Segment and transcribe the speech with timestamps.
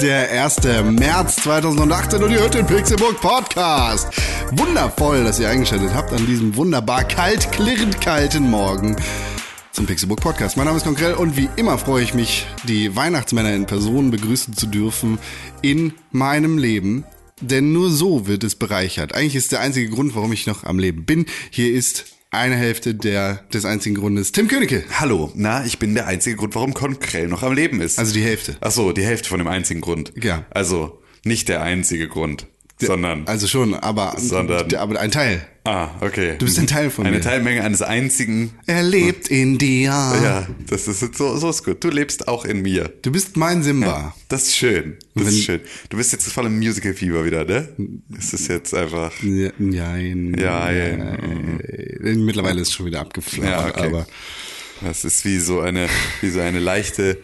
[0.00, 0.58] Der 1.
[0.90, 4.08] März 2018 und ihr hört den Pixelbook Podcast.
[4.52, 8.94] Wundervoll, dass ihr eingeschaltet habt an diesem wunderbar kalt, klirrend kalten Morgen
[9.72, 10.58] zum Pixelbook Podcast.
[10.58, 14.54] Mein Name ist Konkrell und wie immer freue ich mich, die Weihnachtsmänner in Person begrüßen
[14.54, 15.18] zu dürfen
[15.62, 17.06] in meinem Leben.
[17.40, 19.14] Denn nur so wird es bereichert.
[19.14, 21.24] Eigentlich ist der einzige Grund, warum ich noch am Leben bin.
[21.50, 24.32] Hier ist eine Hälfte der, des einzigen Grundes.
[24.32, 24.84] Tim Königke.
[24.98, 27.98] Hallo, na, ich bin der einzige Grund, warum Konkrell noch am Leben ist.
[27.98, 28.56] Also die Hälfte.
[28.60, 30.12] Ach so, die Hälfte von dem einzigen Grund.
[30.20, 30.44] Ja.
[30.50, 32.46] Also nicht der einzige Grund,
[32.80, 33.26] sondern.
[33.26, 35.46] Also schon, aber, Sondern- aber ein Teil.
[35.66, 36.36] Ah, okay.
[36.38, 37.22] Du bist ein Teil von Eine mir.
[37.22, 38.52] Teilmenge eines einzigen.
[38.66, 39.88] Er lebt in dir.
[39.90, 41.82] Ja, das ist jetzt so, so ist gut.
[41.82, 42.92] Du lebst auch in mir.
[43.02, 44.14] Du bist mein Simba.
[44.28, 44.96] Das ist schön.
[45.14, 45.60] Das Wenn- ist schön.
[45.90, 47.68] Du bist jetzt voll im Musical-Fieber wieder, ne?
[48.16, 49.12] Es ist jetzt einfach.
[49.22, 50.36] Ja, nein.
[50.38, 50.84] Ja, ja.
[51.14, 53.86] Äh, Mittlerweile ist es schon wieder abgeflacht, Ja, okay.
[53.86, 54.06] aber
[54.82, 55.88] Das ist wie so eine,
[56.20, 57.18] wie so eine leichte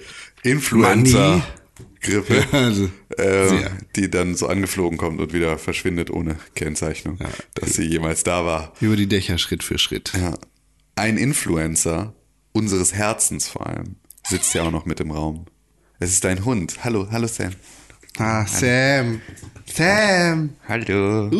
[2.02, 7.18] Influencer-Grippe, Also, äh, die dann so angeflogen kommt und wieder verschwindet ohne Kennzeichnung,
[7.54, 8.72] dass sie jemals da war.
[8.80, 10.12] über die Dächer Schritt für Schritt.
[10.14, 10.34] Ja.
[10.96, 12.14] Ein Influencer
[12.52, 13.96] unseres Herzens vor allem
[14.28, 15.46] sitzt ja auch noch mit im Raum.
[15.98, 16.84] Es ist dein Hund.
[16.84, 17.52] Hallo, hallo Sam.
[18.18, 19.20] Ah, Sam.
[19.72, 20.50] Sam.
[20.68, 21.30] Hallo.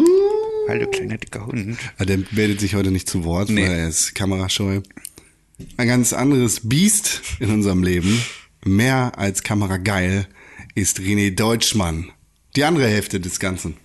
[0.69, 1.77] Hallo, kleiner dicker Hund.
[1.99, 3.63] Ah, Der meldet sich heute nicht zu Wort, Nee.
[3.67, 4.81] weil er ist kamerascheu.
[5.77, 8.23] Ein ganz anderes Biest in unserem Leben,
[8.65, 10.27] mehr als kamerageil,
[10.75, 12.11] ist René Deutschmann.
[12.57, 13.77] Die andere Hälfte des Ganzen.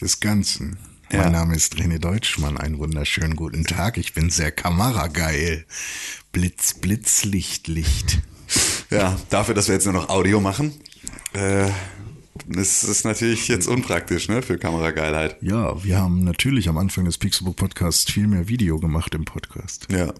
[0.00, 0.78] des Ganzen.
[1.10, 1.22] Ja.
[1.22, 2.58] Mein Name ist René Deutschmann.
[2.58, 3.96] Einen wunderschönen guten Tag.
[3.96, 5.64] Ich bin sehr kamerageil.
[6.32, 8.20] Blitz, Blitz, Licht, Licht.
[8.90, 10.72] Ja, dafür, dass wir jetzt nur noch Audio machen,
[11.34, 11.70] äh,
[12.48, 15.36] ist natürlich jetzt unpraktisch, ne, für Kamerageilheit.
[15.42, 19.86] Ja, wir haben natürlich am Anfang des Pixelbook Podcasts viel mehr Video gemacht im Podcast.
[19.90, 20.14] Ja.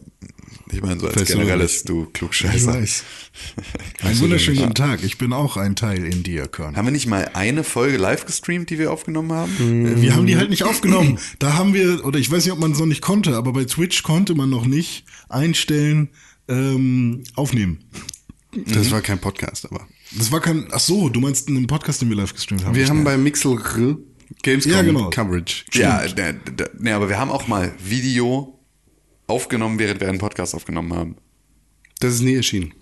[0.72, 2.72] Ich meine, so als Weißt du generelles, du Klugscheißer.
[4.02, 5.02] Einen wunderschönen guten Tag.
[5.02, 6.76] Ich bin auch ein Teil in dir, Körn.
[6.76, 9.86] Haben wir nicht mal eine Folge live gestreamt, die wir aufgenommen haben?
[9.86, 11.18] Äh, Wir haben die halt nicht aufgenommen.
[11.38, 13.64] Da haben wir, oder ich weiß nicht, ob man es noch nicht konnte, aber bei
[13.64, 16.10] Twitch konnte man noch nicht einstellen,
[16.48, 17.84] ähm, aufnehmen.
[18.66, 19.86] Das war kein Podcast, aber.
[20.16, 22.74] Das war kein, ach so, du meinst einen Podcast, den wir live gestreamt haben.
[22.74, 23.58] Wir haben bei Mixel
[24.42, 25.10] Gamescom Ja, genau.
[25.10, 25.64] Coverage.
[25.72, 28.57] Ja, ne, ne, ne, aber wir haben auch mal Video
[29.28, 31.16] aufgenommen, während wir einen Podcast aufgenommen haben.
[32.00, 32.74] Das ist nie erschienen.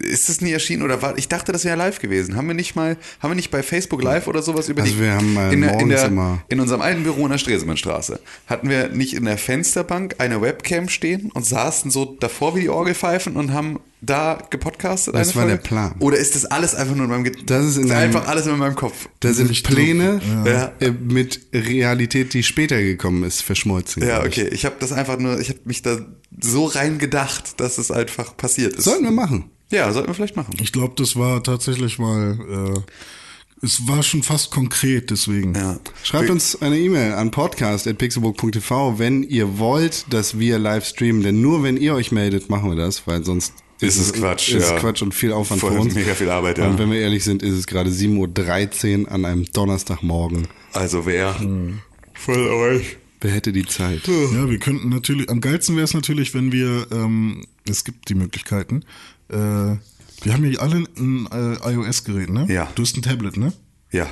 [0.00, 1.18] Ist das nie erschienen oder war?
[1.18, 2.36] Ich dachte, das wäre live gewesen.
[2.36, 5.00] Haben wir nicht mal, haben wir nicht bei Facebook Live oder sowas über Also die?
[5.00, 8.68] wir haben, äh, in, der, in, der, in unserem alten Büro in der Stresemannstraße hatten
[8.70, 13.34] wir nicht in der Fensterbank eine Webcam stehen und saßen so davor wie die Orgelpfeifen
[13.34, 15.16] und haben da gepodcastet.
[15.16, 15.68] Das war der Folge?
[15.68, 15.94] Plan.
[15.98, 17.24] Oder ist das alles einfach nur in meinem?
[17.24, 19.08] Ge Das ist in einem- einfach alles in meinem Kopf.
[19.18, 20.72] Da sind Pläne Ja.
[20.78, 24.06] äh, mit Realität, die später gekommen ist, verschmolzen.
[24.06, 24.38] Ja, glaub ich.
[24.40, 24.48] okay.
[24.54, 25.98] Ich habe das einfach nur, ich habe mich da
[26.40, 28.84] so rein gedacht, dass es einfach passiert ist.
[28.84, 29.50] Sollten wir machen.
[29.70, 30.54] Ja, sollten wir vielleicht machen.
[30.60, 32.38] Ich glaube, das war tatsächlich mal,
[32.76, 35.54] äh, es war schon fast konkret, deswegen.
[35.54, 35.78] Ja.
[36.04, 41.22] Schreibt uns eine E-Mail an podcast.pixelbook.tv, wenn ihr wollt, dass wir live streamen.
[41.22, 44.70] Denn nur wenn ihr euch meldet, machen wir das, weil sonst Ist es Quatsch, Ist
[44.70, 44.78] ja.
[44.78, 45.94] Quatsch und viel Aufwand Voll für uns.
[45.94, 46.68] mega viel Arbeit, ja.
[46.68, 50.48] Und wenn wir ehrlich sind, ist es gerade 7.13 Uhr an einem Donnerstagmorgen.
[50.72, 51.80] Also wer Hm.
[52.14, 54.06] von euch Wer hätte die Zeit?
[54.06, 58.14] Ja, wir könnten natürlich, am geilsten wäre es natürlich, wenn wir, ähm, es gibt die
[58.14, 58.84] Möglichkeiten,
[59.28, 59.76] äh,
[60.22, 62.46] wir haben ja alle ein äh, iOS-Gerät, ne?
[62.48, 62.68] Ja.
[62.74, 63.52] Du hast ein Tablet, ne?
[63.92, 64.06] Ja.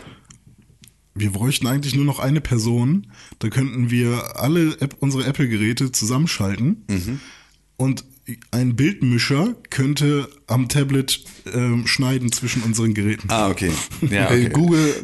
[1.14, 3.06] Wir bräuchten eigentlich nur noch eine Person,
[3.38, 7.20] da könnten wir alle App, unsere Apple-Geräte zusammenschalten Mhm.
[7.76, 8.04] und
[8.50, 11.24] ein Bildmischer könnte am Tablet
[11.54, 13.28] ähm, schneiden zwischen unseren Geräten.
[13.30, 13.70] Ah, okay.
[14.10, 14.48] Ja, okay.
[14.48, 14.94] Google,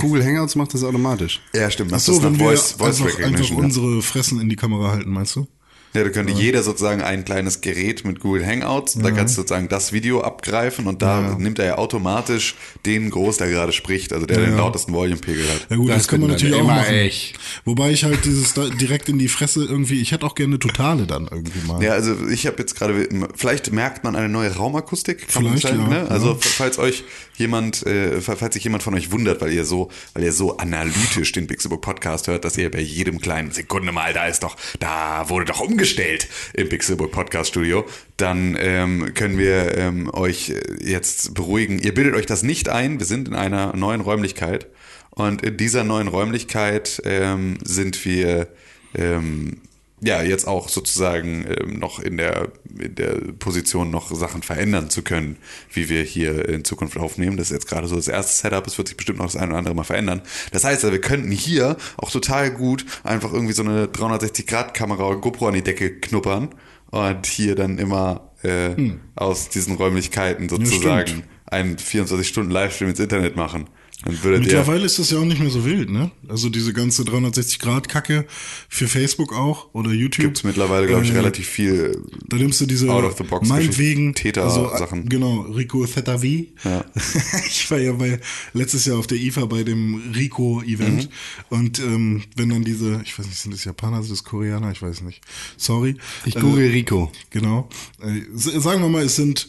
[0.00, 1.40] Google Hangouts macht das automatisch.
[1.54, 1.90] Ja, stimmt.
[1.92, 3.64] Ach Das so, wenn wir Voice, Voice einfach, einfach Recognition.
[3.64, 5.48] unsere Fressen in die Kamera halten, meinst du?
[5.94, 9.68] Ja, da könnte jeder sozusagen ein kleines Gerät mit Google Hangouts, da kannst du sozusagen
[9.68, 12.54] das Video abgreifen und da nimmt er ja automatisch
[12.84, 15.66] den groß, der gerade spricht, also der den lautesten Volume-Pegel hat.
[15.70, 16.94] Ja gut, das, kann man natürlich auch immer machen.
[16.94, 17.38] echt.
[17.64, 20.58] Wobei ich halt dieses da direkt in die Fresse irgendwie, ich hätte auch gerne eine
[20.58, 21.82] totale dann irgendwie mal.
[21.82, 25.28] Ja, also ich habe jetzt gerade, vielleicht merkt man eine neue Raumakustik.
[25.28, 26.10] kann man Vielleicht, sagen, ja, ne?
[26.10, 26.38] Also ja.
[26.40, 27.04] falls euch
[27.36, 31.32] jemand, äh, falls sich jemand von euch wundert, weil ihr so, weil ihr so analytisch
[31.32, 35.28] den Pixelbook Podcast hört, dass ihr bei jedem kleinen Sekunde mal, da ist doch, da
[35.28, 37.86] wurde doch umgestellt im Pixelbook Podcast Studio,
[38.16, 41.78] dann ähm, können wir ähm, euch jetzt beruhigen.
[41.78, 42.98] Ihr bildet euch das nicht ein.
[42.98, 44.66] Wir sind in einer neuen Räumlichkeit
[45.10, 48.48] und in dieser neuen Räumlichkeit ähm, sind wir
[48.96, 49.58] ähm,
[50.00, 55.02] ja, jetzt auch sozusagen ähm, noch in der, in der Position, noch Sachen verändern zu
[55.02, 55.36] können,
[55.72, 57.36] wie wir hier in Zukunft aufnehmen.
[57.36, 59.48] Das ist jetzt gerade so das erste Setup, es wird sich bestimmt noch das eine
[59.48, 60.22] oder andere mal verändern.
[60.52, 65.18] Das heißt, also, wir könnten hier auch total gut einfach irgendwie so eine 360-Grad-Kamera oder
[65.18, 66.54] GoPro an die Decke knuppern
[66.90, 68.70] und hier dann immer äh,
[69.16, 73.68] aus diesen Räumlichkeiten sozusagen einen 24-Stunden-Livestream ins Internet machen.
[74.06, 76.12] Mittlerweile ist das ja auch nicht mehr so wild, ne?
[76.28, 78.26] Also diese ganze 360-Grad-Kacke
[78.68, 80.26] für Facebook auch oder YouTube.
[80.26, 82.00] gibt's mittlerweile, glaube ich, Äh, relativ viel.
[82.28, 84.98] Da nimmst du diese Out of the box meinetwegen Täter-Sachen.
[85.00, 86.54] Also, genau, Rico Thetavi.
[86.64, 86.84] Ja.
[87.48, 88.20] ich war ja bei
[88.52, 91.08] letztes Jahr auf der IFA bei dem Rico-Event Mhm.
[91.50, 94.80] und ähm, wenn dann diese, ich weiß nicht, sind das Japaner, sind das Koreaner, ich
[94.80, 95.22] weiß nicht.
[95.56, 95.96] Sorry.
[96.24, 97.10] Ich google Rico.
[97.30, 97.68] Genau.
[98.00, 99.48] Äh, sagen wir mal, es sind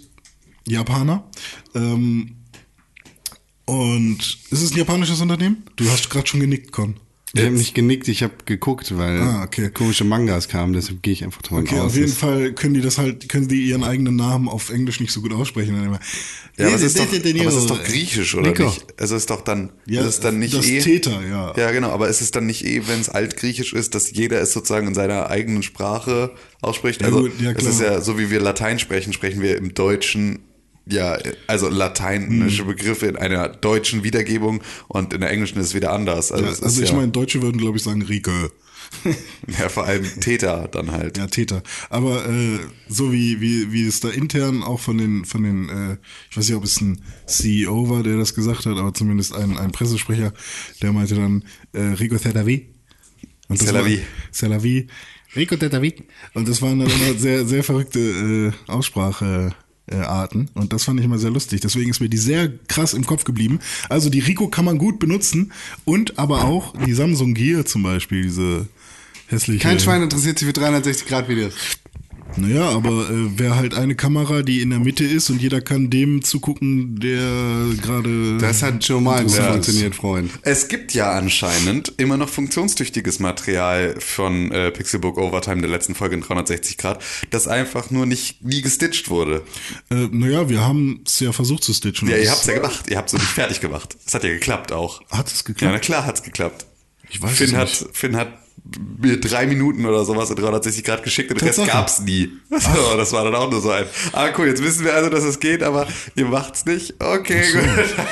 [0.66, 1.30] Japaner.
[1.76, 2.32] Ähm,
[3.70, 4.18] und
[4.52, 5.64] ist es ein japanisches Unternehmen?
[5.76, 6.96] Du hast gerade schon genickt, Con.
[7.36, 9.70] Ich habe nicht genickt, ich habe geguckt, weil Ah, okay.
[9.70, 11.92] komische Mangas kamen, deshalb gehe ich einfach davon Okay, aus.
[11.92, 15.12] auf jeden Fall können die das halt, können die ihren eigenen Namen auf Englisch nicht
[15.12, 15.76] so gut aussprechen.
[16.58, 18.64] Ja, aber es ist doch, aber es ist doch griechisch, oder Nico.
[18.64, 18.84] nicht?
[19.00, 20.80] Also es ist doch dann, Ja, ist es dann nicht das eh.
[20.82, 21.54] Theta, ja.
[21.56, 24.52] Ja, genau, aber ist es dann nicht eh, wenn es altgriechisch ist, dass jeder es
[24.52, 26.32] sozusagen in seiner eigenen Sprache
[26.62, 27.02] ausspricht?
[27.02, 29.76] Ja, also gut, ja, es ist ja so, wie wir Latein sprechen, sprechen wir im
[29.76, 30.40] Deutschen
[30.90, 32.68] ja, also lateinische Hm.
[32.68, 36.32] Begriffe in einer deutschen Wiedergebung und in der englischen ist es wieder anders.
[36.32, 38.32] Also, Ja, also ich ja, meine, Deutsche würden, glaube ich, sagen Rico.
[39.60, 41.18] ja, vor allem Täter dann halt.
[41.18, 41.62] Ja, Täter.
[41.92, 45.98] Aber äh, so wie, wie, wie es da intern auch von den, von den, äh,
[46.32, 49.58] ich weiß nicht, ob es ein CEO war, der das gesagt hat, aber zumindest ein,
[49.58, 50.34] ein Pressesprecher,
[50.82, 51.44] der meinte dann
[51.74, 54.00] äh, Rico war-.
[54.32, 54.88] C'est la vie.
[55.36, 55.96] Rico Thetavi.
[56.34, 59.54] Und das waren dann immer sehr, sehr verrückte äh, Aussprache.
[59.54, 61.62] äh, Arten und das fand ich immer sehr lustig.
[61.62, 63.60] Deswegen ist mir die sehr krass im Kopf geblieben.
[63.90, 65.52] Also die Rico kann man gut benutzen
[65.86, 68.68] und aber auch die Samsung Gear zum Beispiel, diese
[69.28, 69.62] hässliche.
[69.62, 71.54] Kein Schwein interessiert sich für 360 Grad Videos.
[72.38, 75.90] Naja, aber äh, wäre halt eine Kamera, die in der Mitte ist und jeder kann
[75.90, 78.38] dem zugucken, der gerade.
[78.38, 79.52] Das hat schon mal gut Ja.
[79.52, 80.32] funktioniert, Freund.
[80.44, 86.16] Es gibt ja anscheinend immer noch funktionstüchtiges Material von äh, Pixelbook Overtime der letzten Folge
[86.16, 89.44] in 360 Grad, das einfach nur nicht nie gestitcht wurde.
[89.90, 92.08] Äh, naja, wir haben es ja versucht zu stitchen.
[92.08, 92.86] Ja, ihr es- habt's ja gemacht.
[92.90, 93.98] Ihr habt's so nicht fertig gemacht.
[94.06, 95.02] Es hat ja geklappt auch.
[95.10, 95.74] Hat es Ja, geklappt?
[95.74, 96.66] na klar hat's geklappt.
[97.10, 97.90] Ich weiß Finn es hat.
[97.94, 98.32] Finn hat
[99.02, 101.78] mir drei Minuten oder sowas in 360 Grad geschickt und den Rest Tatsache.
[101.78, 102.30] gab's nie.
[102.60, 103.86] So, das war dann auch nur so ein.
[104.12, 106.96] Ah, cool, jetzt wissen wir also, dass es geht, aber ihr macht's nicht.
[107.02, 107.64] Okay, gut,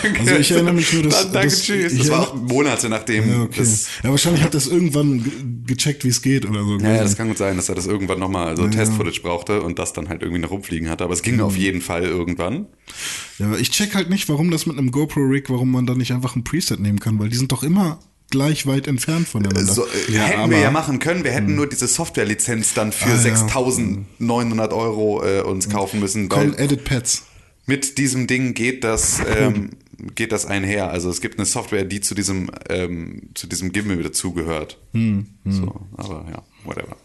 [0.03, 0.19] danke.
[0.21, 1.97] Also ich erinnere mich nur, dass- Dann danke, dass- tschüss.
[1.97, 3.55] Das war auch Monate nachdem Ja, okay.
[3.59, 5.31] das ja, wahrscheinlich hat das irgendwann ge
[5.75, 6.77] gecheckt, wie es geht oder so.
[6.77, 9.77] Ja, ja, das kann gut sein, dass er das irgendwann nochmal so Test-Footage brauchte und
[9.79, 11.03] das dann halt irgendwie noch rumfliegen hatte.
[11.03, 12.67] Aber es ging auf jeden Fall irgendwann.
[13.37, 16.35] ja, ich check halt nicht, warum das mit einem GoPro-Rig, warum man da nicht einfach
[16.37, 19.73] ein Preset nehmen kann, weil die sind doch immer gleich weit entfernt voneinander.
[19.73, 21.23] So, äh, Ja, hätten aber- wir ja machen können.
[21.23, 23.17] Wir hätten nur diese Software-Lizenz dann für Ah, ja.
[23.17, 26.29] 6.900 Euro äh, uns kaufen müssen.
[26.29, 27.23] Con Edit Pads.
[27.65, 29.71] mit diesem Ding geht das, ähm,
[30.15, 30.89] geht das einher.
[30.91, 34.77] Also es gibt eine Software, die zu diesem, ähm, zu diesem Gimbal dazugehört.
[34.93, 36.95] Hm, So, aber ja, whatever.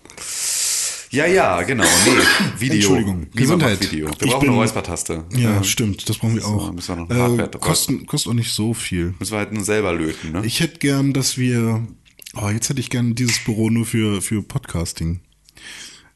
[1.13, 1.85] Ja, ja, genau.
[1.85, 2.11] Nee,
[2.59, 2.75] Video.
[2.77, 3.27] Entschuldigung.
[3.35, 3.81] Gesundheit.
[3.93, 4.07] Video.
[4.07, 5.25] Wir Ich brauchen bin- eine Räuspertaste.
[5.37, 6.73] Ja, Ähm, stimmt, das brauchen wir auch.
[6.73, 9.15] müssen wir noch äh, kosten, kostet auch nicht so viel.
[9.19, 10.43] Müssen wir halt nur selber löten, ne?
[10.45, 11.87] Ich hätte gern, dass wir.
[12.35, 15.21] Oh, jetzt hätte ich gern dieses Büro nur für, für Podcasting.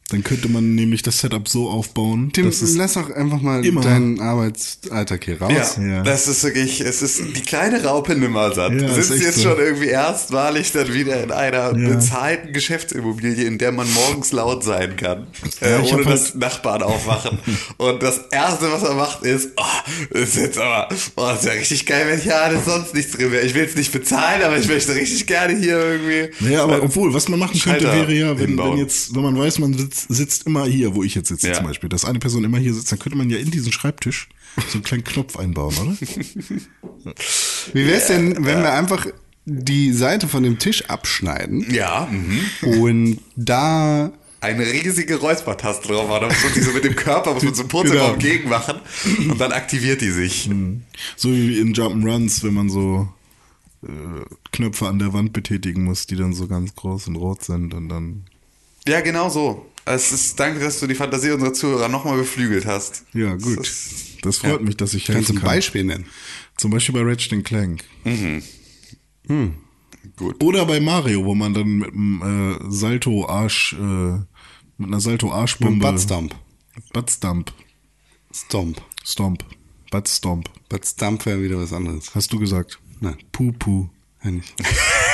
[0.09, 2.29] Dann könnte man nämlich das Setup so aufbauen.
[2.31, 5.51] Tim, dass es lass doch einfach mal immer- deinen Arbeitsalltag hier raus.
[5.77, 6.03] Ja, Ja.
[6.03, 8.71] das ist wirklich, es ist die kleine Raupe Nimmersatt.
[8.71, 9.49] Ja, ist Sitzt jetzt so.
[9.49, 11.89] schon irgendwie erstmalig dann wieder in einer Ja.
[11.89, 15.27] bezahlten Geschäftsimmobilie, in der man morgens laut sein kann,
[15.59, 17.39] Ja, äh, ohne dass Nachbarn aufwachen.
[17.77, 19.63] Und das Erste, was er macht, ist, oh,
[20.11, 20.87] das ist jetzt aber,
[21.17, 23.45] oh, das ist ja richtig geil, wenn hier alles sonst nichts drin wäre.
[23.45, 26.29] Ich will es nicht bezahlen, aber ich möchte richtig gerne hier irgendwie.
[26.45, 29.37] Naja, aber obwohl, was man machen könnte, Schalter wäre ja, wenn, wenn jetzt, wenn man
[29.37, 31.53] weiß, man sitzt, sitzt immer hier, wo ich jetzt sitze Ja.
[31.53, 34.29] zum Beispiel, dass eine Person immer hier sitzt, dann könnte man ja in diesen Schreibtisch
[34.69, 35.97] so einen kleinen Knopf einbauen, oder?
[37.73, 39.07] Wie wär's denn, wenn wir einfach
[39.45, 42.41] die Seite von dem Tisch abschneiden Ja, mhm.
[42.81, 46.19] und da eine riesige Räuspertaste drauf war.
[46.19, 48.33] Da muss man sich so mit dem Körper, muss man so Purzelbaum Genau.
[48.33, 48.79] gegen machen
[49.29, 50.49] und dann aktiviert die sich.
[51.15, 53.07] So wie in Jump'n'Runs, wenn man so
[53.83, 53.87] äh,
[54.51, 57.89] Knöpfe an der Wand betätigen muss, die dann so ganz groß und rot sind und
[57.89, 58.25] dann.
[58.87, 59.65] Ja, genau so.
[59.87, 63.03] Es ist, danke, dass du die Fantasie unserer Zuhörer nochmal beflügelt hast.
[63.13, 63.59] Ja, gut.
[63.59, 65.55] Das ist- Das freut mich, dass ich kannst du helfen ein.
[65.55, 66.05] Beispiel nennen.
[66.57, 67.83] Zum Beispiel bei Ratchet Clank.
[70.17, 70.43] Gut.
[70.43, 72.21] Oder bei Mario, wo man dann mit einem
[72.61, 73.77] äh, Salto-Arsch, äh,
[74.77, 75.85] mit einer Salto-Arschbombe.
[75.85, 76.35] Buttstomp.
[76.93, 77.53] Buttstomp.
[78.33, 78.81] Stomp.
[79.05, 79.43] Stomp.
[79.91, 80.49] Buttstomp.
[80.69, 82.13] Buttstomp wäre wieder was anderes.
[82.15, 82.79] Hast du gesagt?
[82.99, 83.17] Nein.
[83.31, 83.89] Pupu.
[84.23, 84.53] Ja, nicht.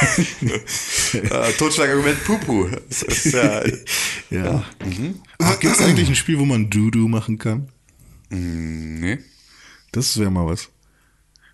[1.13, 2.67] Äh, Totschlagargument Pupu.
[2.89, 3.61] Das ist ja,
[4.31, 4.65] Ja.
[5.37, 7.69] Ach, Gibt es eigentlich ein Spiel, wo man Dudu machen kann?
[8.29, 9.19] nee.
[9.91, 10.69] Das wäre mal was.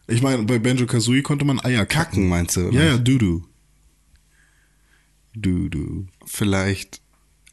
[0.07, 2.29] Ich meine, bei Banjo Kazooie konnte man Eier kacken.
[2.29, 2.69] Meinst du?
[2.71, 3.43] Ja, ja, Dudu.
[5.35, 6.07] Dudu.
[6.25, 7.01] Vielleicht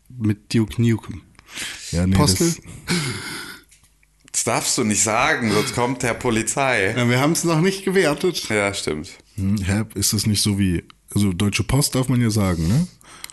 [0.09, 1.23] mit Duke Nukem.
[1.91, 2.55] Ja, nee, Postel?
[4.37, 6.95] das- darfst du nicht sagen, sonst kommt der Polizei.
[6.97, 8.49] Ja, wir haben es noch nicht gewertet.
[8.49, 9.11] Ja, stimmt.
[9.37, 12.87] Hm, hä, ist das nicht so wie, also Deutsche Post darf man ja sagen, ne?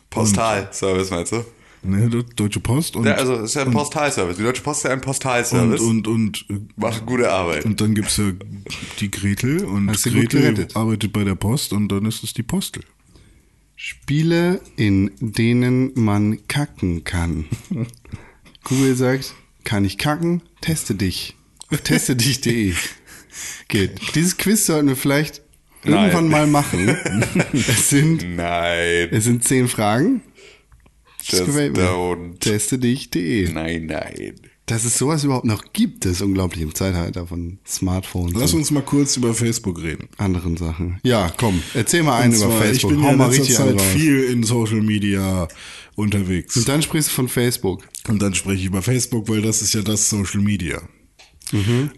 [0.09, 1.43] Postalservice meinst du?
[1.85, 4.37] Ne, De- Deutsche Post und, Ja, also es ist ja ein Postalservice.
[4.37, 5.81] Die Deutsche Post ist ja ein und, Postalservice.
[5.81, 7.65] und, und, äh, Macht gute Arbeit.
[7.65, 8.31] und dann gibt's ja
[9.01, 12.83] die Gretel und Gretel arbeitet bei der Post und dann ist es die Postel.
[13.75, 17.45] Spiele, in denen man kacken kann.
[18.63, 19.33] Google sagt,
[19.63, 20.41] kann ich kacken?
[20.61, 21.35] Teste dich.
[21.69, 22.73] Auf testedich.de.
[23.67, 24.15] Geht.
[24.15, 25.41] Dieses Quiz sollten wir vielleicht
[25.83, 26.05] Nein.
[26.05, 26.87] irgendwann mal machen.
[27.53, 29.09] es sind, Nein.
[29.11, 30.21] es sind zehn Fragen.
[31.23, 32.39] Just don't.
[32.39, 33.51] Testedich.de.
[33.51, 34.33] Nein, nein.
[34.65, 38.81] Dass es sowas überhaupt noch gibt, ist unglaublich im Zeitalter von Smartphones Lass uns mal
[38.81, 40.07] kurz über Facebook reden.
[40.17, 41.01] anderen Sachen.
[41.03, 42.91] Ja, komm, erzähl mal einen über Facebook.
[42.91, 45.49] Ich bin ja Hau in mal letzter Zeit viel in Social Media
[45.95, 46.55] unterwegs.
[46.57, 47.87] Und dann sprichst du von Facebook.
[48.07, 50.81] Und dann spreche ich über Facebook, weil das ist ja das Social Media.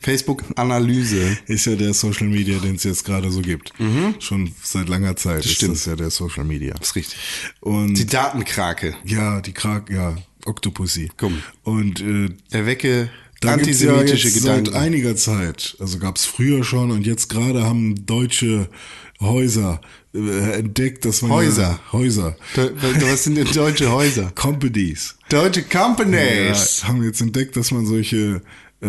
[0.00, 1.38] Facebook-Analyse.
[1.46, 3.72] Ist ja der Social Media, den es jetzt gerade so gibt.
[4.18, 5.72] Schon seit langer Zeit ist stimmt.
[5.74, 6.74] das ja der Social Media.
[6.74, 7.18] Das ist richtig.
[7.60, 8.94] Und Die Datenkrake.
[9.04, 11.10] ja, die Krak, ja, Octopussy.
[11.16, 11.42] Komm.
[11.62, 13.10] Und äh, Erwecke
[13.42, 14.66] ja antisemitische jetzt Gedanken.
[14.72, 18.68] seit einiger Zeit, also gab es früher schon und jetzt gerade haben deutsche
[19.20, 19.80] Häuser
[20.14, 21.80] entdeckt, dass man Häuser?
[21.86, 24.30] Ja, Häuser, Was sind denn deutsche Häuser?
[24.34, 25.16] Companies.
[25.28, 26.84] Deutsche Ja, Companies.
[26.84, 28.40] haben jetzt entdeckt, dass man solche
[28.80, 28.88] äh,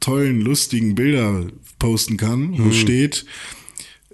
[0.00, 1.46] tollen, lustigen Bilder
[1.78, 3.24] posten kann, wo steht,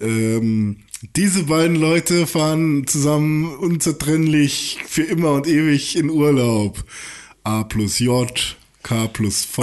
[0.00, 0.76] ähm,
[1.16, 6.84] diese beiden Leute fahren zusammen unzertrennlich für immer und ewig in Urlaub.
[7.44, 9.62] A plus J, K plus V,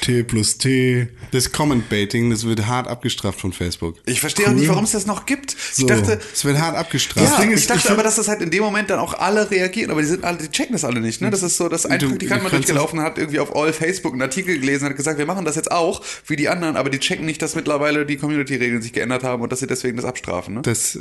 [0.00, 1.08] T plus T.
[1.30, 3.96] Das Comment-Baiting, das wird hart abgestraft von Facebook.
[4.06, 5.50] Ich verstehe auch nicht, warum es das noch gibt.
[5.72, 5.82] So.
[5.82, 7.38] Ich dachte, Es wird hart abgestraft.
[7.38, 9.50] ja, ich ist, dachte ich aber, dass das halt in dem Moment dann auch alle
[9.50, 11.30] reagieren, aber die sind alle, die checken das alle nicht, ne?
[11.30, 14.12] Das ist so, dass ein Du- Praktikant du mal durchgelaufen hat, irgendwie auf All Facebook
[14.14, 16.98] einen Artikel gelesen hat gesagt, wir machen das jetzt auch, wie die anderen, aber die
[16.98, 20.54] checken nicht, dass mittlerweile die Community-Regeln sich geändert haben und dass sie deswegen das abstrafen,
[20.54, 20.62] ne?
[20.62, 20.98] Das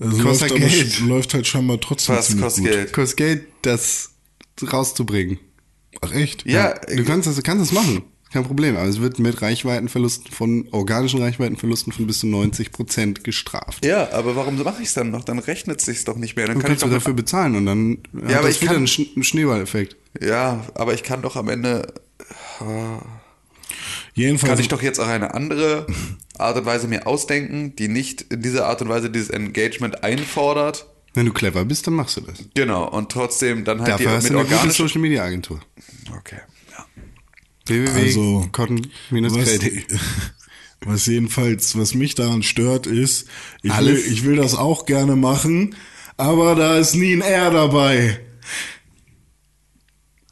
[0.00, 1.00] Also läuft, kostet aber, Geld.
[1.00, 2.72] läuft halt scheinbar trotzdem Was kostet gut.
[2.72, 2.92] Geld?
[2.92, 4.10] Kostet Geld, das
[4.72, 5.38] rauszubringen.
[6.00, 6.44] Ach echt?
[6.46, 8.02] Ja, Du kannst das, du kannst das machen.
[8.32, 8.76] Kein Problem.
[8.76, 13.84] Aber es wird mit Reichweitenverlusten von, organischen Reichweitenverlusten von bis zu 90 Prozent gestraft.
[13.84, 15.24] Ja, aber warum mache ich es dann noch?
[15.24, 16.46] Dann rechnet es sich doch nicht mehr.
[16.46, 17.98] Dann Du kann ich kannst doch du dafür bezahlen und dann
[18.28, 19.96] ja, aber ich wieder kann- einen Sch- einen Schneeballeffekt.
[20.20, 21.92] Ja, aber ich kann doch am Ende
[24.14, 25.86] Jedenfalls kann ich doch jetzt auch eine andere
[26.38, 30.86] Art und Weise mir ausdenken, die nicht in dieser Art und Weise dieses Engagement einfordert.
[31.14, 32.44] Wenn du clever bist, dann machst du das.
[32.54, 34.88] Genau, und trotzdem dann halt Dafür hast die, du mit eine gute organischen...
[34.88, 35.60] Social Media Agentur.
[36.16, 36.40] Okay,
[36.72, 36.84] ja.
[37.94, 38.70] Also, was,
[39.10, 39.86] www.cotton-credit.
[40.84, 43.28] was jedenfalls, was mich daran stört, ist,
[43.62, 45.76] ich will, ich will das auch gerne machen,
[46.16, 48.20] aber da ist nie ein R dabei.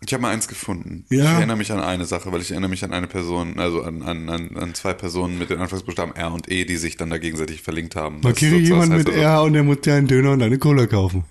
[0.04, 1.04] Ich habe mal eins gefunden.
[1.10, 1.24] Ja.
[1.24, 4.02] Ich erinnere mich an eine Sache, weil ich erinnere mich an eine Person, also an,
[4.02, 7.62] an, an, zwei Personen mit den Anfangsbuchstaben R und E, die sich dann da gegenseitig
[7.62, 8.16] verlinkt haben.
[8.16, 10.32] Das- Markiere das- das jemand heißt mit also- R und der muss dir einen Döner
[10.32, 11.24] und eine Cola kaufen.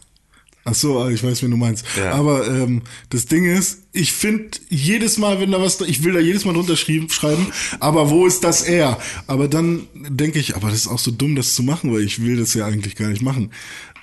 [0.63, 1.83] Ach so, ich weiß, wen du meinst.
[1.97, 2.11] Ja.
[2.11, 6.19] Aber ähm, das Ding ist, ich finde jedes Mal, wenn da was, ich will da
[6.19, 7.47] jedes Mal drunter schreiben,
[7.79, 8.99] aber wo ist das R?
[9.25, 12.21] Aber dann denke ich, aber das ist auch so dumm, das zu machen, weil ich
[12.23, 13.49] will das ja eigentlich gar nicht machen.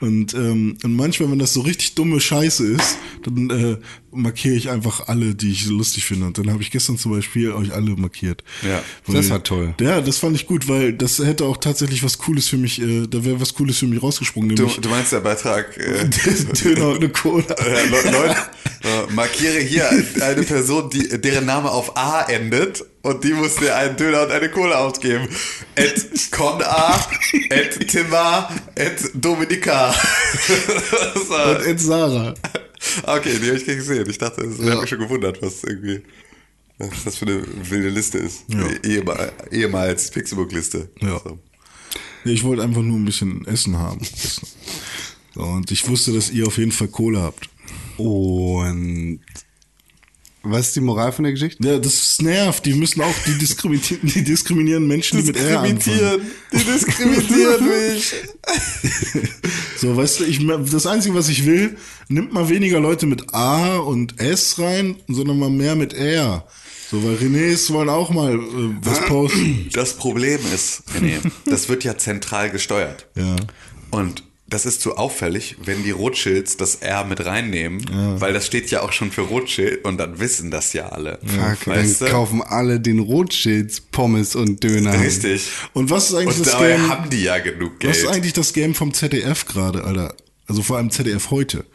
[0.01, 3.77] Und, ähm, und manchmal, wenn das so richtig dumme Scheiße ist, dann äh,
[4.13, 6.27] markiere ich einfach alle, die ich lustig finde.
[6.27, 8.45] Und dann habe ich gestern zum Beispiel euch alle markiert.
[8.63, 9.75] Ja, das war toll.
[9.81, 13.07] Ja, das fand ich gut, weil das hätte auch tatsächlich was Cooles für mich, äh,
[13.09, 14.55] da wäre was Cooles für mich rausgesprungen.
[14.55, 15.77] Du, du meinst der Beitrag...
[15.77, 16.09] Äh,
[16.63, 17.45] Döner und eine Cola.
[17.49, 18.37] Le Leute,
[18.83, 19.89] äh, markiere hier
[20.21, 24.31] eine Person, die, deren Name auf A endet und die muss dir einen Döner und
[24.33, 25.29] eine Cola ausgeben.
[25.77, 26.99] Et Con-A,
[27.51, 29.95] et Timma, et Dominika.
[31.15, 32.35] Das Und Ed Sarah.
[33.05, 34.09] okay, die habe ich gar nicht gesehen.
[34.09, 36.03] Ich dachte, ich habe mich schon gewundert, was irgendwie...
[36.81, 38.45] Was das für eine wilde Liste ist.
[38.85, 40.89] Ehemal, ehemals Pixelbook-Liste.
[41.01, 41.19] Ja.
[41.25, 41.39] So.
[42.25, 44.01] Nee, Ich wollte einfach nur ein bisschen Essen haben.
[45.35, 47.49] Und ich wusste, dass ihr auf jeden Fall Kohle habt.
[47.97, 49.21] Und
[50.51, 51.67] was ist die Moral von der Geschichte?
[51.67, 52.65] Ja, das nervt.
[52.67, 56.23] Die müssen auch, die diskriminieren, die diskriminieren Menschen, die mit R anfangen.
[56.53, 58.15] Die diskriminieren mich.
[59.77, 61.77] So, weißt du, ich, das Einzige, was ich will,
[62.09, 66.45] nimmt mal weniger Leute mit A und S rein, sondern mal mehr mit R.
[66.91, 68.39] So, weil Renés wollen auch mal äh,
[68.83, 69.69] was posten.
[69.75, 73.07] Das Problem ist, René, das wird ja zentral gesteuert.
[73.15, 73.37] Ja.
[73.91, 77.85] Und das ist so auffällig, wenn die Rothschilds das R mit reinnehmen,
[78.21, 81.19] weil das steht ja auch schon für Rothschild und dann wissen das ja alle.
[81.25, 82.13] Fuck, weißt dann du?
[82.15, 84.99] kaufen alle den Rothschilds Pommes und Döner.
[85.01, 85.51] Richtig.
[85.75, 86.89] Und was ist eigentlich Und das dabei Game?
[86.89, 88.15] haben die ja genug Was ist Geld.
[88.15, 90.15] eigentlich das Game vom ZDF gerade, Alter?
[90.47, 91.67] also vor allem ZDF heute,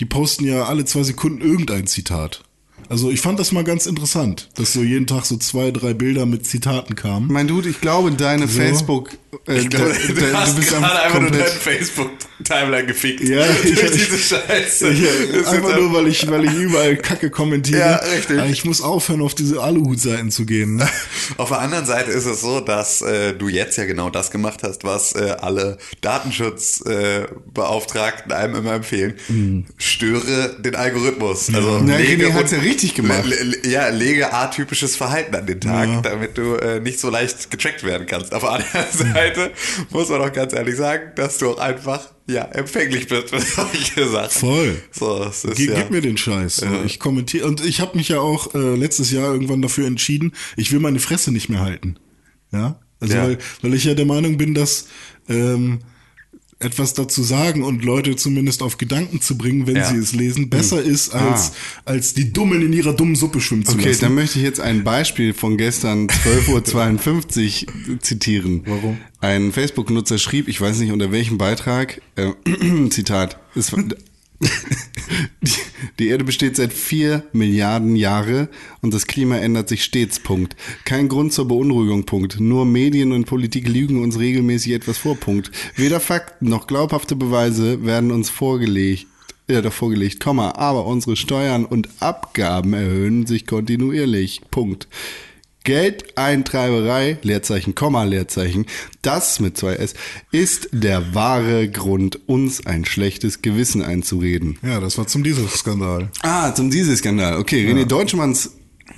[0.00, 2.42] die posten ja alle zwei Sekunden irgendein Zitat.
[2.90, 6.24] Also ich fand das mal ganz interessant, dass so jeden Tag so zwei, drei Bilder
[6.26, 7.30] mit Zitaten kamen.
[7.30, 9.10] Mein Dude, ich glaube, deine Facebook.
[9.46, 13.20] Äh, Ich glaube, du da- hast bist gerade einfach nur komplett- deine Facebook-Timeline gefickt.
[13.28, 14.88] Ja, ich- durch diese Scheiße.
[14.88, 17.78] Ich, Das ist einfach nur, weil ich, weil ich überall Kacke kommentiere.
[17.78, 18.38] Ja, richtig.
[18.38, 20.76] Aber ich muss aufhören, auf diese Aluhut-Seiten zu gehen.
[20.76, 20.88] Ne?
[21.36, 24.60] Auf der anderen Seite ist es so, dass äh, du jetzt ja genau das gemacht
[24.62, 29.66] hast, was äh, alle Datenschutzbeauftragten einem immer empfehlen.
[29.76, 31.52] Störe den Algorithmus.
[31.52, 33.24] Also lege René und- ja richtig gemacht.
[33.26, 37.50] Le, le, ja, lege atypisches Verhalten an den Tag, damit du äh, nicht so leicht
[37.50, 38.32] getrackt werden kannst.
[38.32, 39.50] Auf der anderen Seite
[39.90, 44.08] muss man auch ganz ehrlich sagen, dass du auch einfach ja empfänglich bist für solche
[44.08, 44.30] Sachen.
[44.30, 44.82] Voll.
[44.92, 46.56] So, es ist Gib, ja, gib mir den Scheiß.
[46.58, 50.32] So, Ich kommentiere und ich habe mich ja auch äh, letztes Jahr irgendwann dafür entschieden,
[50.56, 51.96] ich will meine Fresse nicht mehr halten.
[52.52, 53.22] Ja, also Ja.
[53.24, 54.86] Weil, weil ich ja der Meinung bin, dass
[55.28, 55.80] ähm,
[56.60, 59.88] etwas dazu sagen und Leute zumindest auf Gedanken zu bringen, wenn Ja.
[59.88, 61.52] sie es lesen, besser ist als
[61.84, 64.00] als die Dummen in ihrer dummen Suppe schwimmen zu Okay, lassen.
[64.00, 68.62] dann möchte ich jetzt ein Beispiel von gestern 12.52 Uhr zitieren.
[68.66, 68.98] Warum?
[69.20, 72.32] Ein Facebook-Nutzer schrieb, ich weiß nicht unter welchem Beitrag, äh,
[72.90, 73.72] Zitat, es,
[75.42, 75.50] die,
[75.98, 78.48] die Erde besteht seit vier Milliarden Jahre
[78.82, 80.56] und das Klima ändert sich stets, Punkt.
[80.84, 82.40] Kein Grund zur Beunruhigung, Punkt.
[82.40, 85.50] Nur Medien und Politik lügen uns regelmäßig etwas vor, Punkt.
[85.76, 89.06] Weder Fakten noch glaubhafte Beweise werden uns vorgelegt
[89.50, 94.42] ja, doch vorgelegt, Komma, aber unsere Steuern und Abgaben erhöhen sich kontinuierlich.
[94.50, 94.88] Punkt.
[95.68, 98.66] Geldeintreiberei, Leerzeichen, Komma, Leerzeichen,
[99.02, 99.94] das mit zwei S,
[100.32, 104.58] ist der wahre Grund, uns ein schlechtes Gewissen einzureden.
[104.62, 106.08] ja, das war zum Dieselskandal.
[106.22, 107.36] Ah, zum Dieselskandal.
[107.38, 108.52] Okay, René Deutschmanns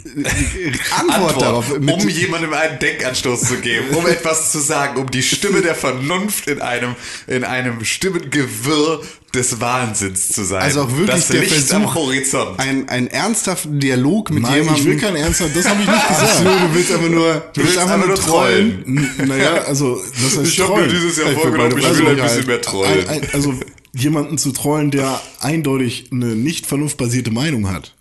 [0.04, 1.78] äh, Antwort, darauf.
[1.78, 5.74] mit- um jemandem einen Denkanstoß zu geben, um etwas zu sagen, um die Stimme der
[5.74, 6.94] Vernunft in einem,
[7.26, 9.02] in einem Stimmengewirr
[9.34, 10.62] des Wahnsinns zu sein.
[10.62, 12.58] also auch wirklich das der Licht Versuch, Horizont.
[12.58, 14.82] Ein, einen ernsthaften Dialog mit Nein, jemandem.
[14.82, 16.36] ich will kein Ernsthaft, das habe ich nicht Ach gesagt.
[16.38, 18.84] so, du willst einfach nur, du willst einfach nur trollen.
[18.86, 20.90] N- Naja, also das heißt Ich hab mir trollen.
[20.90, 23.08] dieses Jahr vorgenommen, ich will ein bisschen mehr trollen.
[23.08, 23.54] Ein, ein, also
[23.92, 27.94] jemanden zu trollen, der eindeutig eine nicht vernunftbasierte Meinung hat.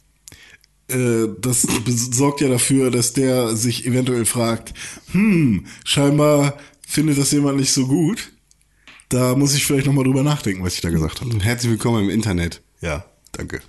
[0.87, 1.67] Äh, das
[2.11, 4.73] sorgt ja dafür, dass der sich eventuell fragt,
[5.11, 8.31] hm, scheinbar findet das jemand nicht so gut.
[9.09, 11.35] Da muss ich vielleicht nochmal drüber nachdenken, was ich da gesagt habe.
[11.39, 12.61] Herzlich willkommen im Internet.
[12.79, 13.59] Ja, danke.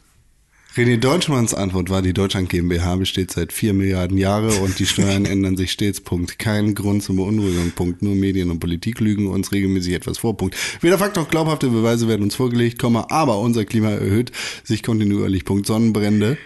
[0.77, 5.25] René Deutschmanns Antwort war, die Deutschland GmbH besteht seit vier Milliarden Jahre und die Steuern
[5.25, 6.03] ändern sich stets.
[6.03, 6.39] Punkt.
[6.39, 7.71] Kein Grund zur Beunruhigung.
[7.71, 8.03] Punkt.
[8.03, 10.37] Nur Medien und Politik lügen uns regelmäßig etwas vor.
[10.37, 10.57] Punkt.
[10.83, 15.47] Weder Fakt noch glaubhafte Beweise werden uns vorgelegt, Komma, aber unser Klima erhöht sich kontinuierlich.
[15.47, 15.67] Punkt.
[15.67, 16.37] Sonnenbrände.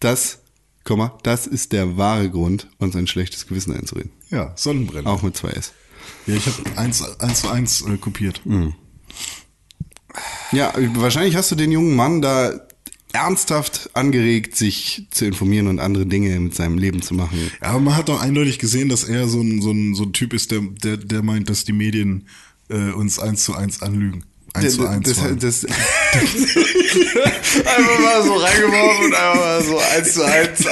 [0.00, 0.40] Das,
[0.84, 4.10] Komma, das ist der wahre Grund, uns ein schlechtes Gewissen einzureden.
[4.28, 5.08] Ja, Sonnenbrände.
[5.08, 5.72] Auch mit zwei S.
[6.26, 8.40] Ja, ich habe eins, eins zu eins äh, kopiert.
[10.52, 12.60] Ja, wahrscheinlich hast du den jungen Mann da
[13.12, 17.38] ernsthaft angeregt, sich zu informieren und andere Dinge mit seinem Leben zu machen.
[17.62, 20.12] Ja, aber man hat doch eindeutig gesehen, dass er so ein, so ein, so ein
[20.12, 22.26] Typ ist, der, der, der meint, dass die Medien
[22.68, 24.24] äh, uns eins zu eins anlügen.
[24.52, 25.08] Eins zu eins.
[25.08, 25.38] das, waren.
[25.38, 25.64] das,
[27.66, 30.66] Einfach mal so reingeworfen und einfach mal so eins zu eins.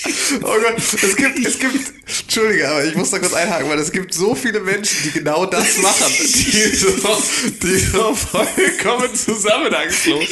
[0.43, 3.91] Oh Gott, es gibt, es gibt, Entschuldige, aber ich muss da kurz einhaken, weil es
[3.91, 6.87] gibt so viele Menschen, die genau das machen, die so,
[7.61, 10.25] die so vollkommen zusammenhangslos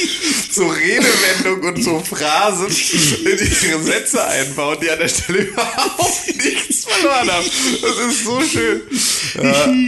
[0.50, 6.84] so Redewendungen und so Phrasen in ihre Sätze einbauen, die an der Stelle überhaupt nichts
[6.84, 7.50] verloren haben.
[7.82, 8.82] Das ist so schön.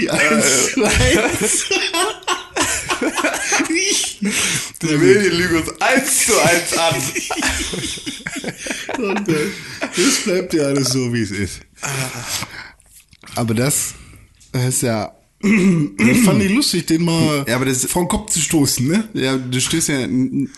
[0.09, 1.65] eins zu eins.
[4.83, 6.95] Die Medien lügen uns eins zu eins an.
[8.99, 9.35] Und äh,
[9.81, 11.61] das bleibt ja alles so, wie es ist.
[13.35, 13.95] aber das
[14.53, 18.87] ist ja, Das fand ich lustig, den mal Ja, aber das- vom Kopf zu stoßen,
[18.87, 19.09] ne?
[19.15, 20.49] ja, du stößt ja, du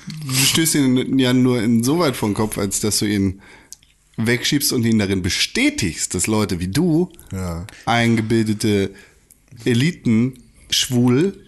[0.44, 3.40] stößt ihn ja nur insoweit vom Kopf, als dass du ihn
[4.16, 7.66] wegschiebst und ihn darin bestätigst, dass Leute wie du, Ja.
[7.86, 8.90] eingebildete
[9.64, 10.34] Eliten,
[10.70, 11.43] schwul,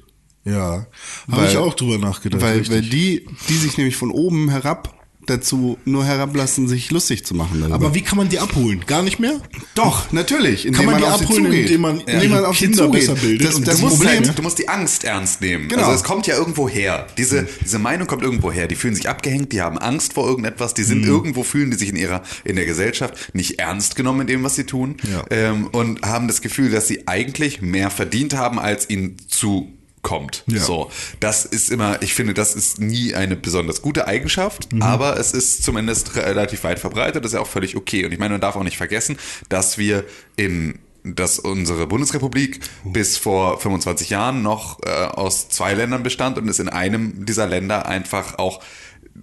[0.47, 0.87] Ja.
[1.31, 2.41] Habe ich auch drüber nachgedacht.
[2.41, 2.75] weil, richtig.
[2.75, 4.95] weil die, die sich nämlich von oben herab
[5.27, 7.61] dazu nur herablassen, sich lustig zu machen.
[7.61, 7.75] Darüber.
[7.75, 8.85] aber wie kann man die abholen?
[8.87, 9.41] Gar nicht mehr?
[9.75, 10.67] Doch, natürlich.
[10.67, 13.01] Indem Kann man die auf sie abholen, indem man indem man auf Kinder zugeht.
[13.01, 13.49] besser bildet?
[13.49, 15.69] Das, das du musst, Problem, halt, du musst die Angst ernst nehmen.
[15.69, 15.83] Genau.
[15.83, 17.07] Also es kommt ja irgendwo her.
[17.19, 18.69] Diese, diese Meinung kommt irgendwo her.
[18.69, 21.89] Die fühlen sich abgehängt, die haben Angst vor irgendetwas, die sind irgendwo, fühlen die sich
[21.89, 24.97] in ihrer, in der Gesellschaft nicht ernst genommen in dem, was sie tun.
[25.11, 25.25] Ja.
[25.31, 29.73] Ähm, und haben das Gefühl, dass sie eigentlich mehr verdient haben, als ihnen zu
[30.07, 30.45] kommt.
[30.47, 30.61] Ja.
[30.61, 34.83] So, das ist immer, ich finde, das ist nie eine besonders gute Eigenschaft, Mhm.
[34.83, 38.05] aber es ist zumindest relativ weit verbreitet, das ist ja auch völlig okay.
[38.07, 40.05] Und ich meine, man darf auch nicht vergessen, dass wir
[40.37, 46.49] in dass unsere Bundesrepublik bis vor 25 Jahren noch äh, aus zwei Ländern bestand und
[46.49, 48.61] es in einem dieser Länder einfach auch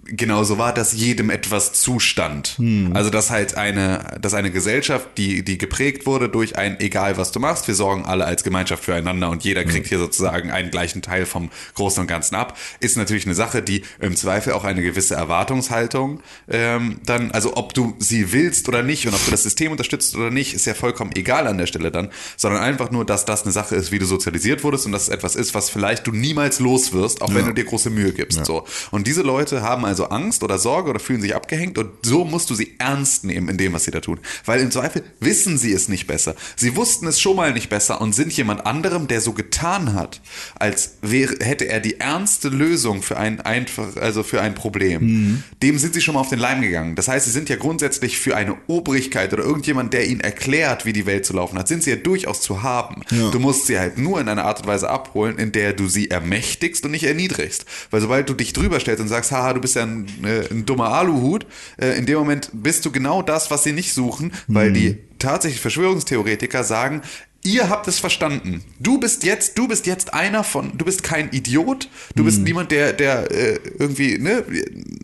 [0.06, 2.58] genauso war, dass jedem etwas zustand.
[2.94, 7.32] Also dass halt eine, dass eine Gesellschaft, die, die geprägt wurde durch ein egal was
[7.32, 11.02] du machst, wir sorgen alle als Gemeinschaft füreinander und jeder kriegt hier sozusagen einen gleichen
[11.02, 14.82] Teil vom Großen und Ganzen ab, ist natürlich eine Sache, die im Zweifel auch eine
[14.82, 19.44] gewisse Erwartungshaltung ähm, dann, also ob du sie willst oder nicht und ob du das
[19.44, 23.06] System unterstützt oder nicht, ist ja vollkommen egal an der Stelle dann, sondern einfach nur,
[23.06, 25.70] dass das eine Sache ist, wie du sozialisiert wurdest und dass es etwas ist, was
[25.70, 28.46] vielleicht du niemals los wirst, auch wenn du dir große Mühe gibst.
[28.46, 28.66] So.
[28.92, 32.50] Und diese Leute haben also Angst oder Sorge oder fühlen sich abgehängt und so musst
[32.50, 34.20] du sie ernst nehmen in dem, was sie da tun.
[34.46, 36.36] Weil im Zweifel wissen sie es nicht besser.
[36.56, 40.22] Sie wussten es schon mal nicht besser und sind jemand anderem, der so getan hat,
[40.56, 45.44] als wäre, hätte er die ernste Lösung für ein einfach, also für ein Problem.
[45.62, 46.96] Dem sind sie schon mal auf den Leim gegangen.
[46.96, 50.94] Das heißt, sie sind ja grundsätzlich für eine Obrigkeit oder irgendjemand, der ihnen erklärt, wie
[50.94, 53.02] die Welt zu laufen hat, sind sie ja durchaus zu haben.
[53.12, 53.30] Ja.
[53.32, 56.10] Du musst sie halt nur in einer Art und Weise abholen, in der du sie
[56.10, 57.66] ermächtigst und nicht erniedrigst.
[57.92, 60.66] Weil sobald du dich drüber stellst und sagst, haha, du bist ja ein, äh, ein
[60.66, 61.46] dummer Aluhut,
[61.78, 65.62] äh, in dem Moment bist du genau das, was sie nicht suchen, weil die tatsächlich
[65.62, 67.02] Verschwörungstheoretiker sagen,
[67.46, 68.64] Ihr habt es verstanden.
[68.80, 72.72] Du bist jetzt, du bist jetzt einer von, du bist kein Idiot, du bist niemand,
[72.72, 74.46] der, der äh, irgendwie, ne,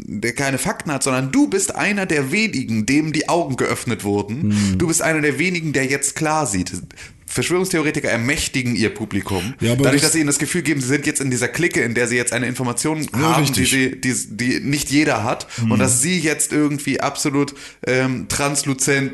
[0.05, 4.77] der keine Fakten hat, sondern du bist einer der wenigen, dem die Augen geöffnet wurden.
[4.77, 6.71] Du bist einer der wenigen, der jetzt klar sieht.
[7.29, 9.53] Verschwörungstheoretiker ermächtigen ihr Publikum.
[9.61, 11.81] Ja, Dadurch, das- dass sie ihnen das Gefühl geben, sie sind jetzt in dieser Clique,
[11.81, 13.69] in der sie jetzt eine Information Ja, haben, die, richtig.
[13.69, 15.47] sie, die, die nicht jeder hat.
[15.61, 17.53] Und dass sie jetzt irgendwie absolut
[17.85, 19.11] ähm, transluzent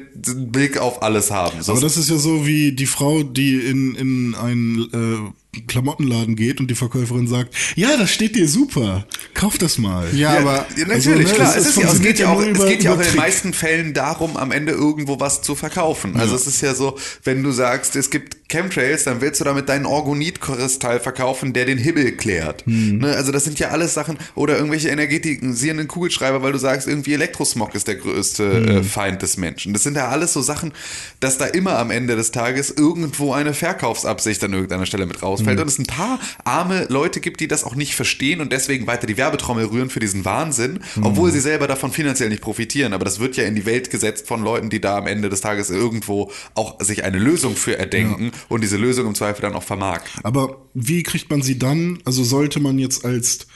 [0.51, 1.61] Blick auf alles haben.
[1.61, 6.35] So Aber das ist ja so wie die Frau, die in, in einen äh, Klamottenladen
[6.35, 10.07] geht und die Verkäuferin sagt, ja, das steht dir super, kauf das mal.
[10.15, 11.55] Ja, aber ja, also, natürlich, ne, klar.
[11.57, 12.95] es Es, ist- ja, es geht ja ja auch, nur es über- geht ja auch
[12.95, 16.15] über in den meisten Fällen darum, am Ende irgendwo was zu verkaufen.
[16.17, 19.69] Also es ist ja so, wenn du sagst, es gibt Chemtrails, dann willst du damit
[19.69, 22.65] deinen Orgonitkristall verkaufen, der den Himmel klärt.
[22.65, 22.99] Hm.
[22.99, 23.15] Ne?
[23.15, 27.73] Also das sind ja alles Sachen oder irgendwelche energetisierenden Kugelschreiber, weil du sagst, irgendwie Elektrosmog
[27.75, 28.67] ist der größte Hm.
[28.67, 29.73] äh, Feind des Menschen.
[29.73, 30.73] Das sind ja alles so Sachen,
[31.19, 35.23] dass da immer am Ende des Tages irgendwo eine Verkaufsabsicht an irgendeiner Stelle mit Hm.
[35.23, 38.85] rausfällt und es ein paar arme Leute gibt, die das auch nicht verstehen und deswegen
[38.87, 41.05] weiter die Werbetrommel rühren für diesen Wahnsinn, Hm.
[41.05, 42.93] obwohl sie selber davon finanziell nicht profitieren.
[42.93, 45.41] Aber das wird ja in die Welt gesetzt von Leuten, die da am Ende des
[45.41, 49.63] Tages irgendwo auch sich eine Lösung für erdenken und diese Lösung im Zweifel dann auch
[49.63, 50.23] vermarkten.
[50.23, 51.99] Aber wie kriegt man sie dann?
[52.05, 53.47] Also sollte man jetzt als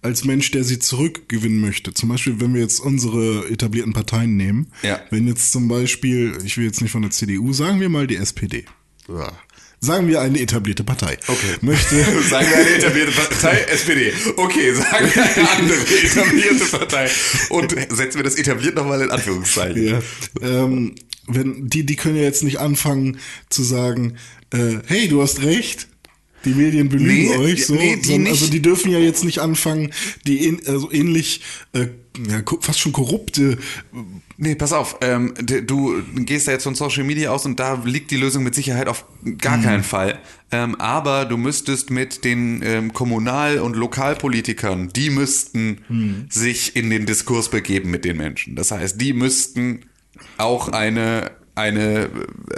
[0.00, 4.68] als Mensch, der sie zurückgewinnen möchte, zum Beispiel, wenn wir jetzt unsere etablierten Parteien nehmen,
[4.82, 5.00] Ja.
[5.10, 8.14] wenn jetzt zum Beispiel, ich will jetzt nicht von der CDU, sagen wir mal die
[8.14, 8.64] SPD.
[9.08, 9.32] Ja.
[9.80, 11.18] Sagen wir eine etablierte Partei.
[11.26, 11.54] Okay.
[11.62, 11.96] Möchte,
[12.30, 14.12] Sagen wir eine etablierte Partei, SPD.
[14.36, 17.10] Okay, sagen wir eine andere etablierte Partei.
[17.50, 19.84] Und setzen wir das etabliert nochmal in Anführungszeichen.
[19.84, 20.00] Ja.
[20.42, 20.94] Ähm,
[21.28, 23.18] wenn die, die können ja jetzt nicht anfangen
[23.50, 24.14] zu sagen,
[24.52, 25.88] äh, hey, du hast recht.
[26.44, 27.74] Die Medien belügen Nee, euch so.
[27.74, 29.92] nee, die also die dürfen ja jetzt nicht anfangen,
[30.24, 31.40] die ähn, also ähnlich,
[31.72, 31.88] äh,
[32.28, 33.58] ja, fast schon korrupte.
[34.36, 38.12] Nee, pass auf, ähm, du gehst da jetzt von Social Media aus und da liegt
[38.12, 39.04] die Lösung mit Sicherheit auf
[39.38, 40.20] gar keinen Fall.
[40.52, 47.04] Ähm, aber du müsstest mit den ähm, Kommunal- und Lokalpolitikern, die müssten sich in den
[47.04, 48.54] Diskurs begeben mit den Menschen.
[48.54, 49.80] Das heißt, die müssten
[50.38, 52.08] auch eine eine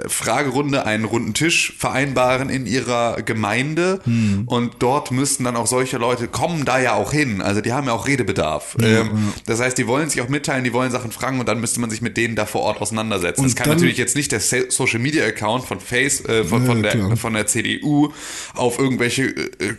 [0.08, 4.00] Fragerunde, einen runden Tisch vereinbaren in ihrer Gemeinde
[4.44, 7.40] und dort müssten dann auch solche Leute kommen da ja auch hin.
[7.40, 8.76] Also die haben ja auch Redebedarf.
[8.82, 11.80] ähm, Das heißt, die wollen sich auch mitteilen, die wollen Sachen fragen und dann müsste
[11.80, 13.40] man sich mit denen da vor Ort auseinandersetzen.
[13.40, 16.84] Und das kann natürlich jetzt nicht der Social Media Account von Face, äh, von, von,
[16.84, 17.16] Ja, der, klar.
[17.16, 18.12] von der CDU
[18.54, 19.74] auf irgendwelche äh, äh,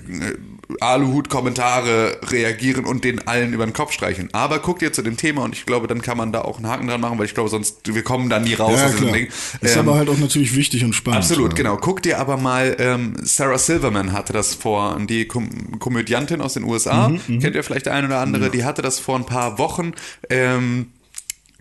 [0.79, 4.29] Aluhut-Kommentare reagieren und den allen über den Kopf streichen.
[4.33, 6.67] Aber guckt ihr zu dem Thema und ich glaube, dann kann man da auch einen
[6.67, 9.11] Haken dran machen, weil ich glaube, sonst wir kommen da nie raus Ja, klar.
[9.11, 9.27] Ding.
[9.61, 11.19] Ist Ähm, aber halt auch natürlich wichtig und spannend.
[11.19, 11.57] Absolut, ja.
[11.57, 11.77] genau.
[11.77, 16.63] Guck dir aber mal, ähm, Sarah Silverman hatte das vor, die Kom Komödiantin aus den
[16.63, 19.57] USA, Mhm, kennt ihr vielleicht der eine oder andere, die hatte das vor ein paar
[19.57, 19.93] Wochen,
[20.29, 20.87] ähm,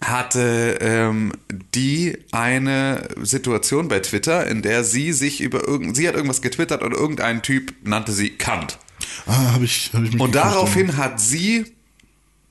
[0.03, 1.33] hatte ähm,
[1.75, 6.83] die eine Situation bei Twitter, in der sie sich über irgend, sie hat irgendwas getwittert
[6.83, 8.79] und irgendein Typ nannte sie Kant.
[9.27, 11.65] Ah, habe ich, hab ich mich Und daraufhin hat sie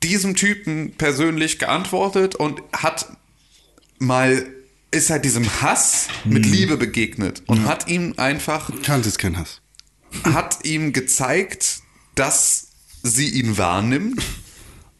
[0.03, 3.07] diesem Typen persönlich geantwortet und hat
[3.99, 4.45] mal
[4.91, 6.51] ist halt diesem Hass mit Mhm.
[6.51, 9.61] Liebe begegnet und hat ihm einfach Kant ist kein Hass.
[10.23, 11.81] hat ihm gezeigt,
[12.15, 12.69] dass
[13.03, 14.23] sie ihn wahrnimmt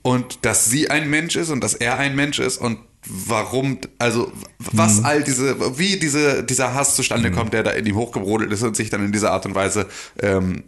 [0.04, 4.32] und dass sie ein Mensch ist und dass er ein Mensch ist und warum, also
[4.60, 8.62] was all diese, wie diese, dieser Hass zustande kommt, der da in ihm hochgebrodelt ist
[8.62, 9.88] und sich dann in dieser Art und Weise
[10.22, 10.63] ähm,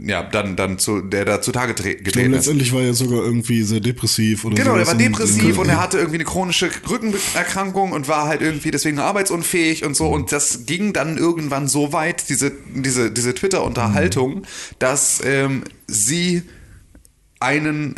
[0.00, 2.36] ja, dann, dann zu, der da zutage tre- Und getreten ist.
[2.46, 5.80] letztendlich war er sogar irgendwie sehr depressiv oder Genau, er war und- depressiv und er
[5.80, 10.08] hatte irgendwie eine chronische Rückenerkrankung und war halt irgendwie deswegen arbeitsunfähig und so.
[10.08, 14.42] Und das ging dann irgendwann so weit, diese, diese, diese Twitter-Unterhaltung,
[14.78, 16.42] dass ähm, sie
[17.40, 17.94] einen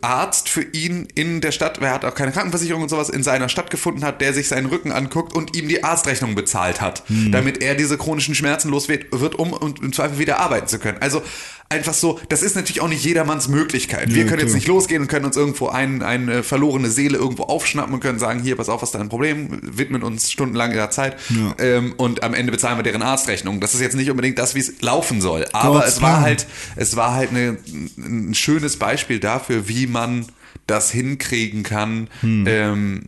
[0.00, 3.48] Arzt für ihn in der Stadt, er hat auch keine Krankenversicherung und sowas, in seiner
[3.48, 7.62] Stadt gefunden hat, der sich seinen Rücken anguckt und ihm die Arztrechnung bezahlt hat, damit
[7.62, 10.98] er diese chronischen Schmerzen los wird, wird um und im Zweifel wieder arbeiten zu können.
[11.00, 11.22] Also
[11.70, 14.14] einfach so, das ist natürlich auch nicht jedermanns Möglichkeit.
[14.14, 17.42] Wir Ja, können jetzt nicht losgehen und können uns irgendwo ein, eine verlorene Seele irgendwo
[17.44, 20.90] aufschnappen und können sagen, hier, pass auf, was ist dein Problem, widmen uns stundenlang ihrer
[20.90, 21.54] Zeit Ja.
[21.58, 23.60] ähm, und am Ende bezahlen wir deren Arztrechnung.
[23.60, 26.22] Das ist jetzt nicht unbedingt das, wie es laufen soll, aber God's es war plan.
[26.22, 27.58] halt es war halt eine,
[27.98, 30.26] ein schönes Beispiel dafür, wie man
[30.66, 33.04] das hinkriegen kann, ähm,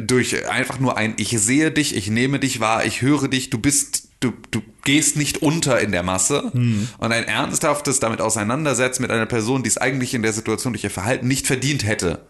[0.00, 3.58] durch einfach nur ein Ich sehe dich, ich nehme dich wahr, ich höre dich, du
[3.58, 6.50] bist, du, du gehst nicht unter in der Masse
[6.98, 10.84] und ein ernsthaftes damit auseinandersetzen mit einer Person, die es eigentlich in der Situation durch
[10.84, 12.26] ihr Verhalten nicht verdient hätte,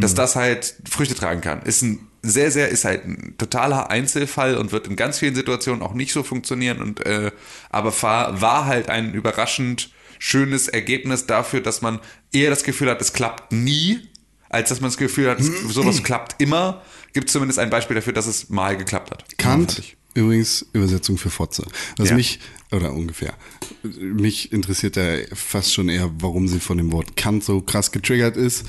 [0.00, 1.62] dass das halt Früchte tragen kann.
[1.62, 5.82] Ist ein sehr, sehr, ist halt ein totaler Einzelfall und wird in ganz vielen Situationen
[5.82, 7.30] auch nicht so funktionieren und äh,
[7.70, 12.00] aber war, war halt ein überraschend schönes Ergebnis dafür, dass man
[12.32, 14.00] eher das Gefühl hat, es klappt nie,
[14.48, 16.80] als dass man das Gefühl hat, es- sowas klappt immer.
[17.12, 19.24] Gibt zumindest ein Beispiel dafür, dass es mal geklappt hat.
[19.36, 19.76] Kant.
[20.14, 21.66] Übrigens Übersetzung für Fotze.
[21.96, 22.16] Was Ja.
[22.16, 22.38] mich,
[22.72, 23.34] oder ungefähr,
[23.82, 28.36] mich interessiert da fast schon eher, warum sie von dem Wort Kant so krass getriggert
[28.36, 28.64] ist,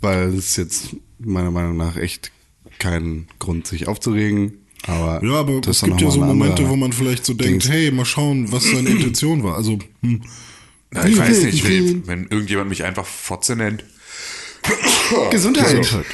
[0.00, 2.30] weil es jetzt meiner Meinung nach echt
[2.78, 4.52] keinen Grund, sich aufzuregen.
[4.86, 7.68] Aber Ja, aber das es gibt ja so Momente, wo man vielleicht so denkt, Dings.
[7.74, 9.56] hey, mal schauen, was seine Intention war.
[9.56, 10.22] Also, hm.
[10.94, 13.84] Ja, ich weiß nicht, wenn, wenn irgendjemand mich einfach Fotze nennt.
[15.30, 15.76] Gesundheit.
[15.78, 16.06] Gesundheit.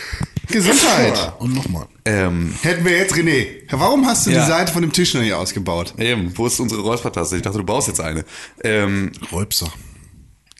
[0.48, 1.34] Gesundheit.
[1.38, 1.86] Und nochmal.
[2.04, 4.42] Ähm, Hätten wir jetzt, René, warum hast du Ja.
[4.44, 5.94] die Seite von dem Tisch noch nicht ausgebaut?
[5.98, 7.36] eben, wo ist unsere Räuspertaste?
[7.36, 8.24] Ich dachte, du baust jetzt eine.
[8.64, 9.72] Ähm, Räubser.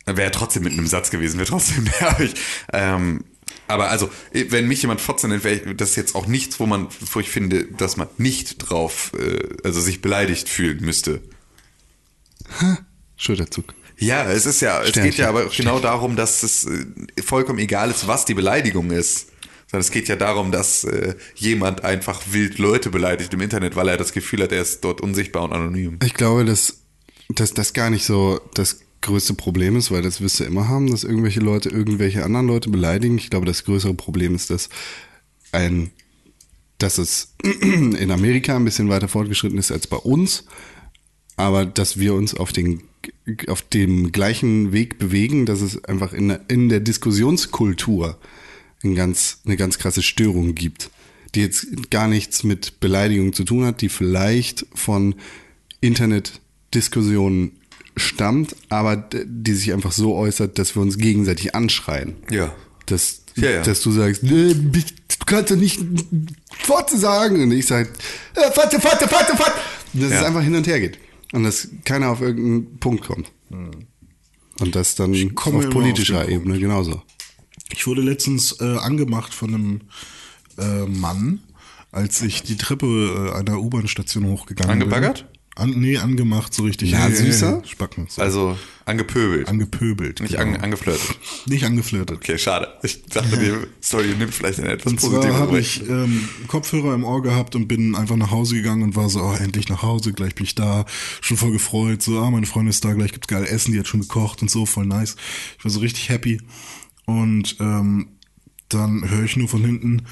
[0.05, 2.33] Wäre trotzdem mit einem Satz gewesen, wäre trotzdem nervig.
[2.71, 3.23] Ähm,
[3.67, 6.65] aber also, wenn mich jemand Fotze nennt, wäre ich- das ist jetzt auch nichts, wo
[6.65, 11.21] man, wo ich finde, dass man nicht drauf, äh, also sich beleidigt fühlen müsste.
[13.15, 13.73] Schulterzug.
[13.97, 15.11] Ja, es ist ja, es Sternchen.
[15.11, 16.85] geht ja aber genau darum, dass es äh,
[17.23, 19.27] vollkommen egal ist, was die Beleidigung ist.
[19.73, 23.87] Sondern es geht ja darum, dass äh, jemand einfach wild Leute beleidigt im Internet, weil
[23.87, 25.97] er das Gefühl hat, er ist dort unsichtbar und anonym.
[26.05, 26.83] Ich glaube, dass,
[27.29, 30.91] dass das gar nicht so das größte Problem ist, weil das wirst du immer haben,
[30.91, 33.17] dass irgendwelche Leute irgendwelche anderen Leute beleidigen.
[33.17, 34.69] Ich glaube, das größere Problem ist, dass
[35.51, 35.89] ein,
[36.77, 40.45] dass es in Amerika ein bisschen weiter fortgeschritten ist als bei uns,
[41.35, 42.83] aber dass wir uns auf den
[43.47, 48.19] auf dem gleichen Weg bewegen, dass es einfach in, in der Diskussionskultur
[48.83, 50.89] ein ganz, eine ganz krasse Störung gibt,
[51.35, 55.15] die jetzt gar nichts mit Beleidigung zu tun hat, die vielleicht von
[55.81, 57.53] Internetdiskussionen
[57.95, 62.15] stammt, aber die sich einfach so äußert, dass wir uns gegenseitig anschreien.
[62.31, 62.53] Ja.
[62.87, 63.61] Dass, Ja, ja.
[63.63, 64.81] dass du sagst, "Nee, du
[65.25, 65.79] kannst doch nicht
[66.59, 67.41] Fotze sagen.
[67.41, 67.89] Und ich sage,
[68.35, 69.51] äh, Fotze, Fotze, Fotze, Fotze.
[69.93, 70.25] Dass es Ja.
[70.27, 70.97] einfach hin und her geht.
[71.33, 73.31] Und dass keiner auf irgendeinen Punkt kommt.
[74.59, 77.01] Und das dann auf politischer auf Ebene genauso.
[77.71, 79.81] Ich wurde letztens äh, angemacht von einem
[80.57, 81.39] äh, Mann,
[81.91, 85.19] als ich die Treppe äh, einer U-Bahn-Station hochgegangen Angebaggert?
[85.19, 85.33] bin.
[85.55, 86.93] An, nee, angemacht, so richtig.
[86.93, 87.61] Na, Hey, süßer?
[87.61, 88.07] hey, Spacken.
[88.09, 88.23] So.
[88.23, 89.47] Also angepöbelt.
[89.47, 90.19] angepöbelt.
[90.19, 90.55] nicht genau.
[90.55, 91.15] an, angeflirtet.
[91.45, 92.17] Nicht angeflirtet.
[92.17, 92.69] Okay, schade.
[92.81, 93.53] Ich dachte, die
[93.85, 97.67] Story nimmt vielleicht eine etwas Und positive habe ich ähm, Kopfhörer im Ohr gehabt und
[97.67, 100.55] bin einfach nach Hause gegangen und war so, oh, endlich nach Hause, gleich bin ich
[100.55, 100.85] da,
[101.21, 103.87] schon voll gefreut, so, ah, meine Freundin ist da, gleich gibt's geil Essen, die hat
[103.87, 105.15] schon gekocht und so, voll nice.
[105.59, 106.41] Ich war so richtig happy
[107.05, 108.07] und ähm,
[108.69, 110.03] dann höre ich nur von hinten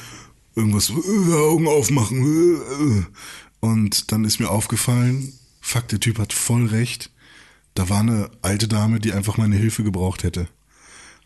[0.56, 3.04] irgendwas, äh, Augen aufmachen äh, äh.
[3.60, 7.12] und dann ist mir aufgefallen, fuck, der Typ hat voll recht,
[7.74, 10.48] da war eine alte Dame, die einfach meine Hilfe gebraucht hätte.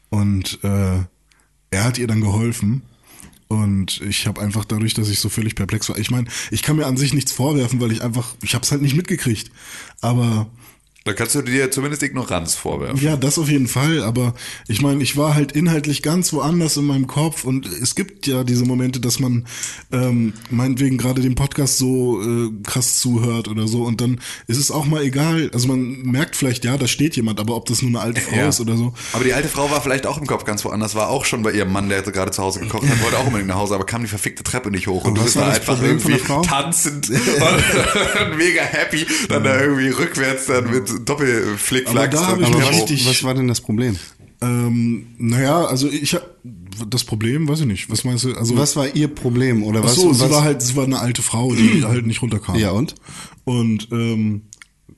[0.10, 1.00] Und äh,
[1.72, 2.84] er hat ihr dann geholfen.
[3.48, 5.98] Und ich habe einfach dadurch, dass ich so völlig perplex war.
[5.98, 8.72] Ich meine, ich kann mir an sich nichts vorwerfen, weil ich einfach, ich habe es
[8.72, 9.52] halt nicht mitgekriegt.
[10.02, 10.50] Aber
[11.06, 13.00] Da kannst du dir zumindest Ignoranz vorwerfen.
[13.00, 14.02] ja, das auf jeden Fall.
[14.04, 14.34] Aber
[14.68, 17.44] ich meine, ich war halt inhaltlich ganz woanders in meinem Kopf.
[17.44, 19.46] Und es gibt ja diese Momente, dass man
[19.92, 23.84] ähm, meinetwegen gerade dem Podcast so äh, krass zuhört oder so.
[23.84, 25.52] Und dann ist es auch mal egal.
[25.54, 28.38] Also man merkt vielleicht, ja, da steht jemand, aber ob das nur eine alte Frau
[28.38, 28.50] Ja.
[28.50, 28.96] ist oder so.
[29.14, 31.52] Aber die alte Frau war vielleicht auch im Kopf ganz woanders, war auch schon bei
[31.52, 34.02] ihrem Mann, der gerade zu Hause gekocht hat, wollte auch unbedingt nach Hause, aber kam
[34.02, 35.04] die verfickte Treppe nicht hoch.
[35.04, 37.18] Und Und du bist war da einfach Problem irgendwie tanzend und
[38.38, 41.98] mega happy, dann da irgendwie rückwärts dann mit Doppelflickflack.
[41.98, 43.96] Aber da hab ich Aber mich was, richtig- was war denn das Problem?
[44.42, 46.24] Ähm, naja, also ich hab
[46.90, 47.90] das Problem, weiß ich nicht.
[47.90, 48.34] Was meinst du?
[48.36, 49.64] Also Was war ihr Problem?
[49.64, 49.96] Oder Ach was?
[49.96, 52.56] so, was sie war halt, sie war eine alte Frau, die halt nicht runterkam.
[52.58, 52.96] Ja, und?
[53.46, 54.42] Und ähm,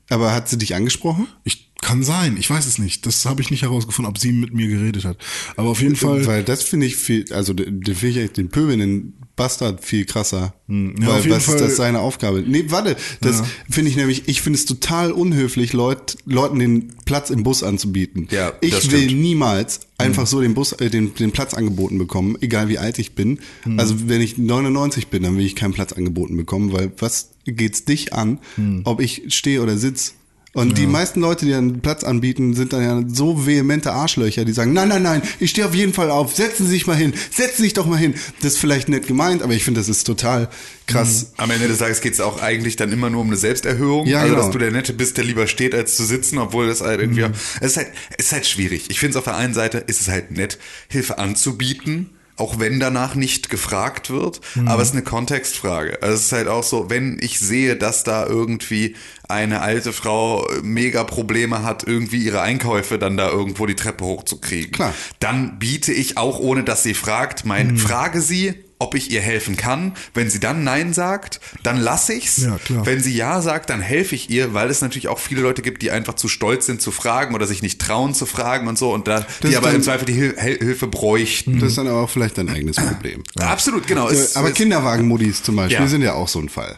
[0.10, 1.28] Aber hat sie dich angesprochen?
[1.44, 3.06] Ich kann sein, ich weiß es nicht.
[3.06, 5.18] Das habe ich nicht herausgefunden, ob sie mit mir geredet hat.
[5.56, 6.26] Aber auf jeden Fall.
[6.26, 10.56] Weil das finde ich viel, also den finde ich den pöbelnden Bastard viel krasser.
[10.68, 12.44] Hm, ja, Weil was ist Fall- das seine Aufgabe?
[12.46, 17.30] Nee, warte, das finde ich nämlich, ich finde es total unhöflich, Leut, Leuten den Platz
[17.30, 18.28] im Bus anzubieten.
[18.32, 22.36] Ja, ich das will niemals einfach so den Bus, äh, den, den Platz angeboten bekommen,
[22.42, 23.40] egal wie alt ich bin.
[23.64, 23.80] Hm.
[23.80, 27.86] Also wenn ich 99 bin, dann will ich keinen Platz angeboten bekommen, weil was geht's
[27.86, 28.82] dich an, Hm.
[28.86, 30.16] ob ich stehe oder sitz?
[30.58, 34.54] Und die meisten Leute, die einen Platz anbieten, sind dann ja so vehemente Arschlöcher, die
[34.54, 37.14] sagen, nein, nein, nein, ich stehe auf jeden Fall auf, setzen Sie sich mal hin,
[37.30, 38.16] setzen Sie sich doch mal hin.
[38.42, 40.50] Das ist vielleicht nett gemeint, aber ich finde, das ist total
[40.88, 41.34] krass.
[41.38, 44.08] Am Ende des Tages geht es auch eigentlich dann immer nur um eine Selbsterhöhung.
[44.08, 44.46] Ja, also, genau.
[44.46, 47.28] dass du der Nette bist, der lieber steht, als zu sitzen, obwohl das halt irgendwie.
[47.62, 48.86] Es ist halt, es ist halt schwierig.
[48.90, 52.17] Ich finde es auf der einen Seite ist es halt nett, Hilfe anzubieten.
[52.38, 56.02] Auch wenn danach nicht gefragt wird, aber es ist eine Kontextfrage.
[56.02, 58.96] Also es ist halt auch so, wenn ich sehe, dass da irgendwie
[59.28, 64.72] eine alte Frau mega Probleme hat, irgendwie ihre Einkäufe dann da irgendwo die Treppe hochzukriegen,
[64.72, 64.94] Klar.
[65.20, 69.58] dann biete ich auch, ohne dass sie fragt, mein, frage sie, ob ich ihr helfen
[69.58, 69.94] kann.
[70.14, 72.38] Wenn sie dann Nein sagt, dann lasse ich's.
[72.38, 72.86] Ja, klar.
[72.86, 75.82] Wenn sie Ja sagt, dann helfe ich ihr, weil es natürlich auch viele Leute gibt,
[75.82, 78.94] die einfach zu stolz sind zu fragen oder sich nicht trauen zu fragen und so
[78.94, 81.60] und da, Das die aber dann- im Zweifel die Hil Hel Hilfe bräuchten.
[81.60, 83.24] Das ist dann aber auch vielleicht dein eigenes Problem.
[83.40, 84.10] Absolut, genau.
[84.10, 85.88] Es- Äh, aber es- Kinderwagenmuddis zum Beispiel Ja.
[85.88, 86.78] sind ja auch so ein Fall.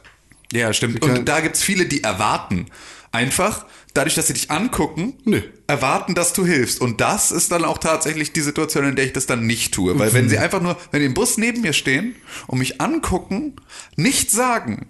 [0.53, 1.03] Ja, stimmt.
[1.03, 2.67] Und da gibt's viele, die erwarten
[3.11, 3.65] einfach,
[3.99, 5.41] dadurch, dass sie dich angucken, Nö.
[5.67, 6.79] erwarten, dass du hilfst.
[6.79, 9.99] Und das ist dann auch tatsächlich die Situation, in der ich das dann nicht tue.
[9.99, 12.15] Weil wenn sie einfach nur, wenn die im Bus neben mir stehen
[12.47, 13.57] und mich angucken,
[13.97, 14.87] nicht sagen,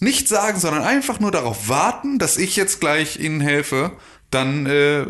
[0.00, 3.92] nicht sagen, sondern einfach nur darauf warten, dass ich jetzt gleich ihnen helfe,
[4.30, 5.06] dann äh,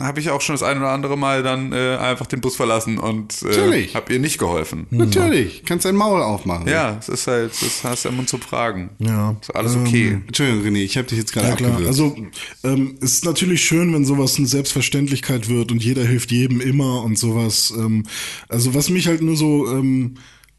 [0.00, 2.98] habe ich auch schon das ein oder andere Mal dann äh, einfach den Bus verlassen
[2.98, 3.94] und äh, Natürlich.
[3.94, 4.86] habe ihr nicht geholfen.
[4.90, 6.66] Natürlich, kannst dein Maul aufmachen.
[6.66, 8.90] Ja, es ist halt, das hast du immer zu fragen.
[8.98, 9.36] Ja.
[9.40, 10.20] Ist alles okay.
[10.26, 11.88] Entschuldigung, René, ich habe dich jetzt gerade Ja klar, abgewürgt.
[11.88, 12.16] also
[12.64, 17.04] ähm, es ist natürlich schön, wenn sowas eine Selbstverständlichkeit wird und jeder hilft jedem immer
[17.04, 17.72] und sowas.
[17.78, 18.02] Ähm,
[18.48, 20.16] also was mich halt nur so, ähm,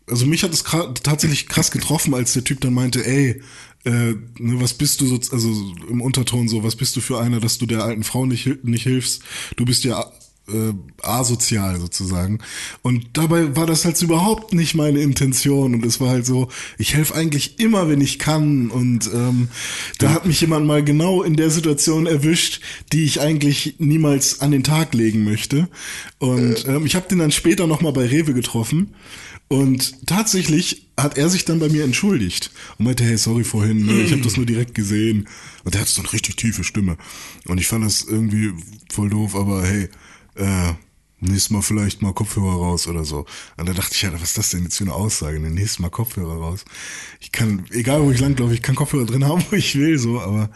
[0.10, 3.42] also mich hat es tatsächlich krass getroffen, als der Typ dann meinte, ey,
[3.84, 5.50] äh, ne, was bist du so, also
[5.90, 8.84] im Unterton so, was bist du für einer, dass du der alten Frau nicht, nicht
[8.84, 9.22] hilfst?
[9.56, 10.06] Du bist ja
[10.48, 12.40] äh, asozial sozusagen.
[12.82, 15.74] Und dabei war das halt überhaupt nicht meine Intention.
[15.74, 18.70] Und es war halt so, ich helfe eigentlich immer, wenn ich kann.
[18.70, 19.50] Und ähm,
[20.00, 22.62] da hat mich jemand mal genau in der Situation erwischt,
[22.94, 25.68] die ich eigentlich niemals an den Tag legen möchte.
[26.20, 28.94] Und ähm, ich habe den dann später nochmal bei Rewe getroffen.
[29.50, 34.02] Und tatsächlich hat er sich dann bei mir entschuldigt und meinte, hey, sorry vorhin, ne,
[34.02, 35.28] ich habe das nur direkt gesehen.
[35.64, 36.98] Und er hat so eine richtig tiefe Stimme.
[37.46, 38.52] Und ich fand das irgendwie
[38.92, 39.90] voll doof, aber hey,
[40.36, 40.74] äh,
[41.20, 43.26] nächstes Mal vielleicht mal Kopfhörer raus oder so.
[43.58, 45.40] Und da dachte ich, ja, was ist das denn jetzt für eine Aussage?
[45.40, 46.66] Ne, nächstes Mal Kopfhörer raus.
[47.22, 50.20] Ich kann, egal wo ich langlaufe, ich kann Kopfhörer drin haben, wo ich will, so,
[50.20, 50.50] aber,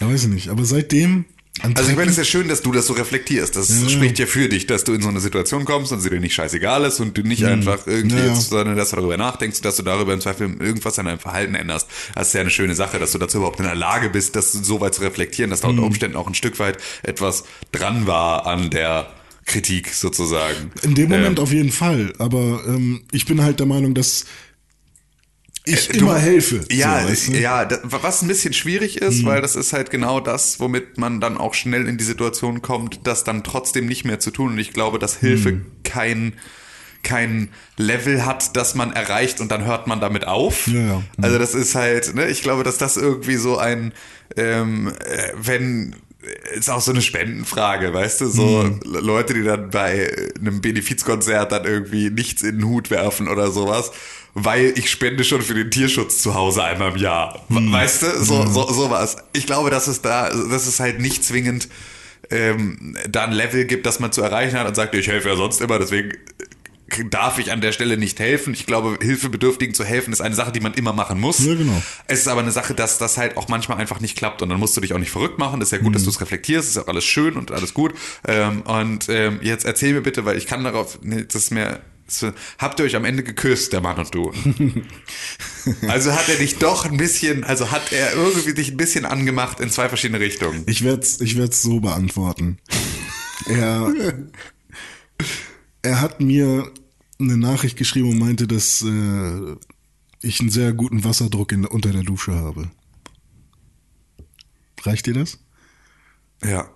[0.00, 0.48] ja, weiß ich nicht.
[0.48, 1.26] Aber seitdem,
[1.60, 3.54] an Also ich meine, es ist ja schön, dass du das so reflektierst.
[3.56, 6.18] Das spricht ja für dich, dass du in so eine Situation kommst und sie dir
[6.18, 9.60] nicht scheißegal ist und du nicht einfach irgendwie Ja, jetzt, sondern dass du darüber nachdenkst,
[9.60, 11.88] dass du darüber im Zweifel irgendwas an deinem Verhalten änderst.
[12.14, 14.52] Das ist ja eine schöne Sache, dass du dazu überhaupt in der Lage bist, das
[14.52, 18.46] so weit zu reflektieren, dass da unter Umständen auch ein Stück weit etwas dran war
[18.46, 19.12] an der
[19.44, 20.70] Kritik sozusagen.
[20.82, 22.14] In dem Moment Ähm, auf jeden Fall.
[22.18, 24.24] Aber ähm, ich bin halt der Meinung, dass
[25.64, 26.64] ich Äh, du- immer helfe.
[26.70, 27.32] Ja, so, weißt du?
[27.38, 31.20] ja, da- was ein bisschen schwierig ist, weil das ist halt genau das, womit man
[31.20, 34.52] dann auch schnell in die Situation kommt, das dann trotzdem nicht mehr zu tun.
[34.52, 36.34] Und ich glaube, dass Hilfe kein
[37.04, 40.68] kein Level hat, das man erreicht und dann hört man damit auf.
[40.68, 41.02] Ja, ja.
[41.20, 43.92] Also das ist halt, ne, ich glaube, dass das irgendwie so ein,
[44.36, 45.96] ähm, äh, wenn
[46.54, 51.64] ist auch so eine Spendenfrage, weißt du, so Leute, die dann bei einem Benefizkonzert dann
[51.64, 53.90] irgendwie nichts in den Hut werfen oder sowas,
[54.34, 57.44] weil ich spende schon für den Tierschutz zu Hause einmal im Jahr.
[57.48, 59.16] Weißt du, so, so, sowas.
[59.32, 61.68] Ich glaube, dass es da, dass es halt nicht zwingend
[62.30, 65.36] ähm, da ein Level gibt, das man zu erreichen hat und sagt, ich helfe ja
[65.36, 66.12] sonst immer, deswegen
[67.10, 68.52] darf ich an der Stelle nicht helfen.
[68.52, 71.44] Ich glaube, Hilfebedürftigen zu helfen ist eine Sache, die man immer machen muss.
[71.44, 71.82] Ja, genau.
[72.06, 74.58] Es ist aber eine Sache, dass das halt auch manchmal einfach nicht klappt und dann
[74.58, 75.60] musst du dich auch nicht verrückt machen.
[75.60, 77.94] Das ist ja gut, dass du es reflektierst, ist auch alles schön und alles gut.
[78.26, 81.64] Ähm, und ähm, jetzt erzähl mir bitte, weil ich kann darauf, nee, das ist mir,
[81.70, 81.80] das,
[82.58, 84.32] habt ihr euch am Ende geküsst, der Mann und du?
[85.88, 89.60] also hat er dich doch ein bisschen, also hat er irgendwie dich ein bisschen angemacht
[89.60, 90.64] in zwei verschiedene Richtungen.
[90.66, 92.58] Ich werde es ich werd's so beantworten.
[93.46, 93.92] Er,
[95.82, 96.70] er hat mir
[97.18, 99.56] eine Nachricht geschrieben und meinte, dass äh,
[100.20, 102.70] ich einen sehr guten Wasserdruck in, unter der Dusche habe.
[104.82, 105.38] Reicht dir das?
[106.44, 106.68] Ja.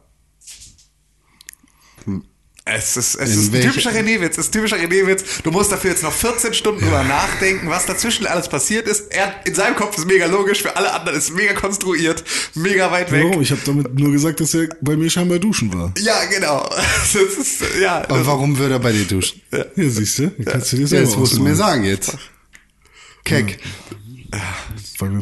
[2.68, 5.40] Es ist, es ist ein typischer René-Witz, es ist typischer René-Witz.
[5.44, 9.12] Du musst dafür jetzt noch 14 Stunden drüber nachdenken, was dazwischen alles passiert ist.
[9.12, 13.12] Er, in seinem Kopf ist mega logisch, für alle anderen ist mega konstruiert, mega weit
[13.12, 13.22] weg.
[13.24, 13.40] Warum?
[13.40, 15.92] Ich habe damit nur gesagt, dass er bei mir scheinbar duschen war.
[15.98, 16.68] Ja, genau.
[17.12, 19.40] Das ist, ja, Aber warum würde er bei dir duschen?
[19.52, 20.30] Ja, siehst du?
[20.44, 22.18] Kannst du dir Ja, selber das musst du mir sagen jetzt.
[23.24, 23.58] Keck.
[24.98, 25.20] Weil wir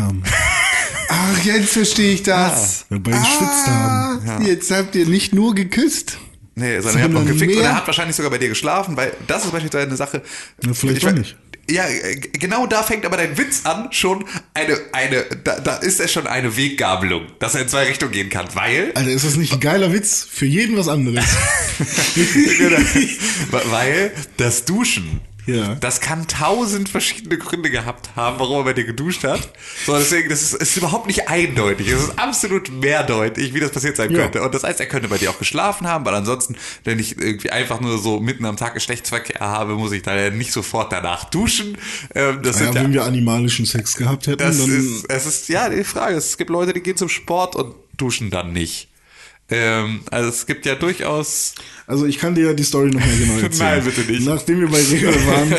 [0.00, 0.22] haben.
[1.08, 2.86] Ach, jetzt verstehe ich das.
[2.88, 4.28] Weil wir geschwitzt haben.
[4.28, 6.18] Ah, Jetzt habt ihr nicht nur geküsst.
[6.54, 9.12] Nee, sondern er hat noch gefickt und er hat wahrscheinlich sogar bei dir geschlafen, weil
[9.26, 10.22] das ist beispielsweise eine Sache.
[10.64, 11.36] Ja, vielleicht ich auch nicht.
[11.70, 16.00] Ja, äh, genau da fängt aber dein Witz an, schon eine, eine, da, da ist
[16.00, 19.36] es schon eine Weggabelung, dass er in zwei Richtungen gehen kann, weil, Alter, ist das
[19.36, 20.26] nicht ein geiler Witz?
[20.28, 21.24] Für jeden was anderes.
[23.70, 25.74] weil das Duschen, Ja.
[25.74, 29.52] das kann tausend verschiedene Gründe gehabt haben, warum er bei dir geduscht hat.
[29.86, 31.88] So, deswegen, das ist, ist überhaupt nicht eindeutig.
[31.88, 34.22] Es ist absolut mehrdeutig, wie das passiert sein Ja.
[34.22, 34.42] könnte.
[34.42, 37.50] Und das heißt, er könnte bei dir auch geschlafen haben, weil ansonsten, wenn ich irgendwie
[37.50, 41.24] einfach nur so mitten am Tag Geschlechtsverkehr habe, muss ich da ja nicht sofort danach
[41.24, 41.76] duschen.
[42.14, 45.26] Ähm, das Ja, sind ja, wenn wir animalischen Sex gehabt hätten, das dann ist, es
[45.26, 48.88] ist, ja, die Frage es gibt Leute, die gehen zum Sport und duschen dann nicht.
[49.50, 51.54] Ähm, also es gibt ja durchaus,
[51.86, 53.76] Also ich kann dir ja die Story nochmal genau erzählen.
[53.76, 54.24] Nein, bitte nicht.
[54.26, 55.54] Nachdem wir bei Rewe waren,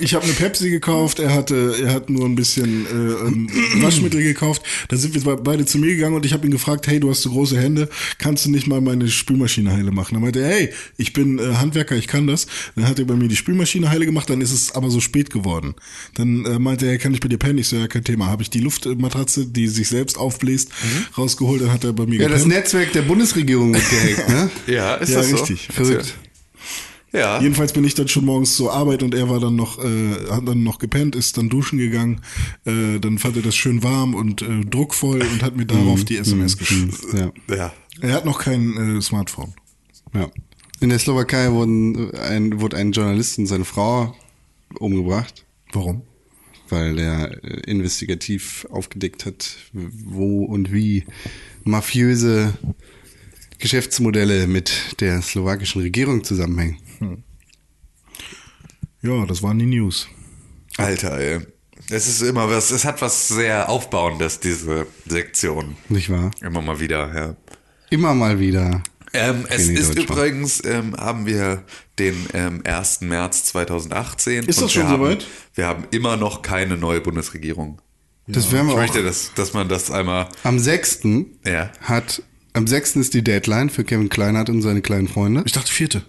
[0.00, 3.48] ich habe eine Pepsi gekauft, er hatte, er hat nur ein bisschen äh, ähm,
[3.82, 4.62] Waschmittel gekauft.
[4.88, 7.22] Da sind wir beide zu mir gegangen und ich habe ihn gefragt, hey, du hast
[7.22, 10.14] so große Hände, kannst du nicht mal meine Spülmaschine heile machen?
[10.14, 12.46] Dann meinte er, hey, ich bin äh, Handwerker, ich kann das.
[12.76, 15.30] Dann hat er bei mir die Spülmaschine heile gemacht, dann ist es aber so spät
[15.30, 15.74] geworden.
[16.14, 17.58] Dann äh, meinte er, kann ich bei dir pennen?
[17.58, 18.26] Ich so, ja, kein Thema.
[18.26, 20.70] Habe ich die Luftmatratze, die sich selbst aufbläst,
[21.16, 22.54] rausgeholt, dann hat er bei mir Ja, das gepennt.
[22.60, 24.50] Netzwerk der Bundesregierung mitgehackt, ne?
[24.66, 25.36] ja, ist Ja, das so?
[25.68, 25.86] Richtig.
[25.86, 26.18] Verrückt.
[27.12, 27.40] Ja.
[27.40, 30.48] Jedenfalls bin ich dann schon morgens zur Arbeit und er war dann noch, äh, hat
[30.48, 32.22] dann noch gepennt, ist dann duschen gegangen.
[32.64, 36.16] Äh, dann fand er das schön warm und äh, druckvoll und hat mir darauf die
[36.16, 36.96] SMS geschrieben.
[37.12, 37.54] Ja.
[37.54, 37.72] Ja.
[38.00, 39.52] Er hat noch kein äh, Smartphone.
[40.14, 40.30] ja.
[40.80, 44.16] In der Slowakei wurden ein, wurde ein Journalist und seine Frau
[44.80, 46.02] umgebracht, Warum?
[46.70, 51.04] weil er äh, investigativ aufgedeckt hat, wo und wie
[51.62, 52.54] mafiöse
[53.62, 56.78] Geschäftsmodelle mit der slowakischen Regierung zusammenhängen.
[59.02, 60.08] Ja, das waren die News.
[60.76, 61.40] Alter, ey.
[61.88, 65.76] Es ist immer was, es hat was sehr Aufbauendes, diese Sektion.
[65.88, 66.32] Nicht wahr?
[66.40, 67.36] Immer mal wieder, ja.
[67.90, 68.82] Immer mal wieder.
[69.12, 71.62] Ähm, es ist übrigens, ähm, haben wir
[72.00, 73.02] den ähm, 1.
[73.02, 74.44] März 2018.
[74.44, 75.26] Ist das schon wir haben, soweit?
[75.54, 77.80] Wir haben immer noch keine neue Bundesregierung.
[78.26, 78.82] Das werden wir Ich auch.
[78.82, 80.28] möchte, dass, dass man das einmal.
[80.42, 81.00] Am 6.
[81.44, 81.70] Ja.
[81.82, 82.22] hat,
[82.52, 82.96] am 6.
[82.96, 85.42] ist die Deadline für Kevin Kleinhardt und seine kleinen Freunde.
[85.46, 86.02] Ich dachte vierte.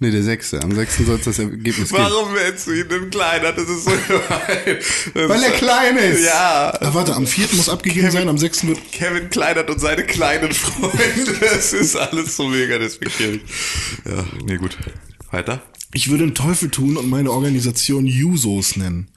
[0.00, 0.54] Nee, der 6.
[0.54, 0.98] Am 6.
[0.98, 2.02] soll es das Ergebnis geben.
[2.04, 3.50] Warum nennst du ihn denn kleiner?
[3.52, 4.78] Das ist so gemein.
[5.14, 6.24] Das Weil er klein ist.
[6.24, 6.72] Ja.
[6.80, 8.78] Ah, warte, am vierten muss abgegeben sein, am sechsten wird.
[8.92, 11.34] Kevin Kleinert und seine kleinen Freunde.
[11.40, 13.42] Das ist alles so mega despektierlich.
[14.04, 14.78] Ja, nee, gut.
[15.32, 15.62] Weiter.
[15.92, 19.08] Ich würde den Teufel tun und meine Organisation Jusos nennen.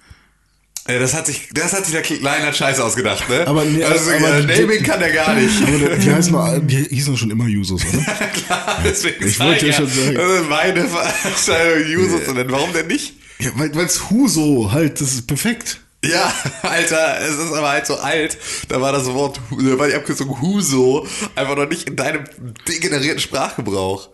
[0.88, 3.46] Äh, Das hat sich, das hat sich der Kleinert scheiße ausgedacht, ne?
[3.48, 5.62] Aber nee, also, aber äh, die- Naming kann der gar nicht.
[5.62, 8.04] Aber die heißen mal, die hießen schon immer Jusos, oder?
[8.46, 10.16] Klar, deswegen Ich wollte ja ja, schon sagen.
[10.16, 12.52] Das ist meine Veranstaltung, User zu nennen.
[12.52, 13.14] Warum denn nicht?
[13.40, 15.80] Ja, weil weil's Huso halt, das ist perfekt.
[16.04, 18.38] Ja, Alter, es ist aber halt so alt.
[18.70, 21.06] Da war das Wort, da war die Abkürzung Huso
[21.36, 22.24] einfach noch nicht in deinem
[22.68, 24.10] degenerierten Sprachgebrauch.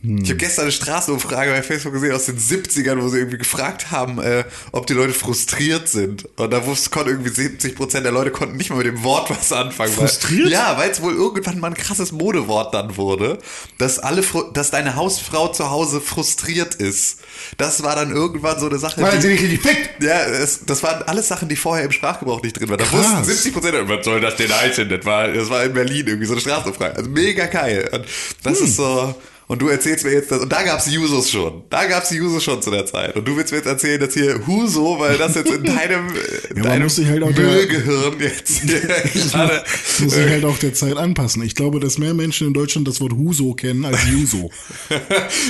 [0.00, 3.90] Ich habe gestern eine Straßenumfrage bei Facebook gesehen aus den 70ern, wo sie irgendwie gefragt
[3.90, 6.28] haben, äh, ob die Leute frustriert sind.
[6.38, 9.28] Und da wusste, konnten irgendwie 70 Prozent der Leute konnten nicht mal mit dem Wort
[9.28, 9.92] was anfangen.
[9.92, 10.44] Frustriert?
[10.46, 13.38] Weil, ja, weil es wohl irgendwann mal ein krasses Modewort dann wurde,
[13.78, 14.22] dass alle,
[14.54, 17.18] dass deine Hausfrau zu Hause frustriert ist.
[17.56, 19.02] Das war dann irgendwann so eine Sache.
[19.02, 20.02] Weil die- sie nicht richtig fickt.
[20.04, 22.78] ja, es, das waren alles Sachen, die vorher im Sprachgebrauch nicht drin waren.
[22.78, 23.00] Da Krass.
[23.04, 24.88] wussten 70 Prozent, was soll das denn heißen?
[24.88, 26.94] Das war, das war in Berlin irgendwie so eine Straßenumfrage.
[26.96, 27.88] Also mega geil.
[27.92, 28.04] Und
[28.44, 29.14] das ist so,
[29.48, 31.62] und du erzählst mir jetzt das, und da gab's Jusos schon.
[31.70, 33.16] Da gab's Jusos schon zu der Zeit.
[33.16, 36.08] Und du willst mir jetzt erzählen, dass hier Huso, weil das jetzt in deinem,
[36.50, 39.64] in man deinem muss sich halt auch der- Müllgehirn jetzt hier gerade,
[40.00, 41.42] Muss sich halt auch der Zeit anpassen.
[41.42, 44.50] Ich glaube, dass mehr Menschen in Deutschland das Wort Huso kennen als Juso.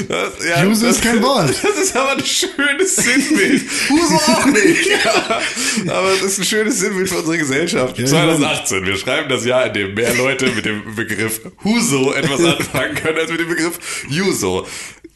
[0.09, 1.51] Das, ja, Juso das, ist kein Wort.
[1.51, 3.63] Das ist aber ein schönes Sinnbild.
[3.91, 4.89] Huso auch nicht.
[5.05, 5.41] Ja,
[5.93, 7.99] aber es ist ein schönes Sinnbild für unsere Gesellschaft.
[7.99, 8.87] Ja, ich 2018.
[8.87, 13.19] Wir schreiben das Jahr, in dem mehr Leute mit dem Begriff Huso etwas anfangen können
[13.19, 13.79] als mit dem Begriff
[14.09, 14.67] Juso.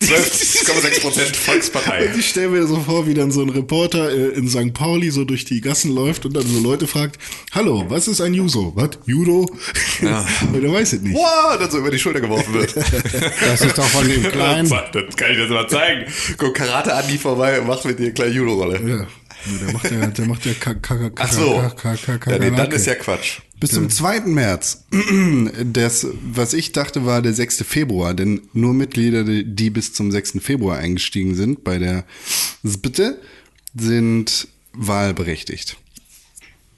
[0.02, 2.10] 12,6% Volkspartei.
[2.18, 4.74] Ich stelle mir so vor, wie dann so ein Reporter äh, in St.
[4.74, 7.18] Pauli so durch die Gassen läuft und dann so Leute fragt,
[7.52, 8.72] hallo, was ist ein Juso?
[8.74, 8.90] Was?
[9.06, 9.48] Judo?
[10.00, 10.26] Ja.
[10.52, 11.14] Und er weiß es nicht.
[11.14, 12.74] Wow, dann so über die Schulter geworfen wird.
[13.42, 14.68] Das ist doch von dem Kleinen.
[14.68, 16.10] Das kann ich dir jetzt mal zeigen.
[16.36, 18.80] Kommt Karate Andi vorbei und macht mit dir eine kleine Judo-Rolle.
[18.84, 19.06] Ja.
[19.60, 21.54] Der macht ja, der macht ja Ka- Ka- Ka- Ach so.
[21.56, 22.76] Ka- Ka- Ka- Ka- Ja, nee, dann Kakerlake.
[22.76, 23.40] ist ja Quatsch.
[23.58, 24.20] Bis zum 2.
[24.26, 24.84] März.
[25.64, 27.62] Das, was ich dachte, war der 6.
[27.66, 30.34] Februar, denn nur Mitglieder, die bis zum 6.
[30.40, 32.04] Februar eingestiegen sind bei der
[32.66, 33.18] SBITE,
[33.74, 35.76] sind wahlberechtigt.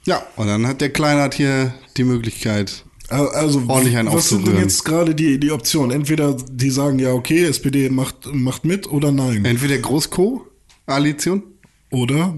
[0.05, 4.47] Ja, und dann hat der Kleinert hier die Möglichkeit, Al- Also, Ordentlich einen was sind
[4.47, 5.91] denn jetzt gerade die, die Optionen?
[5.91, 9.45] Entweder die sagen, ja, okay, SPD macht, macht mit oder nein.
[9.45, 11.43] entweder Großko-Koalition
[11.91, 12.35] Oder,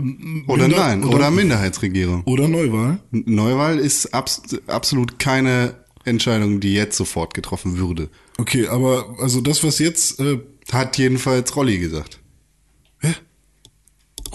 [0.47, 2.23] oder Minder- nein, oder, Minderheitsregierung.
[2.25, 2.99] oder Neuwahl.
[3.11, 8.09] Neuwahl ist abs absolut keine Entscheidung, die jetzt sofort getroffen würde.
[8.37, 10.39] Okay, aber also das, was jetzt äh,
[10.71, 12.19] Hat jedenfalls Rolli gesagt.
[12.99, 13.15] hä?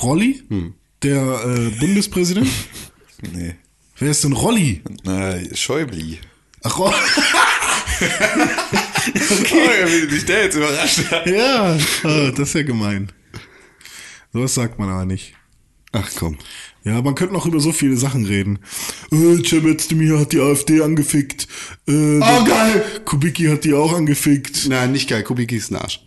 [0.02, 0.74] Rolli, Hm.
[1.02, 2.48] der äh, Bundespräsident.
[3.32, 3.54] Nee.
[3.98, 4.82] Wer ist denn Rolli?
[5.04, 6.18] Na, Schäubli.
[6.64, 6.94] Ach, Rolli.
[9.30, 9.84] Okay.
[9.84, 11.26] Oh, wie dich der jetzt überrascht hat.
[11.26, 13.10] ja, ah, das ist ja gemein.
[14.32, 15.34] Sowas sagt man aber nicht.
[15.92, 16.38] Ach komm.
[16.84, 18.60] Ja, man könnte noch über so viele Sachen reden.
[19.10, 21.46] Äh, Cem Özdemir hat die AfD angefickt.
[21.86, 22.82] Äh, Oh, geil!
[23.04, 24.68] Kubicki hat die auch angefickt.
[24.68, 25.22] Nein, nicht geil.
[25.22, 26.00] Kubicki ist ein Arsch.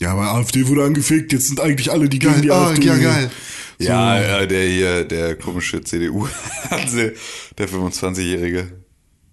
[0.00, 1.32] Ja, aber AfD wurde angefickt.
[1.32, 2.42] Jetzt sind eigentlich alle, die gegen Geil.
[2.42, 3.30] die Ah, AfD ja, geil.
[3.78, 6.28] Ja, ja, der hier, der komische CDU,
[6.70, 8.79] der 25-Jährige,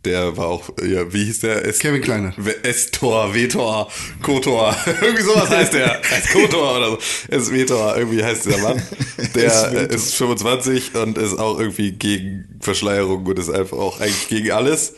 [0.07, 1.65] der war auch, ja, wie hieß der?
[1.65, 2.33] S Kevin Kleiner.
[2.63, 3.91] S-Tor, W-Tor,
[4.21, 6.01] Kotor, irgendwie sowas heißt der.
[6.09, 6.97] Heißt Kotor oder so.
[7.29, 8.81] S-W-Tor, irgendwie heißt dieser Mann.
[9.35, 14.51] Der ist 25 und ist auch irgendwie gegen Verschleierung und ist einfach auch eigentlich gegen
[14.51, 14.93] alles,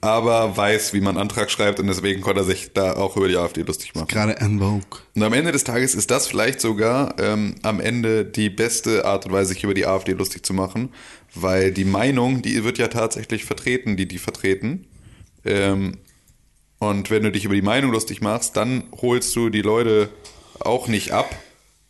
[0.00, 3.36] aber weiß, wie man Antrag schreibt und deswegen konnte er sich da auch über die
[3.36, 4.08] AfD lustig machen.
[4.08, 5.00] Gerade en vogue.
[5.14, 9.26] Und am Ende des Tages ist das vielleicht sogar ähm, am Ende die beste Art
[9.26, 10.90] und Weise, sich über die AfD lustig zu machen,
[11.34, 14.86] weil die Meinung, die wird ja tatsächlich vertreten, die die vertreten.
[15.44, 15.98] Ähm,
[16.78, 20.08] und wenn du dich über die Meinung lustig machst, dann holst du die Leute
[20.58, 21.34] auch nicht ab,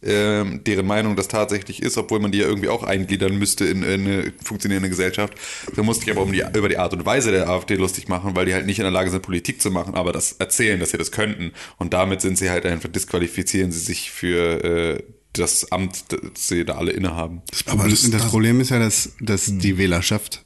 [0.05, 3.83] ähm, deren Meinung das tatsächlich ist, obwohl man die ja irgendwie auch eingliedern müsste in,
[3.83, 5.35] in eine funktionierende Gesellschaft.
[5.75, 8.35] Du musst dich aber um die, über die Art und Weise der AfD lustig machen,
[8.35, 10.91] weil die halt nicht in der Lage sind, Politik zu machen, aber das erzählen, dass
[10.91, 11.53] sie das könnten.
[11.79, 15.03] Und damit sind sie halt einfach, disqualifizieren sie sich für äh,
[15.35, 17.43] das Amt, das sie da alle innehaben.
[17.67, 20.45] Aber das, das- das das- Problem ist ja, dass, dass die Wählerschaft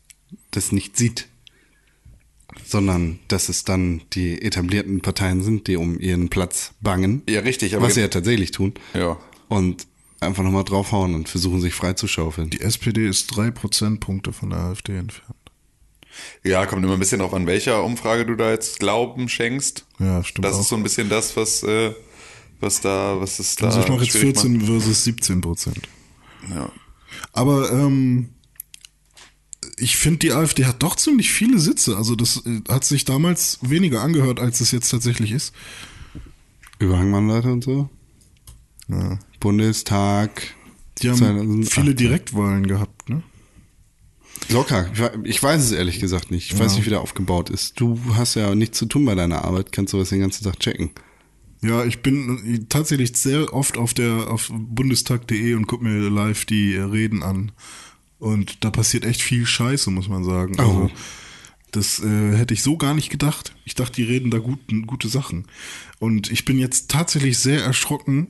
[0.52, 1.28] das nicht sieht.
[2.64, 7.22] Sondern, dass es dann die etablierten Parteien sind, die um ihren Platz bangen.
[7.28, 8.74] Ja, richtig, aber Was sie ja tatsächlich tun.
[8.94, 9.18] ja.
[9.48, 9.86] Und
[10.18, 12.50] einfach nochmal draufhauen und versuchen, sich freizuschaufeln.
[12.50, 15.36] Die SPD ist drei Prozentpunkte von der AfD entfernt.
[16.42, 19.84] Ja, kommt immer ein bisschen drauf an, welcher Umfrage du da jetzt Glauben schenkst.
[20.00, 20.60] Ja, stimmt Das auch.
[20.60, 21.92] ist so ein bisschen das, was, äh,
[22.60, 23.66] was da, was ist da.
[23.66, 25.88] Also ich mache jetzt schwierig 14 versus 17 Prozent.
[26.42, 26.54] macht.
[26.56, 26.72] Ja.
[27.32, 28.30] Aber ähm,
[29.78, 31.96] ich finde, die AfD hat doch ziemlich viele Sitze.
[31.96, 35.52] Also das äh, hat sich damals weniger angehört, als es jetzt tatsächlich ist.
[36.78, 37.88] Überhangmandate und so.
[38.88, 39.18] Ja.
[39.40, 40.54] Bundestag.
[41.02, 41.64] Die haben 2018.
[41.82, 43.22] viele Direktwahlen gehabt, ne?
[44.50, 44.90] Locker.
[44.92, 46.52] Ich we- Ich weiß es ehrlich gesagt nicht.
[46.52, 47.80] Ich weiß nicht, wie der aufgebaut ist.
[47.80, 50.90] Du hast ja nichts zu tun bei deiner Arbeit, kannst sowas den ganzen Tag checken.
[51.62, 56.76] Ja, ich bin tatsächlich sehr oft auf der auf bundestag.de und guck mir live die
[56.76, 57.52] Reden an.
[58.18, 60.58] Und da passiert echt viel Scheiße, muss man sagen.
[60.58, 60.90] Also,
[61.70, 63.54] das äh, hätte ich so gar nicht gedacht.
[63.64, 65.46] Ich dachte, die reden da gut, gute Sachen.
[65.98, 68.28] Und ich bin jetzt tatsächlich sehr erschrocken,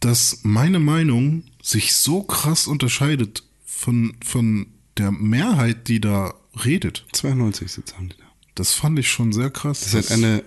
[0.00, 6.34] dass meine Meinung sich so krass unterscheidet von, von der Mehrheit, die da
[6.64, 7.06] redet.
[7.12, 8.24] 92 Sitze haben die da.
[8.54, 9.80] Das fand ich schon sehr krass.
[9.80, 10.44] Das ist halt eine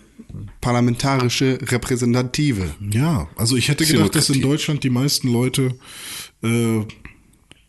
[0.61, 2.75] parlamentarische Repräsentative.
[2.91, 4.41] Ja, also ich hätte gedacht, dass in.
[4.41, 5.77] Deutschland die meisten Leute
[6.43, 6.81] äh,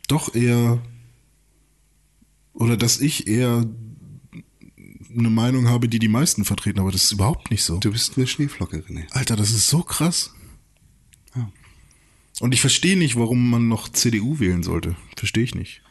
[0.08, 0.80] doch eher
[2.52, 3.66] oder dass ich eher
[5.16, 7.78] eine Meinung habe, die die meisten vertreten, aber das ist überhaupt nicht so.
[7.78, 9.10] Du bist eine Schneeflocke, René.
[9.10, 10.34] Alter, das ist so krass.
[11.34, 11.50] Ja.
[12.40, 14.96] Und ich verstehe nicht, warum man noch CDU wählen sollte.
[15.16, 15.82] Verstehe ich nicht.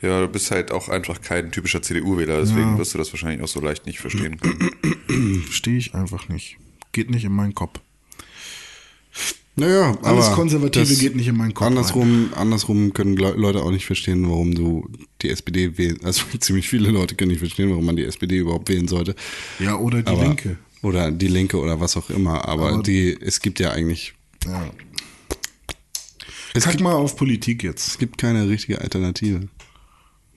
[0.00, 3.48] Ja, du bist halt auch einfach kein typischer CDU-Wähler, deswegen wirst du das wahrscheinlich auch
[3.48, 5.42] so leicht nicht verstehen können.
[5.46, 6.56] Verstehe ich einfach nicht.
[6.92, 7.80] Geht nicht in meinen Kopf.
[9.56, 13.72] Naja, Alles aber Konservative geht nicht in meinen Kopf Andersrum, andersrum können Le- Leute auch
[13.72, 14.88] nicht verstehen, warum du
[15.20, 16.04] die SPD wählst.
[16.04, 19.16] Also ziemlich viele Leute können nicht verstehen, warum man die SPD überhaupt wählen sollte.
[19.58, 20.58] Ja, oder die aber, Linke.
[20.82, 22.46] Oder die Linke oder was auch immer.
[22.46, 24.14] Aber, Aber- die, es gibt ja eigentlich,
[24.46, 24.70] Ja.
[26.54, 27.88] es Kack gibt, mal auf Politik jetzt.
[27.88, 29.48] es gibt keine richtige Alternative.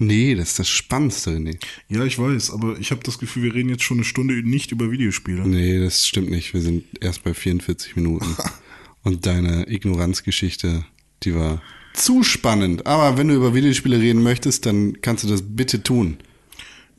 [0.04, 1.58] Nee, das ist das Spannendste, René.
[1.88, 4.72] Ja, ich weiß, aber ich habe das Gefühl, wir reden jetzt schon eine Stunde nicht
[4.72, 5.48] über Videospiele.
[5.48, 6.56] Nee, das stimmt nicht.
[6.56, 8.36] Wir sind erst bei 44 Minuten.
[9.04, 10.86] Und deine Ignoranzgeschichte,
[11.24, 11.62] die war
[11.94, 12.88] zu spannend.
[12.88, 16.18] Aber wenn du über Videospiele reden möchtest, dann kannst du das bitte tun.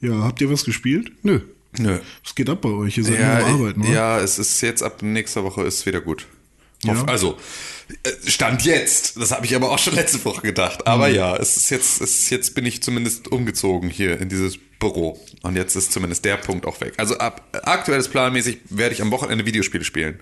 [0.00, 1.10] Ja, habt ihr was gespielt?
[1.22, 1.40] Nö.
[1.78, 1.98] Nö.
[2.22, 2.98] Was geht ab bei euch?
[2.98, 3.90] Ihr seid Ja, nur am Arbeiten, oder?
[3.90, 6.26] ja, es ist jetzt ab nächster Woche ist wieder gut.
[6.84, 7.04] Ja.
[7.04, 7.36] Also,
[8.26, 9.16] Stand jetzt.
[9.20, 10.86] Das habe ich aber auch schon letzte Woche gedacht.
[10.86, 11.14] Aber Mhm.
[11.14, 15.20] ja, es ist jetzt, es ist jetzt bin ich zumindest umgezogen hier in dieses Büro.
[15.42, 16.94] Und jetzt ist zumindest der Punkt auch weg.
[16.96, 20.20] Also ab aktuelles planmäßig werde ich am Wochenende Videospiele spielen.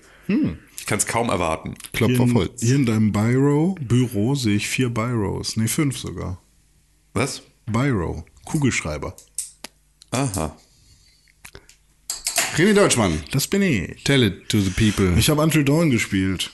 [0.77, 1.75] Ich kann es kaum erwarten.
[1.93, 2.61] Klopf Hier auf in, Holz.
[2.61, 5.57] hier in deinem Biro, Büro sehe ich vier Biros.
[5.57, 6.41] Nee, fünf sogar.
[7.13, 7.41] Was?
[7.65, 8.25] Biro.
[8.45, 9.15] Kugelschreiber.
[10.11, 10.55] Aha.
[12.57, 14.03] René Deutschmann, Das bin ich.
[14.03, 15.17] tell it to the people.
[15.17, 16.51] Ich habe Until Dawn gespielt.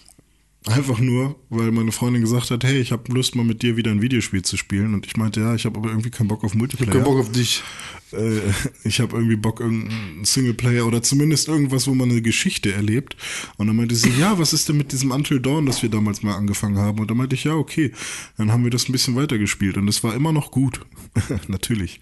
[0.67, 3.89] Einfach nur, weil meine Freundin gesagt hat, hey, ich habe Lust mal mit dir wieder
[3.91, 4.93] ein Videospiel zu spielen.
[4.93, 6.91] Und ich meinte, ja, ich habe aber irgendwie keinen Bock auf Multiplayer.
[6.91, 7.63] Kein Bock auf dich.
[8.11, 8.39] Äh,
[8.83, 13.15] ich habe irgendwie Bock irgendeinen Singleplayer oder zumindest irgendwas, wo man eine Geschichte erlebt.
[13.55, 16.21] Und dann meinte sie, ja, was ist denn mit diesem Until Dawn, das wir damals
[16.21, 16.99] mal angefangen haben?
[16.99, 17.91] Und dann meinte ich, ja, okay.
[18.37, 20.81] Dann haben wir das ein bisschen weitergespielt und es war immer noch gut.
[21.47, 22.01] Natürlich.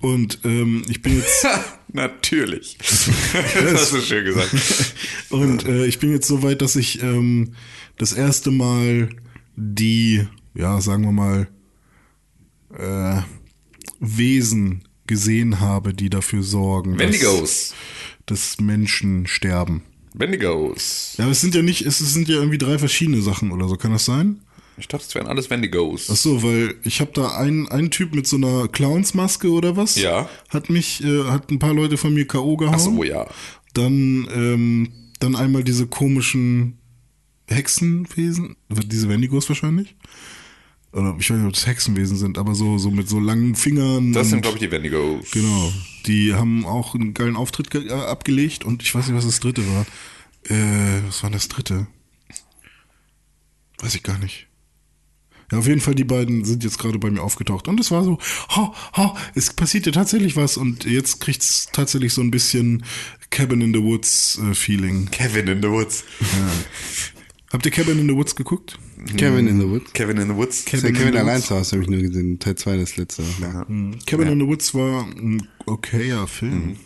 [0.00, 1.46] Und ähm, ich bin jetzt
[1.92, 2.78] Natürlich.
[2.78, 4.54] das hast du schön gesagt.
[5.30, 7.54] und äh, ich bin jetzt so weit, dass ich ähm,
[8.00, 9.10] das erste Mal
[9.56, 11.48] die, ja, sagen wir mal,
[12.78, 13.20] äh,
[13.98, 17.74] Wesen gesehen habe, die dafür sorgen, dass,
[18.24, 19.82] dass Menschen sterben.
[20.14, 21.14] Wendigos.
[21.18, 23.76] Ja, aber es sind ja nicht, es sind ja irgendwie drei verschiedene Sachen oder so,
[23.76, 24.40] kann das sein?
[24.78, 26.08] Ich dachte, es wären alles Wendigos.
[26.10, 29.96] Ach so, weil ich habe da einen, einen Typ mit so einer Clownsmaske oder was.
[29.96, 30.26] Ja.
[30.48, 32.56] Hat mich, äh, hat ein paar Leute von mir K.O.
[32.56, 32.74] gehauen.
[32.74, 33.26] Ach so, ja.
[33.74, 34.88] Dann, ähm,
[35.18, 36.79] dann einmal diese komischen
[37.50, 39.96] Hexenwesen, diese Wendigos wahrscheinlich.
[40.92, 44.12] Oder ich weiß nicht, ob das Hexenwesen sind, aber so, so mit so langen Fingern.
[44.12, 45.30] Das sind, glaube ich, die Wendigos.
[45.30, 45.72] Genau.
[46.06, 49.38] Die haben auch einen geilen Auftritt ge- äh, abgelegt und ich weiß nicht, was das
[49.40, 49.86] dritte war.
[50.48, 51.86] Äh, was war das dritte?
[53.78, 54.46] Weiß ich gar nicht.
[55.52, 57.66] Ja, auf jeden Fall, die beiden sind jetzt gerade bei mir aufgetaucht.
[57.68, 58.18] Und es war so,
[58.50, 60.56] ha, ha, es passiert ja tatsächlich was.
[60.56, 62.84] Und jetzt kriegt's tatsächlich so ein bisschen
[63.30, 65.10] Cabin in the Woods äh, Feeling.
[65.10, 66.04] Kevin in the Woods.
[67.52, 68.78] Habt ihr Cabin in the Woods geguckt?
[69.16, 69.92] Kevin in the Woods.
[69.92, 70.64] Kevin in the Woods.
[70.64, 71.46] Das ja Kevin in Kevin the allein Woods.
[71.48, 72.38] zu Hause, habe ich nur gesehen.
[72.38, 73.22] Teil 2, das letzte.
[73.40, 73.66] Ja.
[74.06, 76.76] Cabin in the Woods war ein okayer Film.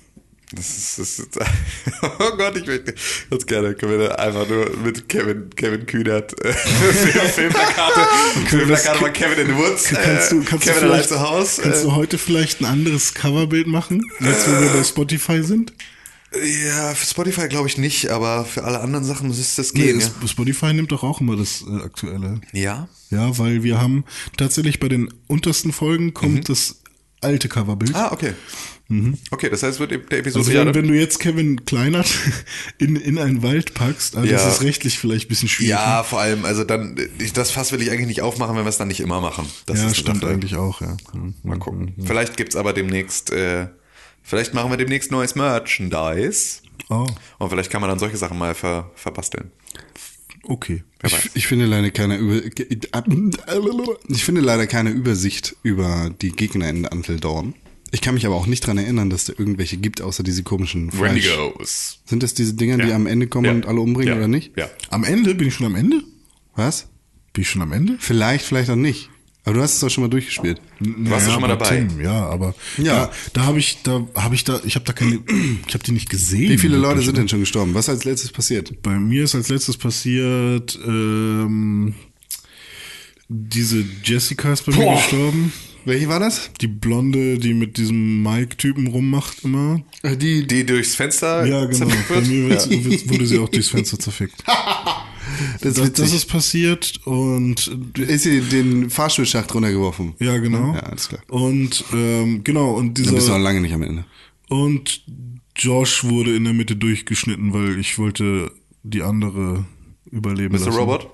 [0.53, 1.39] Das ist, das ist,
[2.03, 2.95] oh Gott, ich möchte
[3.31, 8.01] ganz gerne können wir da einfach nur mit Kevin, Kevin Kühnert äh, Film- Filmplakate,
[8.47, 11.21] Filmplakate von Kevin in the Woods, Kannst du, äh, kannst Kevin du allein vielleicht, zu
[11.21, 11.63] Hause.
[11.63, 15.73] kannst Äh, du heute vielleicht ein anderes Coverbild machen, jetzt wo wir bei Spotify sind?
[16.43, 20.01] Ja, für Spotify glaube ich nicht, aber für alle anderen Sachen müsste es Nee, gehen.
[20.01, 20.07] ja.
[20.25, 22.41] es- Spotify nimmt doch auch immer das äh, aktuelle.
[22.53, 22.89] ja?
[23.11, 24.05] Ja, weil wir haben
[24.37, 26.81] tatsächlich bei den untersten Folgen kommt das
[27.21, 27.95] alte Coverbild.
[27.95, 28.33] Ah, okay.
[29.31, 32.07] Okay, das heißt, wird der Episode also ja, wenn, wenn du jetzt Kevin Kleinert
[32.79, 34.35] in, in einen Wald packst, also Ja.
[34.37, 35.71] das ist rechtlich vielleicht ein bisschen schwierig.
[35.71, 38.69] ja, vor allem, also dann, ich, das Fass will ich eigentlich nicht aufmachen, wenn wir
[38.69, 39.47] es dann nicht immer machen.
[39.67, 40.97] Das ja stimmt eigentlich auch, ja.
[41.13, 41.35] Hm.
[41.45, 41.95] Mal gucken.
[42.05, 43.69] Vielleicht gibt's aber demnächst, äh,
[44.25, 46.61] vielleicht machen wir demnächst neues Merchandise.
[46.91, 47.07] Oh,
[47.39, 49.53] Und vielleicht kann man dann solche Sachen mal ver, verbasteln.
[50.43, 50.83] okay.
[51.03, 52.41] Ich, ich finde leider keine Über
[54.09, 57.55] ich finde leider keine Übersicht über die Gegner in Until Dawn.
[57.91, 60.91] Ich kann mich aber auch nicht dran erinnern, dass da irgendwelche gibt, außer diese komischen
[60.91, 61.27] Fleisch.
[61.29, 62.01] Wendigos.
[62.07, 62.97] Sind das diese Dinger, die Ja.
[62.97, 63.53] am Ende kommen Ja.
[63.53, 64.17] und alle umbringen Ja.
[64.17, 64.57] oder nicht?
[64.57, 64.69] Ja.
[64.91, 65.35] Am Ende?
[65.37, 66.03] Bin ich schon am Ende?
[66.57, 66.89] Was?
[67.33, 67.97] Bin ich schon am Ende?
[68.01, 69.11] Vielleicht, vielleicht auch nicht.
[69.47, 70.59] Aber du hast es doch schon mal durchgespielt.
[70.81, 71.77] Warst du schon mal bei dabei?
[71.87, 73.07] Tim, ja, aber Ja.
[73.07, 75.21] da, da habe ich, da habe ich da, ich habe da keine,
[75.67, 76.51] ich habe die nicht gesehen.
[76.51, 77.75] Wie viele Leute sind denn schon gestorben?
[77.75, 78.83] Was ist als letztes passiert?
[78.83, 81.95] Bei mir ist als letztes passiert, ähm,
[83.29, 84.97] diese Jessica ist bei mir Boah.
[84.97, 85.53] gestorben.
[85.87, 86.51] Welche war das?
[86.63, 89.83] Die Blonde, die mit diesem Mike-Typen rummacht immer.
[90.03, 91.89] Die, Die durchs Fenster Ja, genau.
[92.09, 93.11] Bei mir Ja.
[93.11, 94.43] wurde sie auch durchs Fenster zerfickt.
[95.61, 96.05] das ist Das, witzig.
[96.05, 97.67] das ist passiert und
[97.99, 100.15] ist sie den Fahrstuhlschacht runtergeworfen?
[100.19, 100.75] ja, genau.
[100.75, 101.23] Ja, alles klar.
[101.29, 104.05] Und ähm, genau, und Dann bist du noch dieser lange nicht am Ende.
[104.49, 105.03] und
[105.57, 108.51] Josh wurde in der Mitte durchgeschnitten, weil ich wollte
[108.83, 109.65] die andere
[110.11, 110.65] überleben Mr.
[110.67, 110.79] lassen.
[110.79, 111.09] Robot?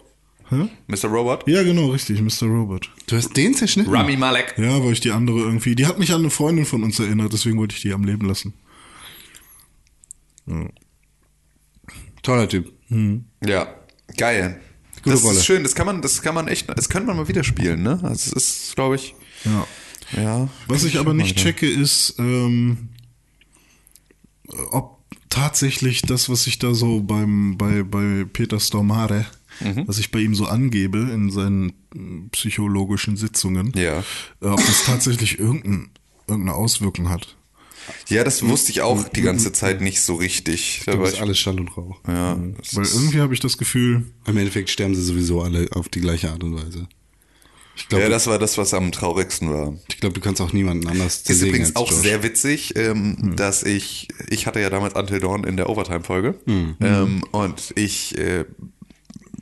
[0.49, 0.67] Hä?
[0.89, 1.09] Mr.
[1.11, 1.47] Robot?
[1.47, 2.49] Ja, genau, richtig, Mr.
[2.49, 2.91] Robot.
[3.07, 3.93] Du hast den zerschnitten?
[3.95, 4.55] Rami Malek.
[4.59, 7.33] Ja, weil ich die andere irgendwie, die hat mich an eine Freundin von uns erinnert,
[7.33, 8.55] deswegen wollte ich die am Leben lassen.
[12.23, 12.73] Toller Typ.
[13.45, 13.69] Ja,
[14.17, 14.61] geil.
[15.03, 15.39] Gute das Rolle.
[15.39, 17.83] ist schön, das kann man, das kann man echt, das könnte man mal wieder spielen,
[17.83, 17.99] ne?
[18.03, 19.67] Also es ist, glaube ich, Ja.
[20.21, 20.49] ja.
[20.67, 22.89] Was ich aber mal nicht checke, ist, ähm,
[24.71, 24.99] ob
[25.29, 29.27] tatsächlich das, was ich da so beim, bei, bei Peter Stormare,
[29.61, 29.87] Mhm.
[29.89, 31.73] was ich bei ihm so angebe in seinen
[32.33, 33.99] psychologischen Sitzungen, Ja.
[34.41, 35.91] äh, ob das tatsächlich irgendein,
[36.27, 37.37] irgendeine Auswirkung hat.
[38.09, 40.83] Ja, das wusste ich auch die ganze Zeit nicht so richtig.
[40.87, 41.99] Da ich, alles Schall und Rauch.
[42.09, 45.69] ja, das Weil ist- irgendwie habe ich das Gefühl, Im Endeffekt sterben sie sowieso alle
[45.73, 46.89] auf die gleiche Art und Weise.
[47.77, 49.75] Ich glaube, ja, das war das, was am traurigsten war.
[49.89, 52.01] ich glaub, du kannst auch niemanden anders Ist übrigens als auch Josh.
[52.03, 57.23] sehr witzig, ähm, dass ich, ich hatte ja damals Until Dawn in der Overtime-Folge ähm,
[57.33, 58.45] und ich äh,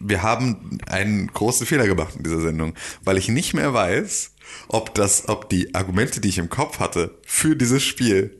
[0.00, 4.30] wir haben einen großen Fehler gemacht in dieser Sendung, weil ich nicht mehr weiß,
[4.68, 8.34] ob das, ob die Argumente, die ich im Kopf hatte für dieses Spiel,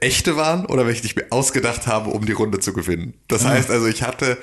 [0.00, 3.14] echte waren oder welche ich mir ausgedacht habe, um die Runde zu gewinnen.
[3.28, 4.36] Das heißt also, ich hatte,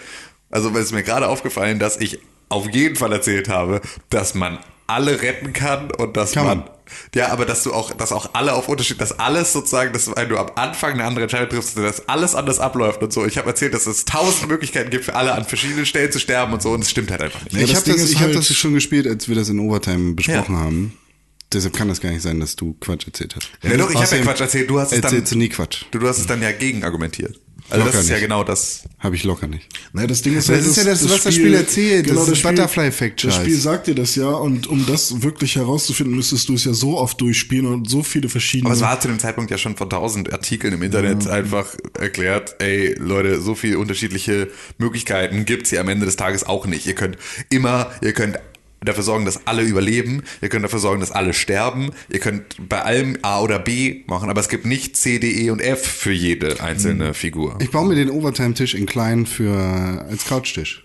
[0.49, 2.19] also weil es mir gerade aufgefallen, dass ich
[2.49, 6.69] auf jeden Fall erzählt habe, dass man alle retten kann und dass Kann man, man.
[7.15, 10.13] Ja, aber dass du auch, dass auch alle auf Unterschied, dass alles sozusagen, dass du,
[10.15, 13.25] wenn du am Anfang eine andere Entscheidung triffst, dass alles anders abläuft und so.
[13.25, 16.53] Ich habe erzählt, dass es tausend Möglichkeiten gibt für alle an verschiedenen Stellen zu sterben
[16.53, 17.53] und so und es stimmt halt einfach nicht.
[17.55, 20.55] Ja, ich habe das, hab halt- das schon gespielt, als wir das in Overtime besprochen
[20.55, 20.61] Ja.
[20.61, 20.97] haben.
[21.53, 23.49] Deshalb kann das gar nicht sein, dass du Quatsch erzählt hast.
[23.61, 25.83] Ja, doch, ich habe ja Quatsch erzählt, du hast es dann, Erzählst du nie Quatsch.
[25.91, 27.39] du, du hast es dann ja gegen argumentiert.
[27.71, 28.23] Also Locker das ist ja nicht.
[28.23, 28.83] genau das.
[28.99, 29.67] Habe ich locker nicht.
[29.93, 32.09] Naja, das Ding ist Das halt, ist ja das, was das Spiel erzählt.
[32.09, 33.35] Das ist Butterfly-Effekt, Das.
[33.35, 36.97] Spiel sagt dir das ja und um das wirklich herauszufinden, müsstest du es ja so
[36.97, 38.67] oft durchspielen und so viele verschiedene.
[38.69, 41.67] Aber es war zu dem Zeitpunkt ja schon von tausend Artikeln im Internet einfach
[41.97, 46.85] erklärt, ey Leute, so viele unterschiedliche Möglichkeiten gibt's hier am Ende des Tages auch nicht.
[46.85, 47.17] Ihr könnt
[47.49, 48.37] immer, ihr könnt
[48.83, 52.81] dafür sorgen, dass alle überleben, ihr könnt dafür sorgen, dass alle sterben, ihr könnt bei
[52.81, 56.11] allem A oder B machen, aber es gibt nicht C, D, E und F für
[56.11, 57.57] jede einzelne Figur.
[57.61, 59.55] Ich baue mir den Overtime-Tisch in klein für
[60.09, 60.83] als Couchtisch.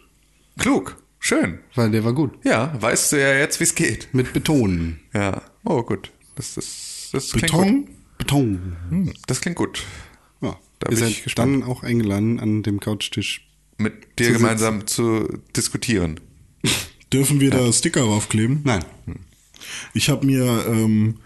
[0.58, 1.58] Klug, schön.
[1.74, 2.32] Weil der war gut.
[2.44, 4.08] Ja, weißt du ja jetzt, wie es geht.
[4.12, 5.00] Mit Beton.
[5.14, 6.12] Ja, oh gut.
[6.34, 7.84] Das, das, das klingt Beton?
[7.86, 8.18] gut.
[8.18, 9.14] Beton.
[9.26, 9.82] Das klingt gut.
[10.42, 10.58] Ja.
[10.80, 11.62] Da Ihr seid gespannt.
[11.62, 16.20] dann auch eingeladen, an dem Couchtisch Mit dir gemeinsam zu diskutieren.
[17.12, 18.60] Dürfen wir da Sticker raufkleben?
[18.64, 18.84] Nein.
[19.94, 21.16] Ich habe mir ähm,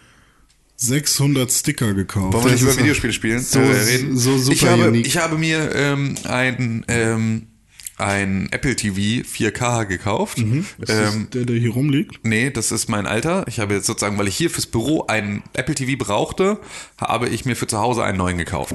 [0.76, 2.32] 600 Sticker gekauft.
[2.34, 3.40] Wollen wir nicht Das über Videospiele spielen?
[3.40, 4.16] so- äh, reden?
[4.16, 5.06] so super ich habe, unique.
[5.06, 7.46] Ich habe mir ähm, ein, ähm,
[7.98, 10.38] ein Apple TV 4K gekauft.
[10.78, 12.20] Das Ähm, ist der, der hier rumliegt.
[12.24, 13.44] nee, das ist mein Alter.
[13.48, 16.58] Ich habe jetzt sozusagen, weil ich hier fürs Büro einen Apple TV brauchte,
[16.98, 18.74] habe ich mir für zu Hause einen neuen gekauft.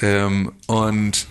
[0.00, 1.28] Ähm, und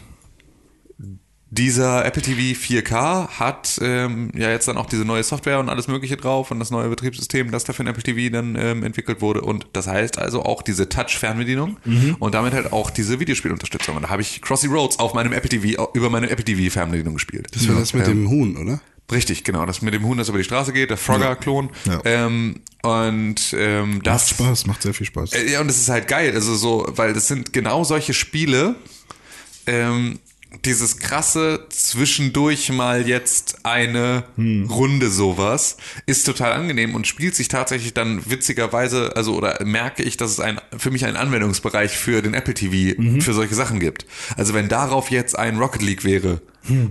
[1.49, 5.87] dieser Apple TV 4K hat ähm, ja jetzt dann auch diese neue Software und alles
[5.87, 9.21] Mögliche drauf und das neue Betriebssystem, das da für ein Apple TV dann ähm, entwickelt
[9.21, 9.41] wurde.
[9.41, 11.77] Und das heißt also auch diese Touch-Fernbedienung
[12.19, 13.95] und damit halt auch diese Videospielunterstützung.
[13.95, 17.13] Und da habe ich Crossy Roads auf meinem Apple TV, über meine Apple TV Fernbedienung
[17.13, 17.47] gespielt.
[17.53, 18.81] Das war das mit dem Huhn, oder?
[19.09, 19.65] Richtig, genau.
[19.65, 21.69] Das mit dem Huhn, das über die Straße geht, der Frogger-Klon.
[21.85, 22.01] Ja.
[22.03, 25.31] Ähm, und ähm, Macht das Spaß, macht sehr viel Spaß.
[25.31, 28.75] äh, Ja, und es ist halt geil, also so, weil das sind genau solche Spiele,
[29.65, 30.19] ähm,
[30.65, 37.93] dieses krasse zwischendurch mal jetzt eine Runde sowas ist total angenehm und spielt sich tatsächlich
[37.93, 42.33] dann witzigerweise, also oder merke ich, dass es ein für mich einen Anwendungsbereich für den
[42.33, 44.05] Apple TV für solche Sachen gibt.
[44.35, 46.41] Also wenn darauf jetzt ein Rocket League wäre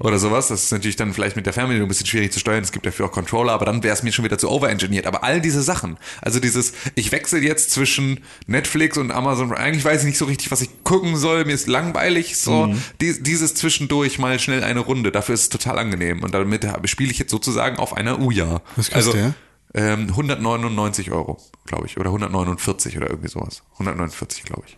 [0.01, 2.63] oder sowas, das ist natürlich dann vielleicht mit der Fernbedienung ein bisschen schwierig zu steuern,
[2.63, 5.07] es gibt dafür auch Controller, aber dann wäre es mir schon wieder zu overengineert.
[5.07, 10.01] Aber all diese Sachen, also dieses, ich wechsle jetzt zwischen Netflix und Amazon, eigentlich weiß
[10.01, 14.19] ich nicht so richtig, was ich gucken soll, mir ist langweilig, so, dies, dieses zwischendurch
[14.19, 16.23] mal schnell eine Runde, dafür ist es total angenehm.
[16.23, 18.63] Und damit spiele ich jetzt sozusagen auf einer Uja.
[18.77, 19.35] Was kostet also, der?
[19.75, 23.63] Ähm, 199 Euro, glaube ich, oder 149 oder irgendwie sowas.
[23.75, 24.77] 149, glaube ich.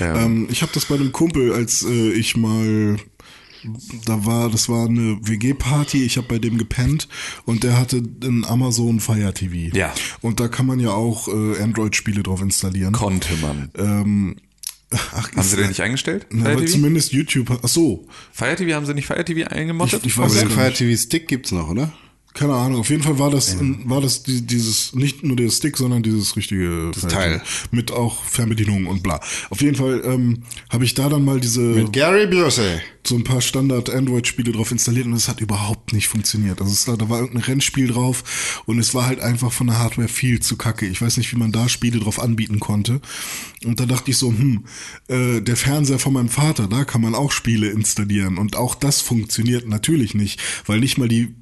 [0.00, 2.96] Ähm, ich habe das bei einem Kumpel, als äh, ich mal
[4.06, 7.08] da war, das war eine WG-Party, ich habe bei dem gepennt
[7.44, 9.76] und der hatte einen Amazon Fire TV.
[9.76, 9.92] Ja.
[10.20, 12.92] Und da kann man ja auch äh, Android-Spiele drauf installieren.
[12.92, 13.70] Konnte man.
[13.76, 14.36] ähm,
[14.90, 16.26] ach, Haben sie den nicht eingestellt?
[16.30, 16.72] Na, Fire aber TV?
[16.72, 17.60] zumindest YouTube.
[17.62, 20.00] Ach so, Fire TV, haben sie nicht Fire TV eingemottet?
[20.04, 20.78] Ich- ich Aber weiß den gar Fire nicht.
[20.78, 21.92] TV Stick gibt's noch, oder?
[22.34, 22.80] Keine Ahnung.
[22.80, 26.36] Auf jeden Fall war das war das die, dieses nicht nur der Stick, sondern dieses
[26.36, 27.42] richtige Fire Teil.
[27.70, 29.20] Mit auch Fernbedienung und bla.
[29.50, 32.80] Auf jeden Fall ähm, habe ich da dann mal diese Gary Busey.
[33.06, 36.60] so ein paar Standard-Android-Spiele drauf installiert und es hat überhaupt nicht funktioniert.
[36.60, 40.08] Also es, da war irgendein Rennspiel drauf und es war halt einfach von der Hardware
[40.08, 40.86] viel zu kacke.
[40.86, 43.00] Ich weiß nicht, wie man da Spiele drauf anbieten konnte.
[43.64, 44.64] Und da dachte ich so, hm,
[45.08, 48.38] äh, der Fernseher von meinem Vater, da kann man auch Spiele installieren.
[48.38, 51.34] Und auch das funktioniert natürlich nicht, weil nicht mal die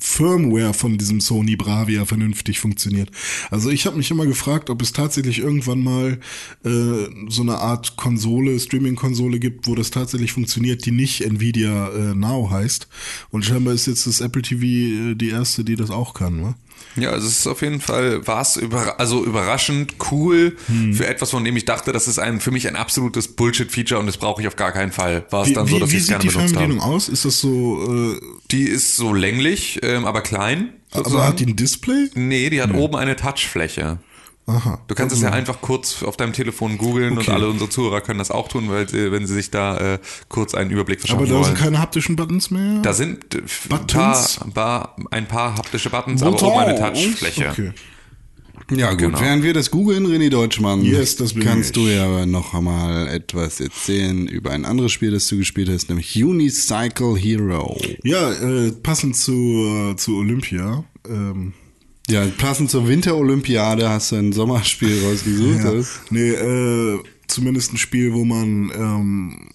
[0.00, 3.10] Firmware von diesem Sony Bravia vernünftig funktioniert.
[3.50, 6.18] Also ich habe mich immer gefragt, ob es tatsächlich irgendwann mal
[6.64, 12.14] äh, so eine Art Konsole, Streaming-Konsole gibt, wo das tatsächlich funktioniert, die nicht Nvidia äh,
[12.14, 12.88] Now heißt.
[13.30, 16.40] Und scheinbar ist jetzt das Apple TV äh, die erste, die das auch kann.
[16.40, 16.54] Ne?
[17.00, 20.94] Ja, also es ist auf jeden Fall, war es über, also überraschend cool Hm.
[20.94, 24.06] für etwas, von dem ich dachte, das ist ein, für mich ein absolutes Bullshit-Feature und
[24.06, 25.24] das brauche ich auf gar keinen Fall.
[25.30, 26.82] War es Wie, dann so, wie, dass wie ich es sieht gerne die benutzt Fernbedienung
[26.84, 26.94] habe.
[26.94, 27.08] aus?
[27.08, 28.20] Ist das so, äh,
[28.50, 30.72] Die ist so länglich, ähm, aber klein.
[30.90, 31.26] aber sozusagen.
[31.28, 32.08] hat die ein Display?
[32.14, 33.98] Nee, die hat oben eine Touchfläche.
[34.48, 34.80] Aha.
[34.88, 37.32] Du kannst es ja einfach kurz auf deinem Telefon googeln und Okay.
[37.32, 40.54] alle unsere Zuhörer können das auch tun, weil sie, wenn sie sich da äh, kurz
[40.54, 41.44] einen Überblick verschaffen Aber da wollen.
[41.44, 42.80] sind keine haptischen Buttons mehr?
[42.82, 44.40] da sind äh, ein paar, Buttons?
[44.42, 47.48] ein paar, ein paar haptische Buttons, aber oben eine Touchfläche.
[47.50, 47.72] Okay.
[48.70, 49.20] Ja gut, Genau.
[49.20, 51.82] während wir das googeln, René Deutschmann, Yes, das kannst ich.
[51.82, 56.22] du ja noch einmal etwas erzählen über ein anderes Spiel, das du gespielt hast, nämlich
[56.22, 57.78] Unicycle Hero.
[58.02, 59.32] Ja, äh, passend zu,
[59.92, 60.84] äh, zu Olympia.
[61.08, 61.54] Ähm,
[62.08, 65.64] Ja, passend zur Winterolympiade hast du ein Sommerspiel rausgesucht.
[65.64, 69.50] ja, nee, äh, zumindest ein Spiel, wo man ähm,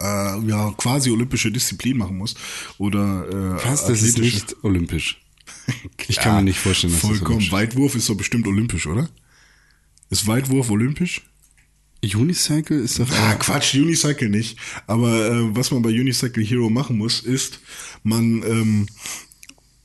[0.00, 2.34] äh, ja quasi olympische Disziplin machen muss.
[2.78, 3.28] Oder
[3.60, 3.86] äh, Was?
[3.86, 5.18] Das ist nicht olympisch.
[6.08, 7.36] Ich kann mir nicht vorstellen, dass das Vollkommen.
[7.36, 9.08] olympisch Weitwurf ist doch bestimmt olympisch, oder?
[10.10, 11.22] Ist Weitwurf olympisch?
[12.02, 14.58] Unicycle ist doch Ah, Quatsch, Unicycle nicht.
[14.88, 17.60] Aber äh, was man bei Unicycle Hero machen muss, ist,
[18.02, 18.86] man, ähm,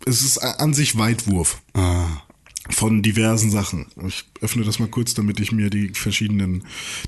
[0.08, 2.22] es ist an sich Weitwurf Ah,
[2.70, 3.88] von diversen Sachen.
[4.08, 6.64] Ich öffne das mal kurz, damit ich mir die verschiedenen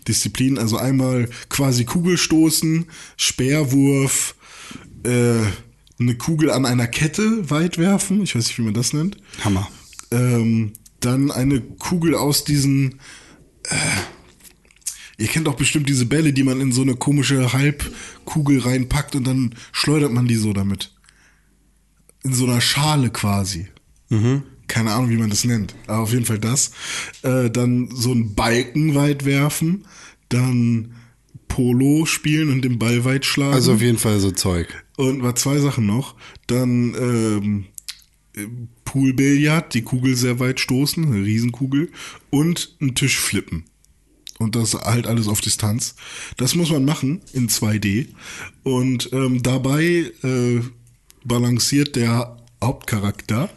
[0.07, 2.85] Disziplinen, also einmal quasi Kugelstoßen,
[3.17, 4.35] Speerwurf,
[5.03, 5.39] äh,
[5.99, 9.17] eine Kugel an einer Kette weit werfen, ich weiß nicht, wie man das nennt.
[9.43, 9.67] Hammer.
[10.11, 12.99] Ähm, dann eine Kugel aus diesen.
[13.63, 13.75] Äh,
[15.17, 19.25] ihr kennt doch bestimmt diese Bälle, die man in so eine komische Halbkugel reinpackt und
[19.25, 20.93] dann schleudert man die so damit.
[22.23, 23.67] In so einer Schale quasi.
[24.67, 25.75] Keine Ahnung, wie man das nennt.
[25.87, 26.71] Aber auf jeden Fall das.
[27.23, 29.85] Äh, dann so einen Balken weit werfen.
[30.29, 30.95] Dann
[31.47, 33.53] Polo spielen und den Ball weit schlagen.
[33.53, 34.67] Also auf jeden Fall so Zeug.
[34.97, 36.15] Und war zwei Sachen noch.
[36.47, 37.65] Dann ähm,
[38.35, 38.47] äh,
[38.85, 41.91] Poolbillard, die Kugel sehr weit stoßen, eine Riesenkugel.
[42.29, 43.65] Und einen Tisch flippen.
[44.37, 45.95] Und das halt alles auf Distanz.
[46.37, 48.07] Das muss man machen in 2D.
[48.63, 50.61] Und ähm, dabei äh,
[51.23, 53.49] balanciert der Hauptcharakter,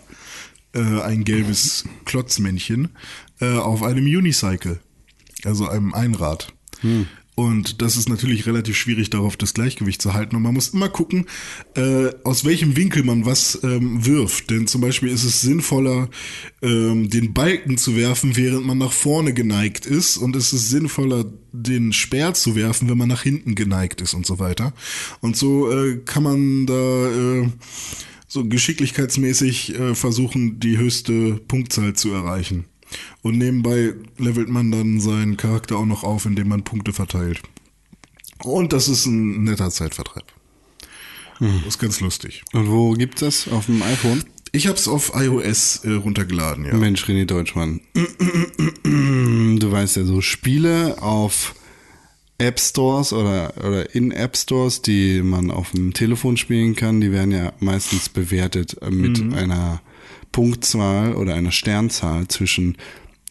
[0.75, 2.91] äh, ein gelbes Klotzmännchen,
[3.41, 4.81] äh, auf einem Unicycle.
[5.45, 6.53] Also einem Einrad.
[7.35, 10.37] Und das ist natürlich relativ schwierig, darauf das Gleichgewicht zu halten.
[10.37, 11.27] Und man muss immer gucken,
[11.75, 14.51] äh, aus welchem Winkel man was ähm, wirft.
[14.51, 16.11] Denn zum Beispiel ist es sinnvoller,
[16.61, 20.19] ähm, den Balken zu werfen, während man nach vorne geneigt ist.
[20.19, 24.27] Und es ist sinnvoller, den Speer zu werfen, wenn man nach hinten geneigt ist und
[24.27, 24.75] so weiter.
[25.21, 27.09] Und so äh, kann man da
[27.45, 27.49] äh,
[28.29, 32.67] so geschicklichkeitsmäßig äh, versuchen, die höchste Punktzahl zu erreichen.
[33.23, 37.43] Und nebenbei levelt man dann seinen Charakter auch noch auf, indem man Punkte verteilt.
[38.43, 40.25] Und das ist ein netter Zeitvertreib.
[41.39, 42.45] Das ist ganz lustig.
[42.53, 43.49] Und wo gibt's das?
[43.49, 44.25] Auf dem iPhone?
[44.53, 46.75] Ich habe es auf iOS äh, runtergeladen, ja.
[46.75, 47.81] Mensch, René Deutschmann.
[48.85, 51.55] Du weißt ja, so Spiele auf
[52.39, 57.13] App Stores oder, oder in App Stores, die man auf dem Telefon spielen kann, die
[57.13, 59.81] werden ja meistens bewertet äh, mit einer
[60.33, 62.77] Punktzahl oder einer Sternzahl zwischen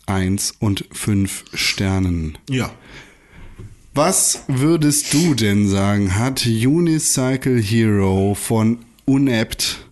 [0.05, 2.37] 1 und 5 Sternen.
[2.49, 2.71] Ja.
[3.93, 9.85] Was würdest du denn sagen, hat Unicycle Hero von Unapt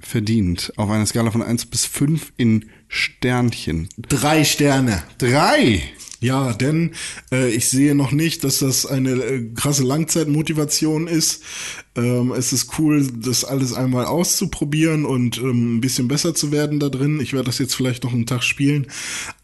[0.00, 0.72] verdient?
[0.76, 3.88] Auf einer Skala von 1 bis 5 in Sternchen.
[3.96, 5.02] Drei Sterne.
[5.18, 5.82] Drei!
[6.20, 6.92] Ja, denn
[7.30, 11.44] äh, ich sehe noch nicht, dass das eine äh, krasse Langzeitmotivation ist.
[11.94, 16.80] Ähm, es ist cool, das alles einmal auszuprobieren und ähm, ein bisschen besser zu werden
[16.80, 17.20] da drin.
[17.20, 18.88] Ich werde das jetzt vielleicht noch einen Tag spielen.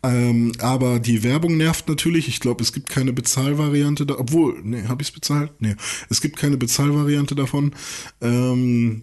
[0.03, 2.27] Ähm, aber die Werbung nervt natürlich.
[2.27, 4.19] Ich glaube, es gibt keine Bezahlvariante da.
[4.19, 5.53] Obwohl, nee, habe ich es bezahlt?
[5.61, 5.77] Nee,
[6.11, 7.73] es gibt keine Bezahlvariante davon.
[8.21, 9.03] Ähm,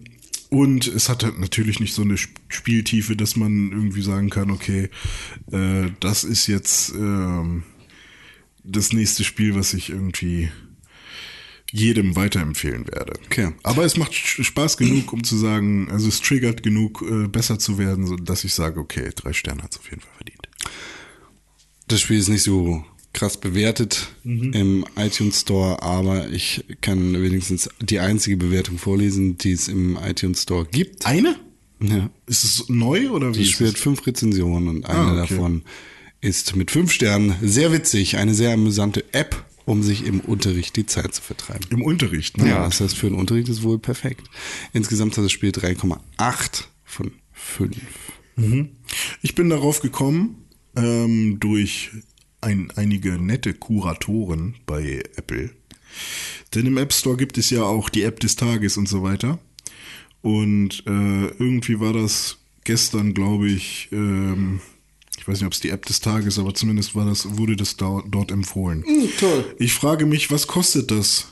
[0.52, 4.50] und es hat halt natürlich nicht so eine Sp- Spieltiefe, dass man irgendwie sagen kann,
[4.50, 4.90] okay,
[5.50, 7.62] äh, das ist jetzt ähm,
[8.62, 10.50] das nächste Spiel, was ich irgendwie
[11.70, 13.14] jedem weiterempfehlen werde.
[13.24, 13.54] Okay.
[13.62, 17.78] Aber es macht Spaß genug, um zu sagen, also es triggert genug, äh, besser zu
[17.78, 20.48] werden, so dass ich sage, okay, drei Sterne hat es auf jeden Fall verdient.
[21.88, 27.98] Das Spiel ist nicht so krass bewertet im iTunes Store, aber ich kann wenigstens die
[27.98, 31.04] einzige Bewertung vorlesen, die es im iTunes Store gibt.
[31.06, 31.36] Eine?
[31.80, 32.08] Ja.
[32.26, 33.42] Ist es neu oder wie?
[33.42, 33.60] Es?
[33.60, 35.34] hat fünf Rezensionen und eine Ah, okay.
[35.34, 35.62] davon
[36.20, 40.86] ist mit fünf Sternen sehr witzig, eine sehr amüsante App, um sich im Unterricht die
[40.86, 41.66] Zeit zu vertreiben.
[41.70, 42.48] Im Unterricht, ne?
[42.48, 44.28] Ja, das heißt, für den Unterricht ist wohl perfekt.
[44.72, 47.76] Insgesamt hat das Spiel 3,8 von 5.
[49.20, 50.46] Ich bin darauf gekommen
[50.76, 51.90] ähm, durch
[52.42, 55.50] ein, einige nette Kuratoren bei Apple.
[56.54, 59.38] Denn im App Store gibt es ja auch die App des Tages und so weiter.
[60.20, 64.60] Und äh, irgendwie war das gestern, glaube ich, ähm,
[65.18, 67.76] ich weiß nicht, ob es die App des Tages, aber zumindest war das, wurde das
[67.76, 68.84] dort, dort empfohlen.
[69.18, 69.44] toll.
[69.58, 71.31] Ich frage mich, was kostet das?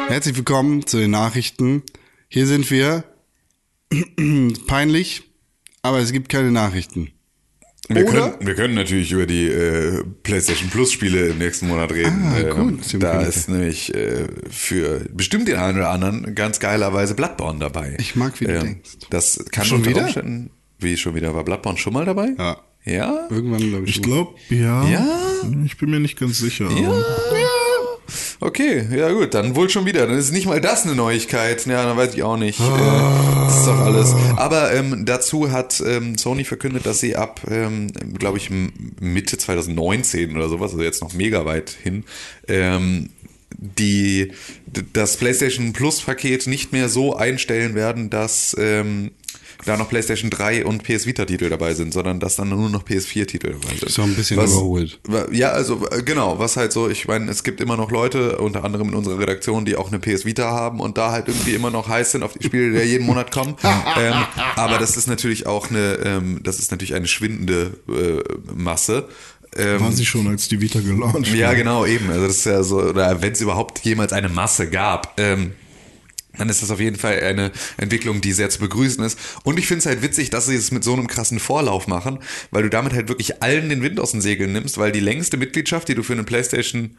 [0.09, 1.83] Herzlich willkommen zu den Nachrichten.
[2.29, 3.05] Hier sind wir.
[4.67, 5.23] Peinlich,
[5.83, 7.13] aber es gibt keine Nachrichten.
[7.89, 8.31] Wir Oder?
[8.31, 12.21] können, wir können natürlich über die äh, PlayStation Plus Spiele im nächsten Monat reden.
[12.25, 16.59] Ah, Ähm, gut, stimmt, da ist nämlich äh, für bestimmt den einen oder anderen ganz
[16.59, 17.91] geilerweise Bloodborne dabei.
[17.91, 18.91] Ähm, Ich mag, wie du denkst.
[19.11, 20.03] Das kann Schon wieder?
[20.05, 20.51] Umständen-
[20.81, 21.33] Wie schon wieder?
[21.35, 22.31] War Bloodborne schon mal dabei?
[22.37, 22.57] Ja.
[22.85, 23.29] Ja?
[23.31, 23.97] Irgendwann, glaube ich.
[23.97, 24.89] Ich glaube, ja.
[24.89, 25.07] Ja?
[25.65, 26.69] Ich bin mir nicht ganz sicher.
[26.71, 27.03] Ja.
[28.41, 30.07] Okay, ja gut, dann wohl schon wieder.
[30.07, 31.65] Dann ist nicht mal das eine Neuigkeit.
[31.67, 32.61] Ja, dann weiß ich auch nicht.
[32.61, 33.45] Ah.
[33.47, 34.15] Das ist doch alles.
[34.37, 38.51] Aber ähm, dazu hat ähm, Sony verkündet, dass sie ab, ähm, glaube ich,
[39.01, 42.05] Mitte 2019 oder sowas, also jetzt noch mega weit hin,
[42.49, 43.11] ähm,
[43.57, 44.33] die
[44.93, 49.13] das PlayStation Plus Paket nicht mehr so einstellen werden, dass ähm,
[49.67, 52.85] da noch PlayStation 3 und PS Vita Titel dabei sind, sondern dass dann nur noch
[52.85, 53.99] PS4 Titel dabei sind.
[53.99, 54.99] Doch ein bisschen Was- überholt.
[55.33, 58.65] Ja, also äh, genau, was halt so, ich meine, es gibt immer noch Leute, unter
[58.65, 61.71] anderem in unserer Redaktion, die auch eine PS Vita haben und da halt irgendwie immer
[61.71, 63.57] noch heiß sind auf die Spiele, die ja jeden Monat kommen.
[64.01, 64.15] ähm,
[64.57, 68.23] aber das ist natürlich auch eine, ähm, das ist natürlich eine schwindende äh,
[68.55, 69.09] Masse.
[69.57, 72.11] Ähm, War sie schon, als die Vita gelauncht ja, genau, eben.
[72.11, 75.53] Also das ist ja so, oder wenn es überhaupt jemals eine Masse gab, ähm,
[76.39, 79.19] dann ist das auf jeden Fall eine Entwicklung, die sehr zu begrüßen ist.
[79.45, 82.19] Und ich finde es halt witzig, dass sie es mit so einem krassen Vorlauf machen,
[82.51, 85.37] weil du damit halt wirklich allen den Wind aus den Segeln nimmst, weil die längste
[85.37, 86.97] Mitgliedschaft, die du für eine PlayStation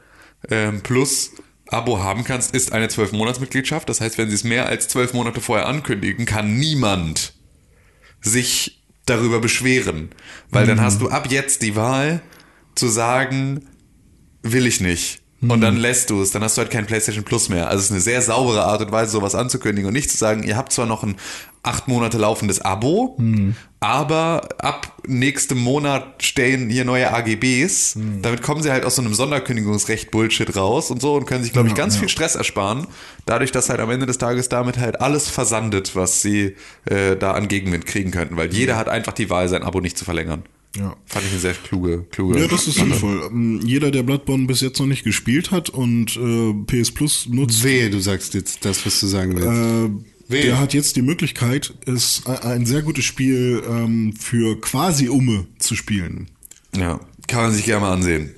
[0.49, 1.31] ähm, Plus
[1.69, 3.89] Abo haben kannst, ist eine 12-Monats-Mitgliedschaft.
[3.89, 7.33] Das heißt, wenn sie es mehr als 12 Monate vorher ankündigen, kann niemand
[8.21, 10.09] sich darüber beschweren.
[10.49, 12.21] Weil dann hast du ab jetzt die Wahl
[12.75, 13.67] zu sagen,
[14.43, 15.21] will ich nicht.
[15.39, 17.67] Und dann lässt du es, dann hast du halt kein PlayStation Plus mehr.
[17.67, 20.41] Also es ist eine sehr saubere Art und Weise, sowas anzukündigen und nicht zu sagen,
[20.43, 21.15] ihr habt zwar noch ein
[21.61, 23.17] acht Monate laufendes Abo,
[23.81, 27.97] aber ab nächstem Monat stehen hier neue AGBs.
[28.21, 31.53] Damit kommen sie halt aus so einem Sonderkündigungsrecht Bullshit raus und so und können sich,
[31.53, 31.99] glaube ich, Ja, ganz ja.
[31.99, 32.87] viel Stress ersparen.
[33.25, 37.33] Dadurch, dass halt am Ende des Tages damit halt alles versandet, was sie äh, da
[37.33, 38.37] an Gegenwind kriegen könnten.
[38.37, 40.43] Weil jeder hat einfach die Wahl, sein Abo nicht zu verlängern.
[40.75, 40.95] Ja.
[41.05, 42.39] Fand ich eine sehr kluge, kluge.
[42.39, 43.27] Ja, das ist sinnvoll.
[43.31, 47.63] Ähm, Jeder, der Bloodborne bis jetzt noch nicht gespielt hat und äh, PS Plus nutzt,
[47.63, 49.47] Wehe, du sagst jetzt das, was du sagen willst.
[49.47, 50.41] äh, Wehe.
[50.43, 55.47] der hat jetzt die Möglichkeit, es ein- ein sehr gutes Spiel ähm, für quasi Umme
[55.57, 56.29] zu spielen.
[56.75, 58.31] Ja, kann man sich gerne mal ansehen.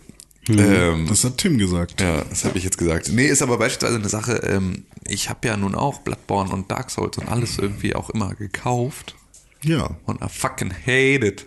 [0.47, 1.99] Ähm, Das hat Tim gesagt.
[2.01, 3.11] ja, das habe ich jetzt gesagt.
[3.11, 6.89] Nee, ist aber beispielsweise eine Sache, ähm, ich habe ja nun auch Bloodborne und Dark
[6.89, 9.15] Souls und alles irgendwie auch immer gekauft
[9.63, 9.97] Ja.
[10.05, 11.45] und I fucking hate it.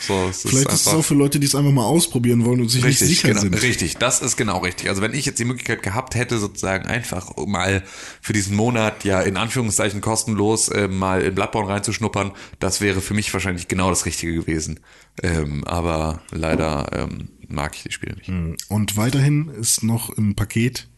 [0.00, 2.68] So, es Vielleicht ist es auch für Leute, die es einfach mal ausprobieren wollen und
[2.68, 3.62] sich Richtig, nicht sicher genau, sind.
[3.62, 4.88] richtig, das ist genau richtig.
[4.88, 7.82] Also wenn ich jetzt die Möglichkeit gehabt hätte, sozusagen einfach mal
[8.20, 13.14] für diesen Monat ja in Anführungszeichen kostenlos äh, mal in Bloodborne reinzuschnuppern, das wäre für
[13.14, 14.80] mich wahrscheinlich genau das Richtige gewesen.
[15.22, 18.70] Ähm, aber leider ähm, mag ich die Spiele nicht.
[18.70, 20.88] Und weiterhin ist noch im Paket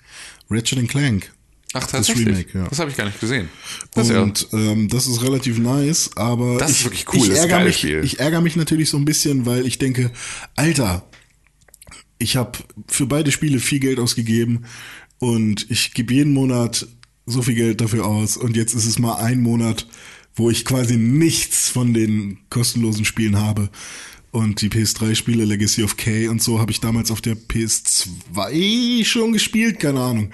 [0.51, 1.33] Ratchet Clank.
[1.75, 2.27] Ach, Das tatsächlich?
[2.27, 2.69] Remake, ja.
[2.69, 3.49] Das habe ich gar nicht gesehen.
[3.95, 7.29] Das ja, Und ähm, das ist relativ nice, aber Das ich, ist wirklich cool, ich
[7.31, 8.05] das ärgere mich, Spiel.
[8.05, 10.11] ich ärgere mich natürlich so ein bisschen, weil ich denke,
[10.57, 11.07] Alter,
[12.19, 12.59] ich habe
[12.89, 14.65] für beide Spiele viel Geld ausgegeben
[15.19, 16.87] und ich gebe jeden Monat
[17.27, 19.87] so viel Geld dafür aus und jetzt ist es mal ein Monat,
[20.35, 23.71] wo ich quasi nichts von den kostenlosen Spielen habe.
[24.33, 29.33] Und die PS3-Spiele, Legacy of K und so, habe ich damals auf der PS2 schon
[29.33, 30.33] gespielt, keine Ahnung.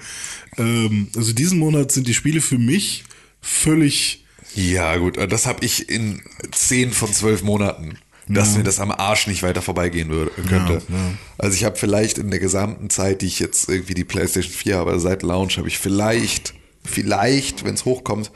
[0.57, 3.03] Ähm, also diesen Monat sind die Spiele für mich
[3.41, 4.23] völlig
[4.55, 6.21] ja gut, das habe ich in
[6.51, 7.97] 10 von 12 Monaten.
[8.31, 10.73] Dass mir das am Arsch nicht weiter vorbeigehen würde, könnte.
[10.87, 11.13] Ja, ja.
[11.39, 14.77] Also ich habe vielleicht in der gesamten Zeit, die ich jetzt irgendwie die PlayStation 4
[14.77, 16.53] habe, also seit Launch, habe ich vielleicht,
[16.85, 18.29] vielleicht, wenn es hochkommt,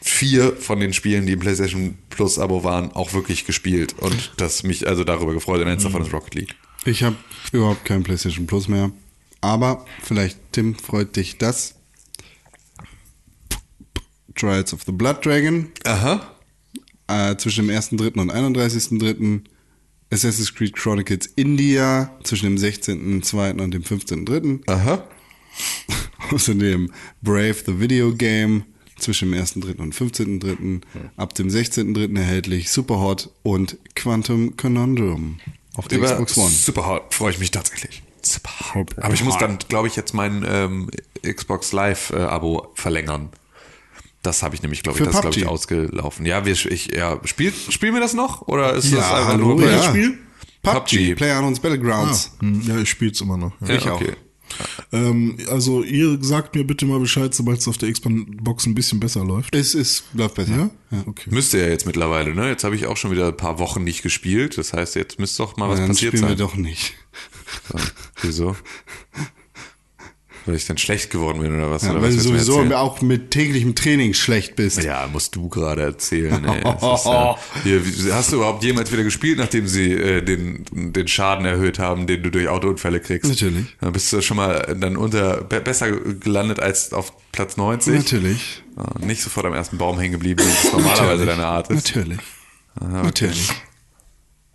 [0.00, 4.62] vier von den Spielen, die im PlayStation Plus Abo waren, auch wirklich gespielt und das
[4.62, 5.60] mich also darüber gefreut.
[5.60, 6.54] Und eins davon ist Rocket League.
[6.84, 7.16] Ich habe
[7.52, 8.90] überhaupt kein PlayStation Plus mehr.
[9.40, 11.74] Aber vielleicht, Tim, freut dich das.
[14.34, 16.34] Trials of the Blood Dragon Aha.
[17.08, 18.20] äh, zwischen dem 1.3.
[18.20, 19.42] und 31.3.
[20.10, 23.60] Assassin's Creed Chronicles India zwischen dem 16.2.
[23.60, 24.66] und dem 15.3.
[24.68, 25.06] Aha.
[26.30, 26.92] Außerdem
[27.22, 28.64] Brave the Video Game
[28.98, 29.76] zwischen dem 1.3.
[29.78, 30.80] und 15.3.
[31.16, 32.16] Ab dem 16.3.
[32.18, 35.40] erhältlich Superhot und Quantum Conundrum
[35.76, 36.50] auf der Über Xbox One.
[36.50, 38.02] Superhot freue ich mich tatsächlich.
[39.00, 40.90] Aber ich muss dann, glaube ich, jetzt mein ähm,
[41.22, 43.30] Xbox Live-Abo verlängern.
[44.22, 46.26] Das habe ich nämlich, glaube ich, Für das glaube ich, ausgelaufen.
[46.26, 48.42] Ja, wir, ich, ja, spielt, spielen wir das noch?
[48.48, 49.82] Oder ist das Ja, einfach hallo, nur ja.
[49.82, 50.18] Spiel?
[50.62, 51.14] PUBG, PUBG.
[51.14, 52.32] PlayerUnknown's Battlegrounds.
[52.40, 53.52] Hm, Ja, ich spiel's immer noch.
[53.60, 53.68] Ja.
[53.68, 54.02] Ja, ich auch.
[54.92, 59.00] Ähm, also ihr sagt mir bitte mal Bescheid, sobald es auf der Xbox ein bisschen
[59.00, 59.54] besser läuft.
[59.54, 60.70] Es ist, läuft besser.
[60.90, 61.04] Ja?
[61.06, 61.30] Okay.
[61.30, 62.48] Müsste ja jetzt mittlerweile, ne?
[62.48, 64.56] Jetzt habe ich auch schon wieder ein paar Wochen nicht gespielt.
[64.58, 66.38] Das heißt, jetzt müsste doch mal was Dann passiert spielen wir sein.
[66.38, 66.94] doch nicht.
[67.72, 67.80] Ja,
[68.22, 68.56] Wieso?
[70.48, 71.82] Weil ich dann schlecht geworden bin oder was?
[71.82, 74.82] Ja, oder weil was du sowieso auch mit täglichem Training schlecht bist.
[74.82, 76.42] Ja, musst du gerade erzählen.
[76.42, 76.60] Ey.
[76.60, 77.82] Ist, ja, hier,
[78.12, 82.22] hast du überhaupt jemals wieder gespielt, nachdem sie äh, den, den Schaden erhöht haben, den
[82.22, 83.28] du durch Autounfälle kriegst?
[83.28, 83.66] Natürlich.
[83.82, 87.94] Dann bist du schon mal dann unter be besser gelandet als auf Platz 90.
[87.94, 88.62] Natürlich.
[88.74, 91.94] Ja, nicht sofort am ersten Baum hängen geblieben, wie es normalerweise deine Art ist.
[91.94, 92.20] Natürlich.
[92.80, 93.02] Ah, okay.
[93.02, 93.52] Natürlich.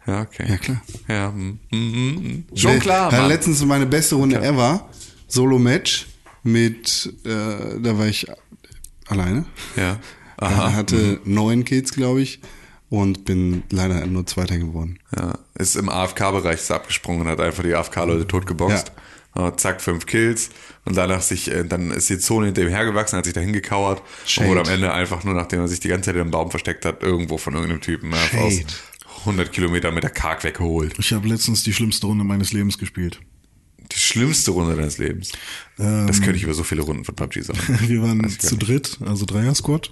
[0.07, 0.45] Ja, okay.
[0.49, 0.81] Ja, klar.
[1.07, 2.45] Ja, hm, hm, hm.
[2.57, 4.89] schon klar, Ja, letztens meine beste Runde ever.
[5.34, 6.07] Solo-Match
[6.43, 8.27] mit, äh, da war ich
[9.07, 9.45] alleine.
[9.75, 9.99] Ja.
[10.38, 10.73] Aha.
[10.73, 12.39] hatte neun Kills, glaube ich.
[12.89, 14.99] Und bin leider nur Zweiter geworden.
[15.17, 18.91] Ja, ist im AFK-Bereich abgesprungen und hat einfach die AFK-Leute totgeboxt.
[19.36, 19.57] Ja.
[19.57, 20.51] Zack, fünf Kills.
[20.86, 23.99] Und danach sich, äh, dann ist die Zone hinter ihm hergewachsen, hat sich dahin gekauert
[24.01, 24.49] und Shade.
[24.49, 26.86] wurde am Ende einfach nur, nachdem er sich die ganze Zeit in einem Baum versteckt
[26.86, 28.67] hat, irgendwo von irgendeinem Typen ja, aus Shade.
[29.21, 30.93] 100 Kilometern mit der Karg weggeholt.
[30.99, 33.19] Ich habe letztens die schlimmste Runde meines Lebens gespielt.
[33.93, 35.31] Die schlimmste Runde deines Lebens.
[35.77, 37.59] das könnte ich über so viele Runden von PUBG sagen.
[37.87, 39.91] Wir waren zu dritt, also Dreier-Squad.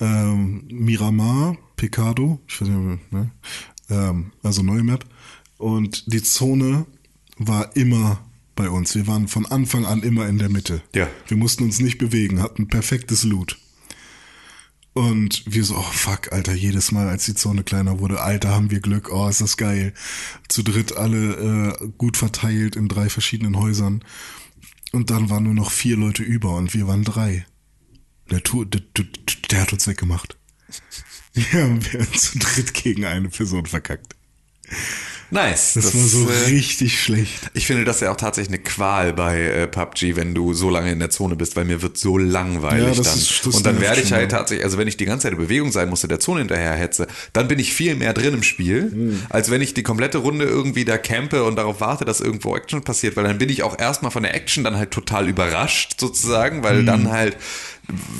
[0.00, 3.30] Ähm, Miramar, Picado, ich weiß nicht, ne?
[3.90, 5.04] ähm, also neue Map.
[5.56, 6.86] Und die Zone
[7.36, 8.20] war immer
[8.54, 8.94] bei uns.
[8.94, 10.82] Wir waren von Anfang an immer in der Mitte.
[10.94, 11.08] Ja.
[11.26, 13.58] Wir mussten uns nicht bewegen, hatten perfektes Loot.
[14.98, 18.72] Und wir so, oh fuck, Alter, jedes Mal, als die Zone kleiner wurde, Alter, haben
[18.72, 19.94] wir Glück, oh, ist das geil.
[20.48, 24.02] Zu dritt alle äh, gut verteilt in drei verschiedenen Häusern.
[24.90, 27.46] Und dann waren nur noch vier Leute über und wir waren drei.
[28.28, 29.06] Der, der, der,
[29.52, 30.36] der hat uns weggemacht.
[31.32, 31.80] Wir haben
[32.14, 34.16] zu dritt gegen eine Person verkackt.
[35.30, 35.74] Nice.
[35.74, 37.50] Das, war so äh, richtig schlecht.
[37.52, 40.90] Ich finde das ja auch tatsächlich eine Qual bei äh, PUBG, wenn du so lange
[40.90, 43.18] in der Zone bist, weil mir wird so langweilig Ja, das dann.
[43.18, 45.38] ist- das und dann werde ich halt tatsächlich, also wenn ich die ganze Zeit in
[45.38, 48.42] Bewegung sein muss, in der Zone hinterher hetze, dann bin ich viel mehr drin im
[48.42, 49.22] Spiel, Hm.
[49.28, 52.82] als wenn ich die komplette Runde irgendwie da campe und darauf warte, dass irgendwo Action
[52.82, 56.62] passiert, weil dann bin ich auch erstmal von der Action dann halt total überrascht sozusagen,
[56.62, 57.36] weil dann halt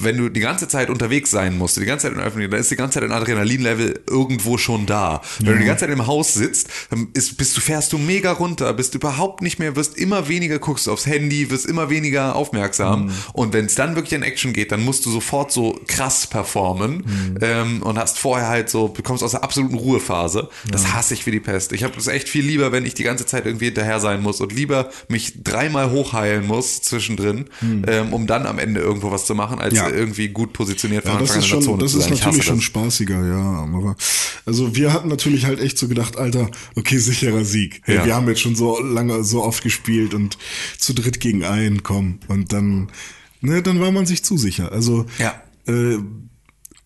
[0.00, 2.60] wenn du die ganze Zeit unterwegs sein musst, die ganze Zeit in der Öffentlichkeit, dann
[2.60, 5.20] ist die ganze Zeit ein Adrenalinlevel irgendwo schon da.
[5.40, 8.32] Wenn du die ganze Zeit im Haus sitzt, dann ist, bist du, fährst du mega
[8.32, 13.10] runter, bist überhaupt nicht mehr, wirst immer weniger, guckst aufs Handy, wirst immer weniger aufmerksam.
[13.32, 17.04] Und wenn es dann wirklich in Action geht, dann musst du sofort so krass performen
[17.42, 20.48] ähm, und hast vorher halt so, bekommst aus der absoluten Ruhephase.
[20.70, 21.72] Das hasse ich wie die Pest.
[21.72, 24.40] Ich habe es echt viel lieber, wenn ich die ganze Zeit irgendwie hinterher sein muss
[24.40, 27.50] und lieber mich dreimal hochheilen muss zwischendrin,
[27.86, 29.88] ähm, um dann am Ende irgendwo was zu machen, als Ja.
[29.90, 31.98] irgendwie gut positioniert von Ja, das Anfang ist an in der schon, Zone das zu
[31.98, 32.12] ist sein.
[32.14, 32.64] Ich natürlich schon das.
[32.64, 33.42] spaßiger, ja.
[33.64, 33.96] Aber
[34.46, 37.82] also wir hatten natürlich halt echt so gedacht, Alter, okay, sicherer Sieg.
[37.86, 38.04] Ja.
[38.04, 40.38] Wir haben jetzt schon so lange, so oft gespielt und
[40.78, 42.20] zu dritt gegen einen, komm.
[42.28, 42.88] Und dann,
[43.40, 44.72] ne, dann war man sich zu sicher.
[44.72, 45.40] Also Ja.
[45.66, 45.98] äh,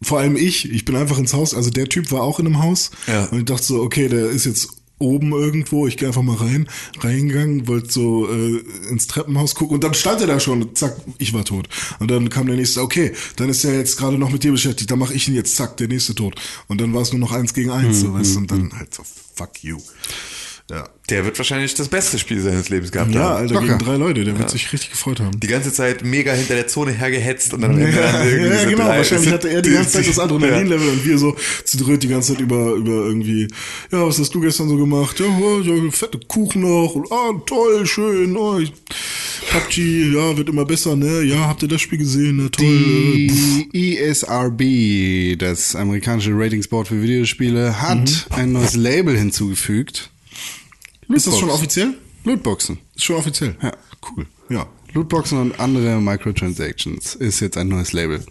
[0.03, 2.61] vor allem ich, ich bin einfach ins Haus, also der Typ war auch in einem
[2.63, 3.27] Haus Ja.
[3.27, 6.69] und ich dachte so, okay, der ist jetzt oben irgendwo, ich gehe einfach mal rein,
[7.01, 10.97] reingegangen, wollte so äh, ins Treppenhaus gucken und dann stand er da schon, und zack,
[11.19, 11.69] ich war tot.
[11.99, 14.91] Und dann kam der nächste, okay, dann ist er jetzt gerade noch mit dir beschäftigt,
[14.91, 16.35] dann mache ich ihn jetzt, zack, der nächste tot.
[16.69, 18.95] Und dann war es nur noch eins gegen eins, so, weißt du, und dann halt
[18.95, 19.03] so,
[19.35, 19.79] fuck you.
[20.73, 23.37] Ja, Der wird wahrscheinlich das beste Spiel seines Lebens gehabt ja haben.
[23.43, 23.67] Alter, Locker.
[23.67, 25.39] gegen drei Leute, der wird sich richtig gefreut haben.
[25.39, 28.85] Die ganze Zeit mega hinter der Zone hergehetzt und dann Ja, dann irgendwie ja, genau.
[28.87, 30.23] drei- Wahrscheinlich hatte er die ganze Zeit das Ja.
[30.23, 33.49] Adrenalinlevel und wir so zu dritt die ganze Zeit über, über irgendwie,
[33.91, 35.21] ja, was hast du gestern so gemacht?
[35.21, 36.95] Ja, oh, ja fette Kuchen noch.
[36.95, 38.35] Und, ah, toll, schön.
[38.35, 38.73] Oh, ich,
[39.51, 41.21] PUBG, ja, wird immer besser, ne?
[41.23, 42.37] Ja, habt ihr das Spiel gesehen?
[42.39, 42.51] Ne?
[42.51, 42.65] Toll.
[42.65, 43.31] äh.
[43.75, 50.09] Die ESRB, das amerikanische Ratingsboard für Videospiele, hat ein neues Label hinzugefügt.
[51.15, 51.95] Ist das schon offiziell?
[52.25, 52.79] Lootboxen.
[52.95, 53.57] Ist schon offiziell.
[53.63, 53.73] Ja.
[54.11, 54.27] Cool.
[54.49, 54.67] Ja.
[54.95, 58.25] Lootboxen und andere Microtransactions ist jetzt ein neues Label.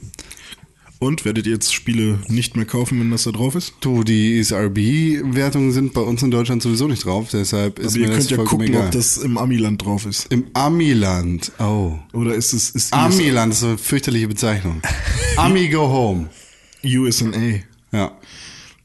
[0.99, 3.73] Und werdet ihr jetzt Spiele nicht mehr kaufen, wenn das da drauf ist?
[3.81, 7.97] Du, die E ESRB-Wertungen sind bei uns in Deutschland sowieso nicht drauf, deshalb ist Aber
[7.97, 8.85] ihr mir das könnt ja vollkommen gucken, egal.
[8.85, 10.27] ob das im Amiland drauf ist.
[10.31, 11.51] Im Amiland.
[11.57, 11.97] Oh.
[12.13, 14.79] Oder ist es ist Amiland ist eine fürchterliche Bezeichnung.
[15.37, 16.29] Ami go home.
[16.83, 17.61] USNA?
[17.91, 18.11] Ja.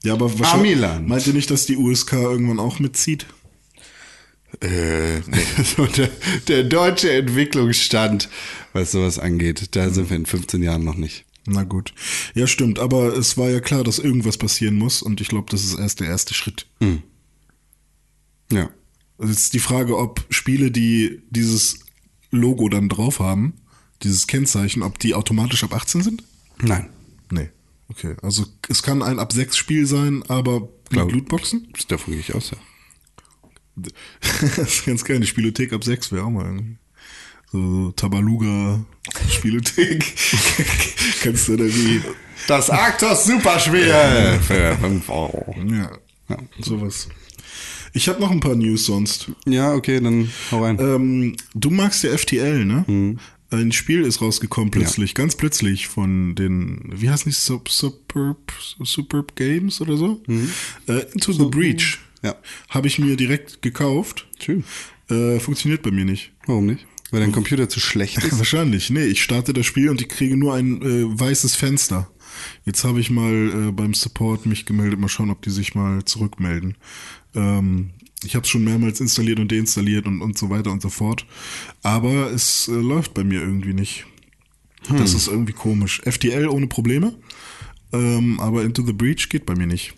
[0.03, 0.73] Ja, aber wahrscheinlich.
[0.75, 1.09] Amiland.
[1.09, 3.27] Meint ihr nicht, dass die USK irgendwann auch mitzieht?
[4.61, 5.47] Äh, nee.
[5.65, 6.11] So der,
[6.49, 8.29] der deutsche Entwicklungsstand,
[8.73, 11.25] was sowas angeht, da sind wir in 15 Jahren noch nicht.
[11.47, 11.93] Na gut.
[12.35, 12.79] Ja, stimmt.
[12.79, 15.03] Aber es war ja klar, dass irgendwas passieren muss.
[15.03, 16.67] Und ich glaube, das ist erst der erste Schritt.
[18.51, 18.71] Ja.
[19.19, 21.81] Also jetzt ist die Frage, ob Spiele, die dieses
[22.31, 23.55] Logo dann drauf haben,
[24.03, 26.25] dieses Kennzeichen, ob die automatisch ab 18 sind?
[26.61, 26.91] Nein.
[27.31, 27.49] Nee.
[27.89, 28.17] Okay.
[28.23, 31.69] Also es kann ein ab 6 Spiel sein, aber mit Lootboxen?
[31.89, 32.59] Davon gehe ich aus, ja.
[34.57, 35.21] das ist ganz geil.
[35.21, 36.77] Die Spielothek ab 6 wäre auch mal irgendwie.
[37.53, 38.85] So Tabaluga
[39.31, 40.05] Spielothek.
[41.23, 42.01] Kannst du da wie.
[42.49, 43.89] Das Arctos Superspiel.
[43.89, 44.39] Ja,
[46.61, 47.09] sowas.
[47.93, 49.31] Ich habe noch ein paar News sonst.
[49.47, 50.79] Ja, okay, dann hau rein.
[50.79, 52.85] Ähm, du magst ja FTL, ne?
[52.87, 53.19] Mhm.
[53.51, 59.37] Ein Spiel ist rausgekommen plötzlich, ganz plötzlich von den, wie heißen die, Sup Superb, Superb
[59.37, 60.21] Games oder so?
[60.89, 62.01] Äh, Into the Breach.
[62.23, 62.37] Ja.
[62.69, 64.27] Habe ich mir direkt gekauft.
[64.43, 64.65] Schön.
[65.09, 66.33] Äh, funktioniert bei mir nicht.
[66.47, 66.87] Warum nicht?
[67.11, 68.39] Weil dein Computer zu schlecht ist.
[68.39, 68.91] Wahrscheinlich.
[68.91, 72.11] Nee, ich starte das Spiel und ich kriege nur ein äh, weißes Fenster.
[72.65, 76.05] Jetzt habe ich mal äh, beim Support mich gemeldet, mal schauen, ob die sich mal
[76.05, 76.77] zurückmelden.
[77.35, 77.91] Ähm,
[78.25, 81.27] ich habe es schon mehrmals installiert und deinstalliert und, und so weiter und so fort.
[81.83, 84.07] Aber es äh, läuft bei mir irgendwie nicht.
[84.89, 86.01] Das ist irgendwie komisch.
[86.05, 87.15] FTL ohne Probleme,
[87.93, 89.95] ähm, aber Into the Breach geht bei mir nicht.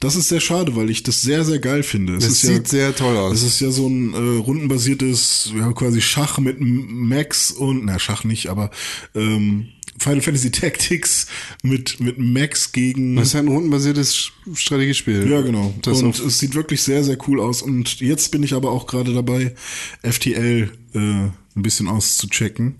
[0.00, 2.16] Das ist sehr schade, weil ich das sehr, sehr geil finde.
[2.16, 3.34] Es Das ist sieht sehr toll aus.
[3.34, 8.24] Es ist ja so ein äh, rundenbasiertes, ja, quasi Schach mit Max und, na, Schach
[8.24, 8.70] nicht, aber
[9.14, 9.68] ähm,
[9.98, 11.26] Final Fantasy Tactics
[11.62, 13.16] mit, mit Max gegen.
[13.16, 15.28] Das ist ja ein rundenbasiertes Strategiespiel.
[15.28, 15.74] Ja, genau.
[15.82, 17.62] Das und es sieht wirklich sehr, sehr cool aus.
[17.62, 19.54] Und jetzt bin ich aber auch gerade dabei,
[20.02, 22.76] FTL äh, ein bisschen auszuchecken.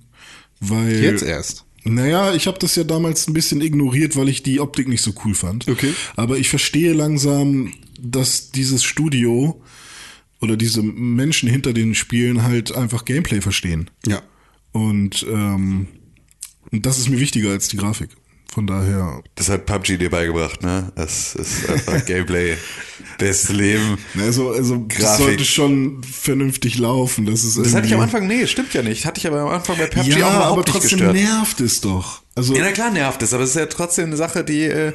[0.61, 1.03] Weil.
[1.03, 1.65] jetzt erst.
[1.89, 5.13] Naja, ich habe das ja damals ein bisschen ignoriert, weil ich die Optik nicht so
[5.25, 5.69] cool fand.
[5.69, 5.93] Okay.
[6.17, 9.61] Aber ich verstehe langsam, dass dieses Studio
[10.41, 13.91] oder diese Menschen hinter den Spielen halt einfach Gameplay verstehen.
[14.07, 14.23] Ja.
[14.73, 15.89] Und, ähm,
[16.71, 18.11] und das ist mir wichtiger als die Grafik.
[18.53, 19.23] Von daher.
[19.35, 20.91] Das hat PUBG dir beigebracht, ne?
[20.97, 22.57] Das ist einfach Gameplay.
[23.19, 23.99] Beste Leben.
[24.19, 25.25] Also, also das Grafik.
[25.27, 27.27] sollte schon vernünftig laufen.
[27.27, 29.05] Das, ist Das hatte ich am Anfang, nee, stimmt ja nicht.
[29.07, 31.15] Hatte ich aber am Anfang bei PUBG Ja, auch überhaupt aber nicht trotzdem gestört.
[31.15, 32.23] nervt es doch.
[32.35, 34.93] Also, Ja, na klar nervt es, aber es ist ja trotzdem eine Sache, die, äh,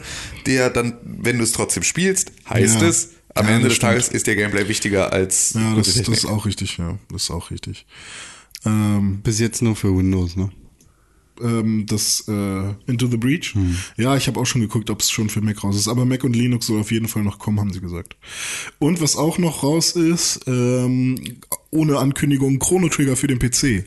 [0.48, 2.88] die ja dann, wenn du es trotzdem spielst, heißt Ja.
[2.88, 6.26] es, am Ja, Ende des Tages ist der Gameplay wichtiger als ja, das, das ist
[6.26, 6.98] auch richtig, ja.
[7.12, 7.86] Das ist auch richtig.
[8.66, 10.50] Ähm, Bis jetzt nur für Windows, ne?
[11.41, 13.55] Ähm, das äh, Into the Breach.
[13.97, 15.88] Ja, ich habe auch schon geguckt, ob es schon für Mac raus ist.
[15.88, 18.15] Aber Mac und Linux soll auf jeden Fall noch kommen, haben sie gesagt.
[18.80, 21.15] Und was auch noch raus ist, ähm,
[21.72, 23.85] ohne Ankündigung, Chrono Trigger für den PC.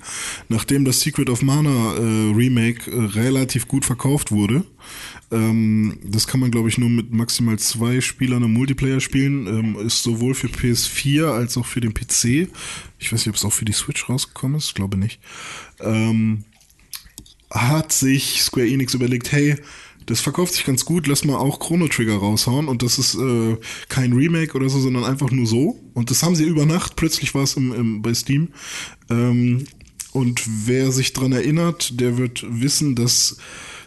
[0.48, 4.64] Nachdem das Secret of Mana äh, Remake äh, relativ gut verkauft wurde,
[5.30, 9.46] ähm, das kann man, glaube ich, nur mit maximal zwei Spielern im Multiplayer spielen.
[9.46, 12.48] Ähm, ist sowohl für PS4 als auch für den PC.
[12.98, 14.74] Ich weiß nicht, ob es auch für die Switch rausgekommen ist.
[14.74, 15.20] Glaube nicht.
[15.80, 16.44] Ähm,
[17.50, 19.56] hat sich Square Enix überlegt, hey,
[20.06, 23.56] das verkauft sich ganz gut, lass mal auch Chrono Trigger raushauen und das ist äh,
[23.88, 25.80] kein Remake oder so, sondern einfach nur so.
[25.94, 28.48] Und das haben sie über Nacht, plötzlich war es im, im, bei Steam.
[29.10, 29.64] Ähm,
[30.12, 33.36] und wer sich dran erinnert, der wird wissen, dass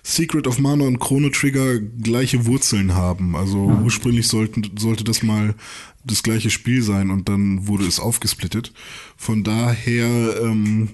[0.03, 3.36] Secret of Mana und Chrono Trigger gleiche Wurzeln haben.
[3.36, 5.56] Also ursprünglich sollten, sollte das mal
[6.03, 8.73] das gleiche Spiel sein und dann wurde es aufgesplittet.
[9.18, 10.90] Von daher ähm,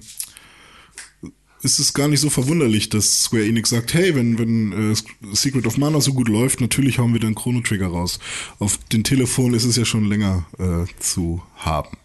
[1.66, 4.96] ist es gar nicht so verwunderlich, dass Square Enix sagt, hey, wenn, wenn äh,
[5.32, 8.20] Secret of Mana so gut läuft, natürlich hauen wir dann Chrono Trigger raus.
[8.60, 11.98] Auf den Telefon ist es ja schon länger äh, zu haben.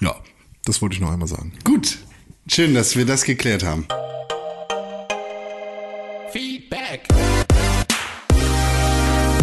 [0.00, 0.16] Ja,
[0.64, 1.52] das wollte ich noch einmal sagen.
[1.62, 1.98] Gut.
[2.48, 3.86] Schön, dass wir das geklärt haben.
[6.32, 7.06] Feedback.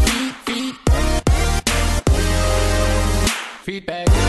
[0.06, 0.76] Feed, feed.
[3.64, 4.21] Feedback.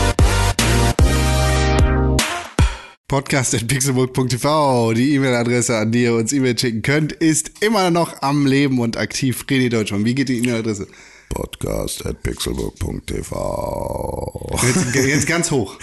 [3.13, 8.79] Podcast.pixelburg.tv, die E-Mail-Adresse, an die ihr uns E-Mail schicken könnt, ist immer noch am Leben
[8.79, 9.45] und aktiv.
[9.47, 10.87] René Deutschmann, wie geht die E-Mail-Adresse?
[11.29, 15.77] Podcast at pixelburg.tv Jetzt, jetzt ganz hoch.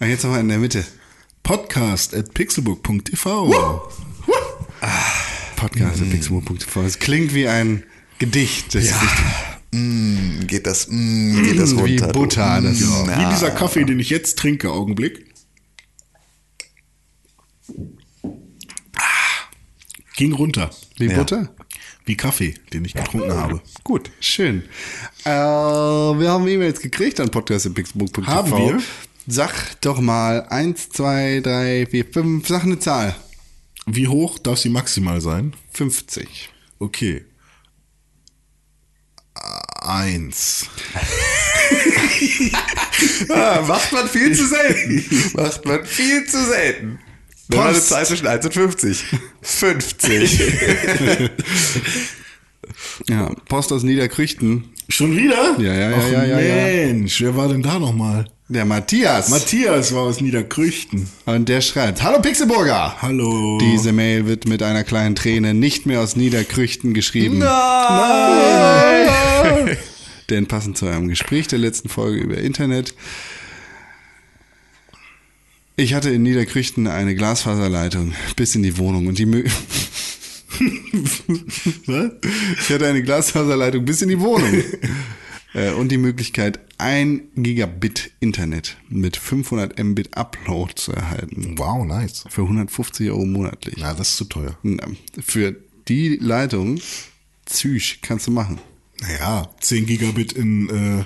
[0.00, 0.84] Ah, Jetzt nochmal in der Mitte.
[1.44, 3.88] Podcast at pixelburg.tv
[5.54, 6.82] Podcast.pixelburg.tv.
[6.82, 7.84] Es klingt wie ein
[8.18, 8.74] Gedicht.
[8.74, 9.24] Das ist richtig.
[9.74, 12.06] Mm, geht das, mm, geht das Wie runter.
[12.08, 12.12] du.
[12.12, 15.26] Butter, das- Mm, Wie dieser Kaffee, den ich jetzt trinke, Augenblick.
[18.96, 19.02] Ah,
[20.16, 20.70] Ging runter.
[20.96, 21.18] Wie Ja.
[21.18, 21.54] Butter?
[22.06, 23.62] Wie Kaffee, den ich getrunken habe.
[23.82, 24.62] Gut, schön.
[25.24, 28.26] Äh, wir haben E-Mails gekriegt an podcast.pixelburg.tv.
[28.26, 28.82] Haben wir?
[29.26, 32.46] Sag doch mal eins, zwei, drei, vier, fünf.
[32.46, 33.16] Sag eine Zahl.
[33.86, 35.54] Wie hoch darf sie maximal sein?
[35.72, 36.50] 50.
[36.78, 37.24] Okay.
[39.84, 40.66] Eins.
[43.28, 45.04] Ah, macht man viel zu selten.
[45.34, 46.98] macht man viel zu selten.
[47.48, 47.80] War eine.
[47.80, 49.04] Zahl zwischen 1 und 50.
[49.42, 50.40] 50.
[53.08, 54.70] Ja, Post aus Niederkrüchten.
[54.88, 55.58] Schon wieder?
[55.58, 56.86] Ja, ja, ja, Ach, ja, ja, ja.
[56.86, 58.26] Mensch, wer war denn da nochmal?
[58.48, 59.30] Der Matthias.
[59.30, 61.08] Matthias war aus Niederkrüchten.
[61.24, 63.00] Und der schreibt, Hallo Pixelburger.
[63.00, 63.56] Hallo.
[63.58, 67.40] Diese Mail wird mit einer kleinen Träne nicht mehr aus Niederkrüchten geschrieben.
[70.30, 72.94] Denn passend zu eurem Gespräch der letzten Folge über Internet,
[75.76, 79.44] ich hatte in Niederkrüchten eine Glasfaserleitung bis in die Wohnung und die Mö
[81.86, 82.10] Was?
[82.60, 84.62] Ich hatte eine Glasfaserleitung bis in die Wohnung.
[85.54, 91.54] Äh, und die Möglichkeit, ein Gigabit Internet mit 500 Mbit Upload zu erhalten.
[91.56, 92.24] Wow, nice.
[92.28, 93.78] Für 150 Euro monatlich.
[93.78, 94.58] Ja, das ist zu teuer.
[94.62, 94.86] Na,
[95.24, 95.56] Für
[95.88, 96.80] die Leitung,
[97.46, 98.58] Züch, kannst du machen.
[99.00, 101.04] Naja, 10 Gigabit in äh,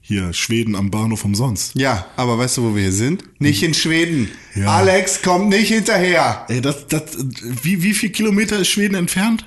[0.00, 1.74] hier Schweden am Bahnhof umsonst.
[1.74, 3.24] Ja, aber weißt du, wo wir hier sind?
[3.40, 4.30] Nicht in Schweden.
[4.54, 4.76] Ja.
[4.76, 6.46] Alex kommt nicht hinterher.
[6.48, 7.02] Ey, das, das,
[7.42, 9.44] wie, wie viel Kilometer ist Schweden entfernt?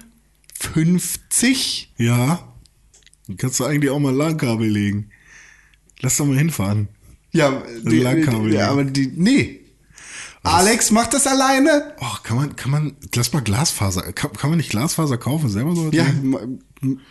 [0.60, 1.94] 50?
[1.98, 2.49] Ja.
[3.38, 5.10] Kannst du eigentlich auch mal LAN-Kabel legen.
[6.02, 6.88] Lass doch mal hinfahren.
[7.32, 8.70] Ja, die, ja, ja.
[8.72, 9.59] aber die, nee.
[10.44, 11.94] Alex macht das alleine?
[12.00, 15.76] Oh, kann man, kann man, lass mal Glasfaser, kann, kann man nicht Glasfaser kaufen, selber
[15.76, 15.90] so?
[15.92, 16.06] Ja,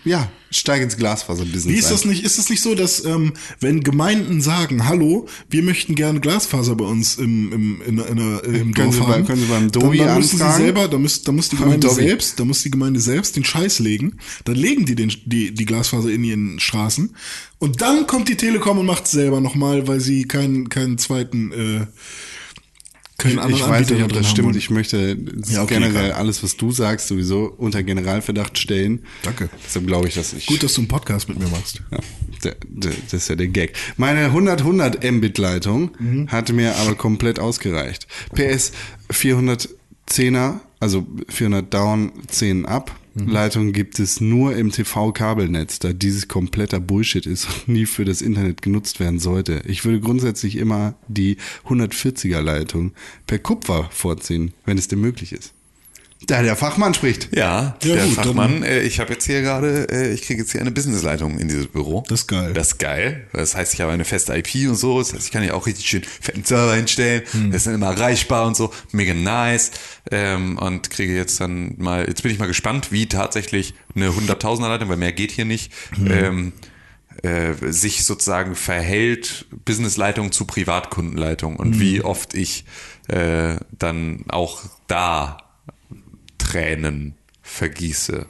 [0.05, 3.83] ja, steig ins Glasfaser-Business Wie ist das nicht, ist es nicht so, dass, ähm, wenn
[3.83, 8.73] Gemeinden sagen, hallo, wir möchten gerne Glasfaser bei uns im, im, in, in, in, im
[8.75, 10.65] Können Dorf Sie bei- haben, können Sie beim dann, Dobi dann müssen sie anfragen?
[10.65, 13.79] selber, da muss, da muss die Gemeinde selbst, da muss die Gemeinde selbst den Scheiß
[13.81, 17.15] legen, dann legen die den, die, die Glasfaser in ihren Straßen
[17.59, 21.53] und dann kommt die Telekom und macht es selber nochmal, weil sie keinen, keinen zweiten,
[21.53, 21.87] äh,
[23.19, 24.55] keinen Ich, anderen ich weiß nicht, ob das stimmt.
[24.57, 25.19] Ich möchte
[25.49, 26.19] Ja, okay, generell klar.
[26.19, 29.03] alles, was du sagst, sowieso unter Generalverdacht stellen.
[29.25, 29.49] Danke.
[29.67, 30.47] Deshalb glaube ich, dass ich.
[30.47, 31.83] Gut, dass du einen Podcast mit mir machst.
[31.91, 31.99] Ja,
[32.45, 33.75] der, der, das ist ja der Gag.
[33.97, 36.29] Meine 100-100 Mbit-Leitung Mhm.
[36.29, 38.07] hatte mir aber komplett ausgereicht.
[38.35, 38.71] PS
[39.11, 42.95] 410er, also 400 down, 10 up.
[43.19, 43.29] Mhm.
[43.29, 48.23] Leitung gibt es nur im TV-Kabelnetz, da dieses kompletter Bullshit ist und nie für das
[48.23, 49.63] Internet genutzt werden sollte.
[49.67, 51.37] Ich würde grundsätzlich immer die
[51.67, 52.93] 140er Leitung
[53.27, 55.55] per Kupfer vorziehen, wenn es denn möglich ist.
[56.27, 57.29] Da der Fachmann spricht.
[57.35, 58.63] Ja, Ja, der gut, Fachmann.
[58.65, 61.69] Äh, ich habe jetzt hier gerade, äh, ich kriege jetzt hier eine Businessleitung in dieses
[61.69, 62.03] Büro.
[62.09, 62.53] Das ist geil.
[62.55, 63.27] Das ist geil.
[63.33, 64.99] Das heißt, ich habe eine feste IP und so.
[64.99, 67.23] Das heißt, ich kann hier auch richtig schön fetten Server hinstellen.
[67.31, 67.49] Hm.
[67.53, 68.73] Das ist dann immer erreichbar und so.
[68.91, 69.71] Mega nice.
[70.11, 74.69] Ähm, und kriege jetzt dann mal, jetzt bin ich mal gespannt, wie tatsächlich eine 100.000er
[74.69, 76.11] Leitung, weil mehr geht hier nicht, Hm.
[76.11, 76.53] ähm,
[77.23, 81.81] äh, sich sozusagen verhält Businessleitung zu Privatkundenleitung und Hm.
[81.81, 82.65] wie oft ich
[83.09, 85.39] äh, dann auch da
[86.49, 88.27] Tränen vergieße.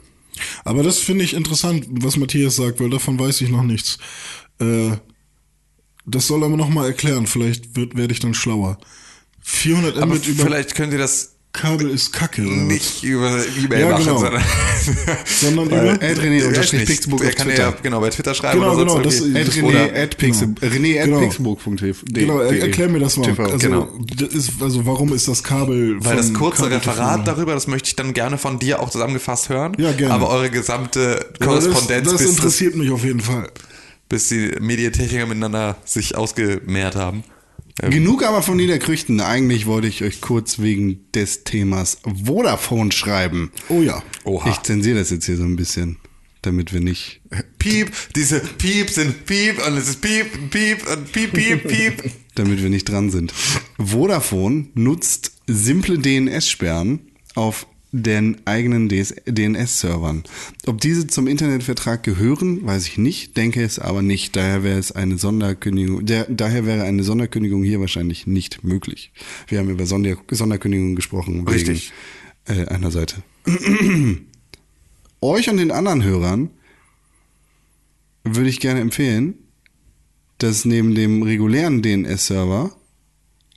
[0.63, 3.97] Aber das finde ich interessant, was Matthias sagt, weil davon weiß ich noch nichts.
[4.59, 4.91] Äh,
[6.05, 7.27] das soll er mir noch mal erklären.
[7.27, 8.77] Vielleicht werde ich dann schlauer.
[9.41, 12.43] 400 Aber Mbit über vielleicht könnt ihr das Kabel ist Kacke.
[12.45, 14.19] Oder nicht über E-Mail Ja, machen, genau.
[14.19, 14.43] sondern,
[15.25, 16.87] Sondern über- Ed René Ich weiß unterstrich nicht.
[16.91, 19.21] Pixelburg Er kann ja genau bei Twitter schreiben Genau, oder genau, sonst.
[19.35, 21.19] Ed das- René, oder- at René at Genau.
[21.21, 21.93] pixelburg.de.
[22.13, 23.25] Genau, er, erklär mir das mal.
[23.25, 23.43] TV.
[23.43, 23.87] Also, genau.
[24.31, 27.95] ist, also warum ist das Kabel Weil das kurze Kabeltelefon- Referat darüber, das möchte ich
[27.95, 29.73] dann gerne von dir auch zusammengefasst hören.
[29.79, 30.13] Ja, gerne.
[30.13, 33.49] Aber eure gesamte Ja, Korrespondenz, das, das das, interessiert mich auf jeden Fall.
[34.07, 37.23] bis die Medientechniker miteinander sich ausgemehrt haben.
[37.81, 39.21] Ähm, Genug aber von Niederkrüchten.
[39.21, 43.51] Eigentlich wollte ich euch kurz wegen des Themas Vodafone schreiben.
[43.69, 44.03] Oh ja.
[44.23, 44.49] Oha.
[44.49, 45.97] Ich zensiere das jetzt hier so ein bisschen,
[46.41, 47.21] damit wir nicht.
[47.57, 52.11] Piep, diese Piep sind Piep und es ist Piep, Piep und Piep, Piep, Piep.
[52.35, 53.33] damit wir nicht dran sind.
[53.77, 56.99] Vodafone nutzt simple DNS-Sperren
[57.35, 60.23] auf den eigenen DNS-Servern.
[60.67, 64.35] Ob diese zum Internetvertrag gehören, weiß ich nicht, denke es aber nicht.
[64.35, 69.11] Daher wäre es eine Sonderkündigung, der, daher wäre eine Sonderkündigung hier wahrscheinlich nicht möglich.
[69.47, 71.47] Wir haben über Sonder, Sonderkündigungen gesprochen.
[71.47, 71.91] Richtig.
[72.45, 73.23] Wegen, äh, einer Seite.
[75.21, 76.49] Euch und den anderen Hörern
[78.23, 79.33] würde ich gerne empfehlen,
[80.37, 82.71] dass neben dem regulären DNS-Server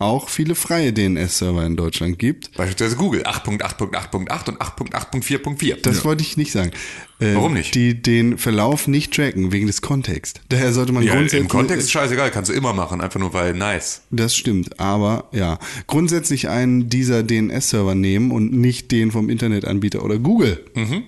[0.02, 2.52] auch viele freie DNS-Server in Deutschland gibt.
[2.56, 5.80] Beispielsweise Google 8.8.8.8 und 8.8.4.4.
[5.82, 6.70] Das wollte ich nicht sagen.
[7.18, 7.74] Äh, Warum nicht?
[7.74, 10.40] Die den Verlauf nicht tracken, wegen des Kontexts.
[10.48, 11.42] Daher sollte man ja, grundsätzlich...
[11.42, 14.02] im Kontext ist scheißegal, kannst du immer machen, einfach nur weil nice.
[14.10, 20.18] Das stimmt, aber ja, grundsätzlich einen dieser DNS-Server nehmen und nicht den vom Internetanbieter oder
[20.18, 20.64] Google.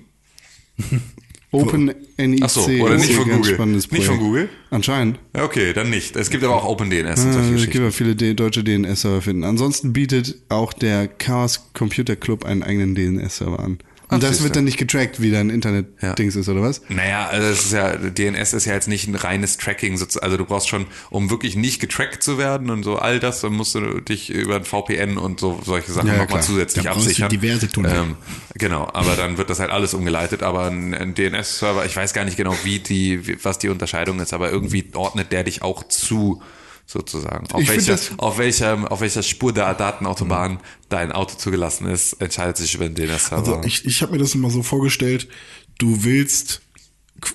[1.54, 2.42] OpenNIC.
[2.42, 3.66] Ach so, oder nicht von Google.
[3.66, 4.18] Nicht von.
[4.18, 4.48] Google?
[4.70, 5.18] Anscheinend.
[5.32, 6.16] Okay, dann nicht.
[6.16, 9.44] Es gibt aber auch OpenDNS Äh, es gibt ja viele deutsche DNS-Server finden.
[9.44, 13.78] Ansonsten bietet auch der Chaos Computer Club einen eigenen DNS-Server an.
[14.10, 14.44] Und das siehste.
[14.44, 16.82] wird dann nicht getrackt, wie dein Internet-Dings ist, oder was?
[16.88, 20.44] Naja, also es ist ja, DNS ist ja jetzt nicht ein reines Tracking, also du
[20.44, 24.00] brauchst schon, um wirklich nicht getrackt zu werden und so all das, dann musst du
[24.00, 27.10] dich über ein VPN und so solche Sachen Ja, ja, nochmal zusätzlich Da brauchst du
[27.10, 27.28] absichern.
[27.30, 27.92] diverse Tunnel.
[27.94, 28.16] Ähm,
[28.54, 32.24] genau, aber dann wird das halt alles umgeleitet, aber ein, ein DNS-Server, ich weiß gar
[32.24, 35.82] nicht genau, wie die, wie- was die Unterscheidung ist, aber irgendwie ordnet der dich auch
[35.88, 36.42] zu,
[36.86, 37.46] sozusagen.
[37.52, 42.56] Auf Ich welcher, auf welcher, auf welcher Spur der Datenautobahn dein Auto zugelassen ist, entscheidet
[42.56, 43.56] sich über den DNS-Server.
[43.56, 45.28] Also ich, ich habe mir das immer so vorgestellt,
[45.78, 46.60] du willst,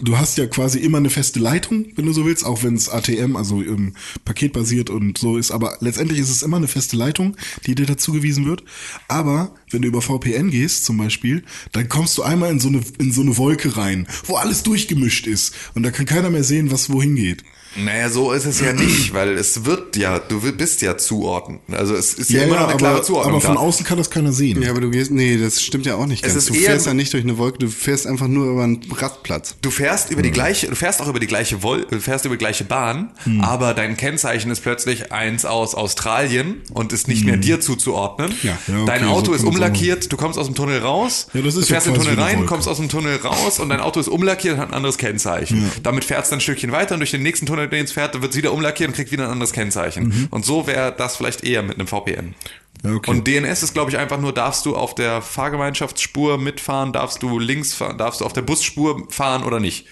[0.01, 2.89] du hast ja quasi immer eine feste Leitung, wenn du so willst, auch wenn es
[2.89, 7.35] ATM, also ähm, paketbasiert und so ist, aber letztendlich ist es immer eine feste Leitung,
[7.65, 8.63] die dir dazugewiesen wird.
[9.07, 12.81] Aber wenn du über VPN gehst zum Beispiel, dann kommst du einmal in so eine,
[12.99, 16.71] in so eine Wolke rein, wo alles durchgemischt ist und da kann keiner mehr sehen,
[16.71, 17.43] was wohin geht.
[17.75, 21.59] Naja, so ist es ja nicht, weil es wird ja, du bist ja zuordnen.
[21.71, 23.33] Also es ist ja, immer noch eine klare aber, Zuordnung.
[23.35, 23.61] aber von da.
[23.61, 24.61] außen kann das keiner sehen.
[24.61, 26.43] Ja, aber du gehst, nee, das stimmt ja auch nicht Es ganz.
[26.45, 29.55] ist Du fährst ja nicht durch eine Wolke, du fährst einfach nur über einen Rastplatz.
[29.61, 32.35] Du fährst über die gleiche, du fährst auch über die gleiche Wol du fährst über
[32.35, 37.37] die gleiche Bahn, aber dein Kennzeichen ist plötzlich eins aus Australien und ist nicht mehr
[37.37, 38.33] dir zuzuordnen.
[38.43, 40.79] Ja, ja, okay, dein so Auto ist kann man's umlackiert, du kommst aus dem Tunnel
[40.79, 42.47] raus, Ja, das du ist ja fährst in den Tunnel rein, Wolke.
[42.49, 45.69] kommst aus dem Tunnel raus und dein Auto ist umlackiert und hat ein anderes Kennzeichen.
[45.83, 48.31] Damit fährst du ein Stückchen weiter und durch den nächsten Tunnel, den es fährt, wird
[48.31, 50.27] es wieder umlackiert und kriegt wieder ein anderes Kennzeichen.
[50.31, 52.35] Und so wäre das vielleicht eher mit einem VPN.
[52.81, 53.11] Okay.
[53.11, 57.37] Und DNS ist, glaube ich, einfach nur, darfst du auf der Fahrgemeinschaftsspur mitfahren, darfst du
[57.37, 59.85] links fahren, darfst du auf der Busspur fahren oder nicht.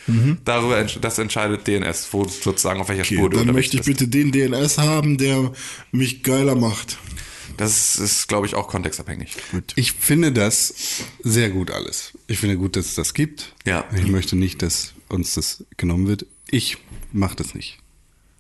[0.46, 3.84] Darüber, entsch- das entscheidet DNS, wo sozusagen auf welcher Okay, Spur du dann möchte ich
[3.84, 4.00] bist.
[4.00, 5.52] bitte den DNS haben, der
[5.92, 6.98] mich geiler macht.
[7.58, 9.32] Das ist, glaube ich, auch kontextabhängig.
[9.76, 10.74] Ich finde das
[11.24, 12.14] sehr gut alles.
[12.28, 13.54] Ich finde gut, dass es das gibt.
[13.66, 13.84] Ja.
[13.96, 16.26] Ich möchte nicht, dass uns das genommen wird.
[16.52, 16.78] Ich
[17.12, 17.80] mache das nicht.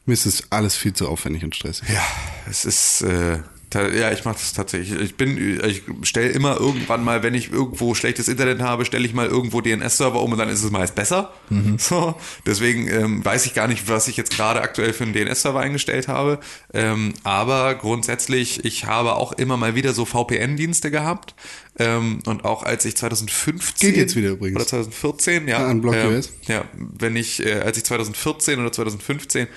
[0.05, 1.89] Mir ist das alles viel zu aufwendig und stressig.
[1.89, 2.05] Ja,
[2.49, 3.39] es ist, äh,
[3.73, 4.99] ja, ich mache das tatsächlich.
[5.01, 9.13] Ich bin, ich stelle immer irgendwann mal, wenn ich irgendwo schlechtes Internet habe, stelle ich
[9.13, 11.33] mal irgendwo DNS-Server um und dann ist es meist besser.
[11.77, 12.15] So,
[12.45, 16.07] deswegen ähm, weiß ich gar nicht, was ich jetzt gerade aktuell für einen DNS-Server eingestellt
[16.07, 16.39] habe.
[16.73, 21.35] Ähm, aber grundsätzlich, ich habe auch immer mal wieder so VPN-Dienste gehabt.
[21.79, 24.55] Ähm, und auch als ich 2015 Geht jetzt wieder übrigens.
[24.55, 26.27] oder 2014, ja, Ah, an BlockUS?
[26.27, 29.47] ähm, ja, wenn ich, äh, als ich 2014 oder 2015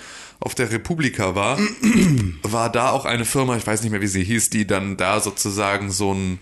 [0.40, 1.58] auf der Republika war,
[2.42, 5.20] war da auch eine Firma, ich weiß nicht mehr, wie sie hieß, die dann da
[5.20, 6.40] sozusagen so ein,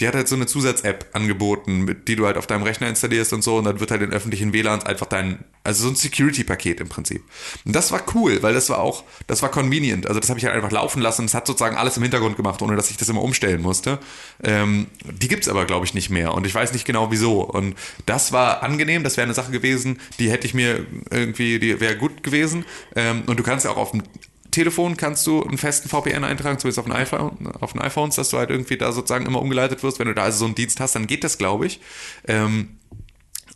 [0.00, 3.32] die hat halt so eine Zusatz-App angeboten, mit, die du halt auf deinem Rechner installierst
[3.32, 6.80] und so, und dann wird halt in öffentlichen WLANs einfach dein, also so ein Security-Paket
[6.80, 7.22] im Prinzip.
[7.64, 10.06] Und das war cool, weil das war auch, das war convenient.
[10.06, 11.26] Also das habe ich halt einfach laufen lassen.
[11.26, 13.98] Es hat sozusagen alles im Hintergrund gemacht, ohne dass ich das immer umstellen musste.
[14.42, 16.32] Ähm, die gibt's aber, glaube ich, nicht mehr.
[16.34, 17.42] Und ich weiß nicht genau wieso.
[17.42, 21.78] Und das war angenehm, das wäre eine Sache gewesen, die hätte ich mir irgendwie, die
[21.80, 22.64] wäre gut gewesen.
[22.96, 24.02] Ähm, und du kannst ja auch auf dem
[24.50, 28.30] Telefon kannst du einen festen VPN eintragen, zumindest auf den, iPhone, auf den iPhones, dass
[28.30, 29.98] du halt irgendwie da sozusagen immer umgeleitet wirst.
[29.98, 31.80] Wenn du da also so einen Dienst hast, dann geht das, glaube ich.
[32.26, 32.78] Ähm,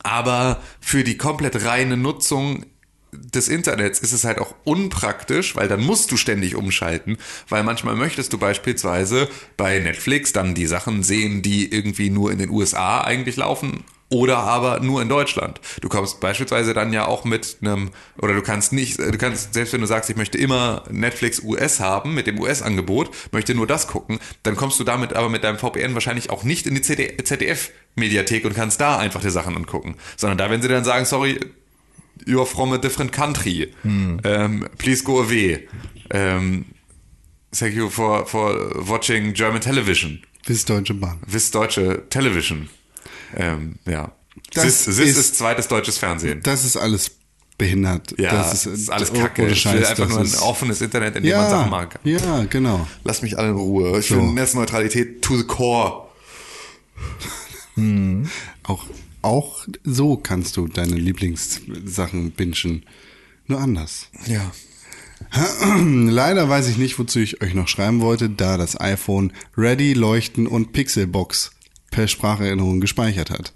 [0.03, 2.66] aber für die komplett reine Nutzung
[3.12, 7.16] des Internets ist es halt auch unpraktisch, weil dann musst du ständig umschalten,
[7.49, 12.39] weil manchmal möchtest du beispielsweise bei Netflix dann die Sachen sehen, die irgendwie nur in
[12.39, 15.60] den USA eigentlich laufen oder aber nur in Deutschland.
[15.81, 19.72] Du kommst beispielsweise dann ja auch mit einem, oder du kannst nicht, du kannst, selbst
[19.72, 23.86] wenn du sagst, ich möchte immer Netflix US haben, mit dem US-Angebot, möchte nur das
[23.86, 28.44] gucken, dann kommst du damit aber mit deinem VPN wahrscheinlich auch nicht in die ZDF-Mediathek
[28.44, 29.97] und kannst da einfach die Sachen angucken.
[30.16, 31.40] Sondern da, wenn sie dann sagen, sorry,
[32.26, 33.72] you're from a different country,
[34.24, 35.66] ähm, please go away.
[36.10, 36.66] Ähm,
[37.56, 40.22] thank you for, for watching German television.
[40.47, 41.20] Bis Deutsche Bahn.
[41.31, 42.68] This deutsche Television.
[43.36, 44.12] Ähm, ja.
[44.52, 46.40] Das this ist- ist, zweites deutsches Fernsehen.
[46.43, 47.11] Das ist alles
[47.56, 48.15] behindert.
[48.19, 49.43] Ja, das das ist, alles oh- kacke.
[49.43, 51.51] Ohne ich will Scheiß, einfach das nur ein ist- offenes Internet, in dem man ja,
[51.51, 52.01] Sachen machen kann.
[52.05, 52.86] Ja, genau.
[53.05, 53.98] Lass mich alle in Ruhe.
[54.01, 54.16] Ich So.
[54.16, 56.02] will Netzneutralität to the core.
[58.62, 58.85] Auch,
[59.23, 62.85] auch so kannst du deine Lieblingssachen bingen.
[63.47, 64.09] Nur anders.
[64.27, 64.51] Ja.
[65.85, 70.47] Leider weiß ich nicht, wozu ich euch noch schreiben wollte, da das iPhone Ready, Leuchten
[70.47, 71.51] und Pixelbox
[71.95, 73.53] per Spracherinnerung gespeichert hat.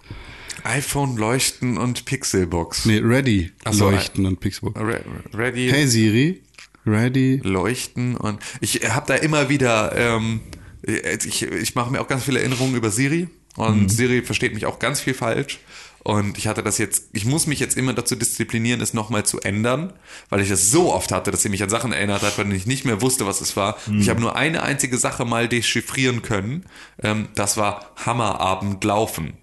[0.64, 2.84] iPhone, Leuchten und Pixelbox.
[2.86, 4.80] Nee, Ready, so, Leuchten und Pixelbox.
[4.80, 5.00] Re
[5.34, 6.40] ready, Hey Siri,
[6.86, 7.40] Ready.
[7.42, 10.40] leuchten und ich habe da immer wieder, ähm,
[10.82, 14.78] ich, ich mache mir auch ganz viele Erinnerungen über Siri und Siri versteht mich auch
[14.78, 15.58] ganz viel falsch.
[16.04, 19.40] Und ich hatte das jetzt, ich muss mich jetzt immer dazu disziplinieren, es nochmal zu
[19.40, 19.92] ändern,
[20.30, 22.66] weil ich das so oft hatte, dass sie mich an Sachen erinnert hat, weil ich
[22.66, 23.76] nicht mehr wusste, was es war.
[23.92, 26.64] Ich habe nur eine einzige Sache mal dechiffrieren können.
[27.02, 29.36] Ähm, das war Hammerabend laufen.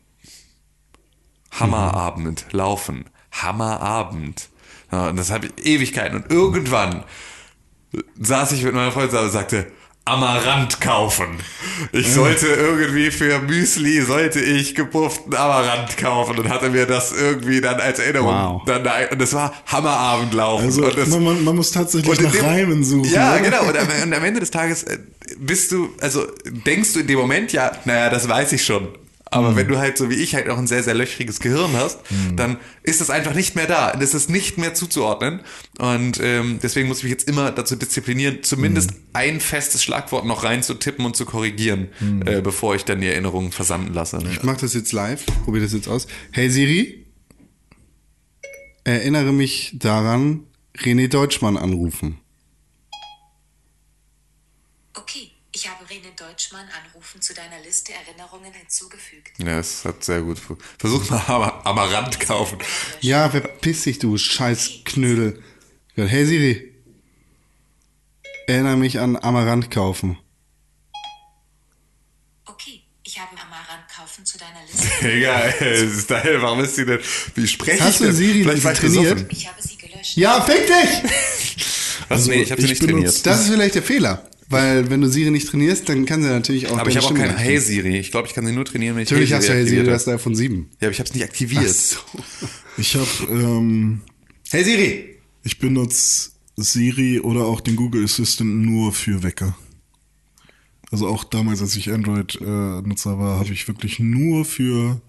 [1.51, 3.05] Hammerabend laufen.
[3.31, 4.49] Hammerabend.
[4.91, 6.23] Ja, und das habe ich Ewigkeiten.
[6.23, 7.03] Und irgendwann
[8.19, 9.71] saß ich mit meiner Freundin und sagte,
[10.05, 11.39] Amaranth kaufen.
[11.91, 17.59] Ich sollte irgendwie für Müsli, sollte ich gepufften Amaranth kaufen und hatte mir das irgendwie
[17.59, 18.27] dann als Erinnerung.
[18.27, 18.61] Wow.
[18.65, 20.67] Dann, und das war Hammerabendlaufen.
[20.67, 23.11] Also das, man, man, muss tatsächlich nach dem- Reimen suchen.
[23.11, 23.41] Ja, oder?
[23.41, 23.61] genau.
[23.63, 24.99] Und am, und am Ende des Tages äh,
[25.39, 28.89] bist du, also denkst du in dem Moment ja, naja, das weiß ich schon.
[29.35, 29.55] Aber Mhm.
[29.57, 31.99] wenn du halt so wie ich halt auch ein sehr, sehr löchriges Gehirn hast,
[32.37, 33.93] dann ist das einfach nicht mehr da.
[33.95, 35.41] Das ist nicht mehr zuzuordnen.
[35.77, 38.97] Und ähm, deswegen muss ich mich jetzt immer dazu disziplinieren, zumindest Mhm.
[39.13, 41.89] ein festes Schlagwort noch reinzutippen und zu korrigieren,
[42.25, 44.19] äh, bevor ich dann die Erinnerungen versanden lasse.
[44.31, 46.07] Ich mach das jetzt live, probier das jetzt aus.
[46.31, 47.05] Hey Siri,
[48.85, 50.43] erinnere mich daran,
[50.77, 52.19] René Deutschmann anrufen.
[54.97, 55.31] Okay,
[55.65, 59.31] ich habe Rene Deutschmann anrufen zu deiner Liste Erinnerungen hinzugefügt.
[59.39, 60.37] Ja, es hat sehr gut.
[60.37, 62.59] fu- Versuch mal Am- Amaranth kaufen.
[63.01, 65.41] Ja, verpiss dich, du scheiß Knödel.
[65.95, 66.71] Hey Siri,
[68.47, 70.19] erinnere mich an Amaranth kaufen.
[72.45, 74.87] Okay, ich habe Amaranth kaufen zu deiner Liste.
[75.11, 76.41] Egal, es ist geil.
[76.41, 76.99] Warum ist sie denn?
[77.33, 78.15] Wie spreche Hast ich du denn?
[78.15, 79.31] Siri Vielleicht war ich trainiert?
[79.31, 80.15] Ich habe sie gelöscht.
[80.17, 81.11] Ja, fick dich!
[82.07, 83.25] Also, nee, ich habe sie ich nicht trainiert.
[83.25, 84.29] Das ist vielleicht der Fehler.
[84.47, 87.11] Weil wenn du Siri nicht trainierst, dann kann sie natürlich auch Aber ich habe auch
[87.11, 87.53] Stimme kein aktivieren.
[87.53, 87.97] Hey Siri.
[87.97, 89.93] Ich glaube, ich kann sie nur trainieren, wenn ich Natürlich hast du Hey Siri, du
[89.93, 90.69] hast da von sieben.
[90.79, 91.75] Ja, aber ich habe es nicht aktiviert.
[92.77, 94.01] Ich habe, ähm,
[94.51, 95.15] Hey Siri!
[95.43, 99.55] ich benutze Siri oder auch den Google Assistant nur für Wecker.
[100.91, 105.01] Also auch damals, als ich Android-Nutzer war, habe ich wirklich nur für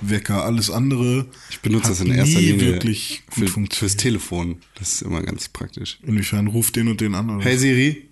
[0.00, 0.44] Wecker.
[0.44, 3.96] Alles andere Ich benutze hat das in erster nie Linie wirklich gut für, fürs.
[3.96, 4.58] Telefon.
[4.78, 5.98] Das ist immer ganz praktisch.
[6.02, 7.30] Inwiefern ruft den und den an?
[7.30, 7.44] Oder?
[7.44, 8.08] Hey Siri,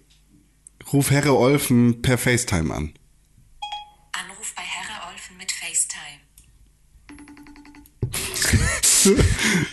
[0.93, 2.93] ruf Herre Olfen per FaceTime an.
[4.13, 6.21] Anruf bei Herr Olfen mit FaceTime.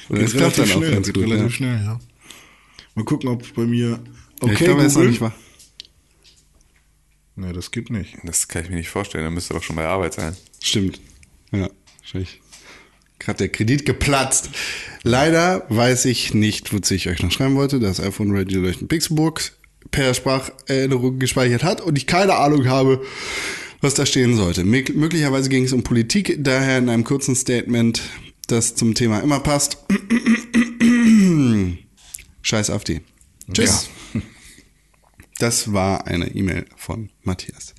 [0.10, 1.24] Das klappt dann auch schnell, ganz geht gut.
[1.26, 1.50] relativ Ja.
[1.52, 2.00] schnell, ja.
[2.96, 3.90] Mal gucken, ob bei mir.
[3.90, 4.00] Ja,
[4.42, 5.10] Okay, ich glaube, er ist noch Google.
[5.12, 5.34] nicht wahr.
[7.36, 8.18] Nee, das geht nicht.
[8.24, 9.24] Das kann ich mir nicht vorstellen.
[9.26, 10.36] Da müsste doch schon bei der Arbeit sein.
[10.62, 11.00] Stimmt.
[11.52, 11.70] Ja,
[12.00, 12.42] wahrscheinlich.
[13.20, 14.50] Gerade der Kredit geplatzt.
[15.04, 17.80] Leider weiß ich nicht, wozu ich euch noch schreiben wollte.
[17.80, 19.52] Das iPhone Radio Leuchten Pixelburg
[19.92, 23.02] per Spracherinnerung gespeichert hat und ich keine Ahnung habe,
[23.82, 24.62] was da stehen sollte.
[24.64, 28.02] Mö- möglicherweise ging es um Politik, daher in einem kurzen Statement,
[28.48, 29.78] das zum Thema immer passt.
[32.42, 33.02] Scheiß auf die.
[33.54, 33.90] Tschüss.
[35.40, 37.74] Das war eine E-Mail von Matthias.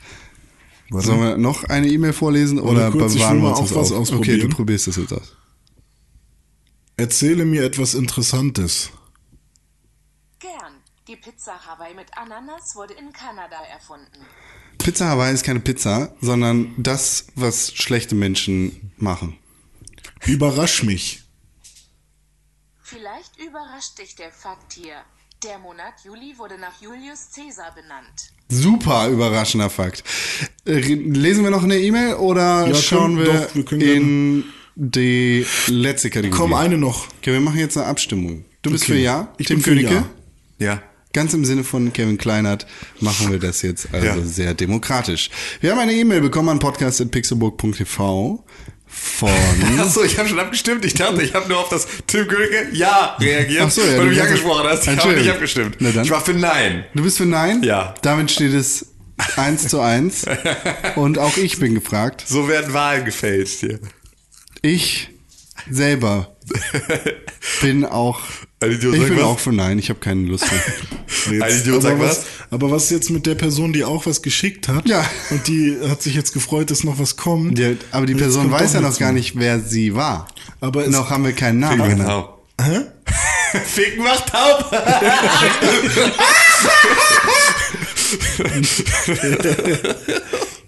[0.91, 1.07] Warte.
[1.07, 4.13] Sollen wir noch eine E-Mail vorlesen oder kurz, bewahren wir uns auch das was auf?
[4.13, 5.37] Okay, du probierst das jetzt aus.
[6.97, 8.91] Erzähle mir etwas Interessantes.
[11.11, 14.25] Die Pizza Hawaii mit Ananas wurde in Kanada erfunden.
[14.79, 19.37] Pizza Hawaii ist keine Pizza, sondern das, was schlechte Menschen machen.
[20.25, 21.25] Überrasch mich.
[22.81, 25.03] Vielleicht überrascht dich der Fakt hier.
[25.43, 28.31] Der Monat Juli wurde nach Julius Caesar benannt.
[28.49, 30.05] Super überraschender Fakt.
[30.65, 34.45] Lesen wir noch eine E-Mail oder Ja, schauen wir, doch, wir können in
[34.77, 36.39] die letzte Kategorie?
[36.39, 37.09] Komm, eine noch.
[37.19, 38.45] Okay, wir machen jetzt eine Abstimmung.
[38.63, 38.93] Du bist Okay.
[38.93, 39.35] für Ja?
[39.39, 40.07] Ich Tim bin für Königke?
[40.59, 40.67] Ja.
[40.67, 40.83] Ja.
[41.13, 42.67] Ganz im Sinne von Kevin Kleinert
[43.01, 44.17] machen wir das jetzt also Ja.
[44.23, 45.29] sehr demokratisch.
[45.61, 48.45] Wir haben eine E-Mail bekommen an podcast.pixelburg.tv
[48.87, 49.29] von...
[49.79, 50.85] Achso, ich habe schon abgestimmt.
[50.85, 54.05] Ich dachte, ich habe nur auf das Tim Königke Ja reagiert, Ach so, ja, weil
[54.05, 54.87] du mich angesprochen hast.
[54.87, 55.77] Ich habe nicht abgestimmt.
[55.81, 56.85] Ich war für Nein.
[56.95, 57.63] Du bist für Nein?
[57.65, 57.95] Ja.
[58.03, 58.87] Damit steht es
[59.37, 60.27] 1 zu 1.
[60.97, 62.25] Und auch ich bin gefragt.
[62.27, 63.81] So werden Wahlen gefälscht hier.
[64.63, 65.09] Ich
[65.71, 66.37] selber
[67.63, 68.21] bin auch.
[68.61, 69.25] Ein Idiot ich bin was?
[69.25, 69.79] auch für Nein.
[69.79, 71.43] Ich habe keine Lust mehr.
[71.43, 72.25] Ein Idiot sagt aber, was?
[72.51, 74.89] aber was ist jetzt mit der Person, die auch was geschickt hat?
[74.89, 75.05] Ja.
[75.31, 77.59] Und die hat sich jetzt gefreut, dass noch was kommt.
[77.59, 80.29] Die, aber die Und Person weiß ja noch gar nicht, wer sie war.
[80.61, 82.01] Aber noch haben wir keinen Namen genannt.
[82.01, 82.43] Genau.
[82.61, 82.81] Hä?
[83.65, 84.71] Ficken macht taub.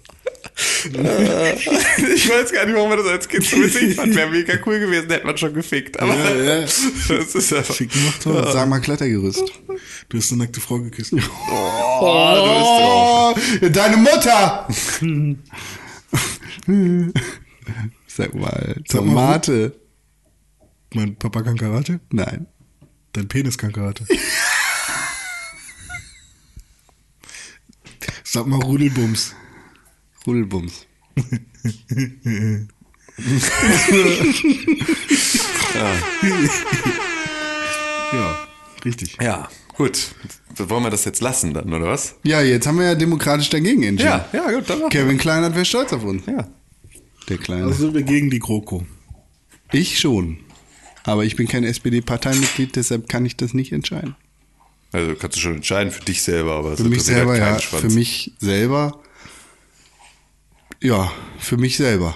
[0.85, 4.15] ich weiß gar nicht, warum man das als Kind so witzig fand.
[4.15, 5.99] Wäre mega cool gewesen, hätte man schon gefickt.
[5.99, 6.61] Aber Ja, ja.
[6.61, 7.75] das ist einfach.
[7.75, 8.49] Ficken macht toll.
[8.51, 9.43] Sag mal Klettergerüst.
[10.09, 11.13] Du hast eine nackte Frau geküsst.
[11.49, 14.67] Oh, deine Mutter!
[18.07, 19.79] Sag mal, Sag mal, Tomate.
[20.93, 21.99] Mein Papa kann Karate?
[22.11, 22.45] Nein.
[23.13, 24.05] Dein Penis kann Karate.
[28.23, 29.35] Sag mal Rudelbums.
[30.25, 30.85] Rudelbums.
[38.13, 38.37] Ja,
[38.85, 39.17] richtig.
[39.21, 40.13] Ja, gut.
[40.57, 42.15] Wollen wir das jetzt lassen dann, oder was?
[42.23, 44.21] Ja, jetzt haben wir ja demokratisch dagegen entschieden.
[44.31, 46.25] Ja, ja, gut, dann Kevin Kleinert wäre stolz auf uns.
[46.27, 46.47] Ja.
[47.27, 47.65] Der Kleine.
[47.65, 48.85] Also sind wir gegen die GroKo.
[49.71, 50.37] ich schon.
[51.05, 54.15] Aber ich bin kein SPD-Parteimitglied, deshalb kann ich das nicht entscheiden.
[54.91, 57.57] Also kannst du schon entscheiden für dich selber, aber es Für mich selber, ja.
[57.57, 59.01] Für mich selber.
[60.83, 62.13] Ja, für mich selber.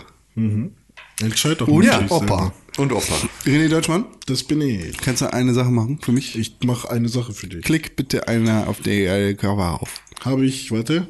[1.22, 2.53] Entscheid doch Und dich Opa.
[2.77, 3.14] Und Opa.
[3.45, 4.98] René Deutschmann, Das bin ich.
[4.98, 6.38] kannst du eine Sache machen für mich?
[6.38, 7.64] Ich mache eine Sache für dich.
[7.64, 9.89] Klick bitte einer auf die äh, Cover auf.
[10.23, 11.07] Habe ich, warte.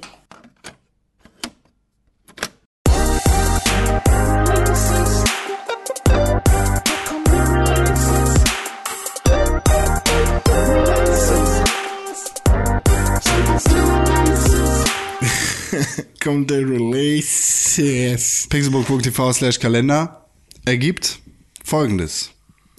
[16.27, 18.47] Kommt der Releases.
[18.49, 20.25] Pixelbook.tv slash Kalender
[20.65, 21.19] ergibt
[21.63, 22.31] folgendes.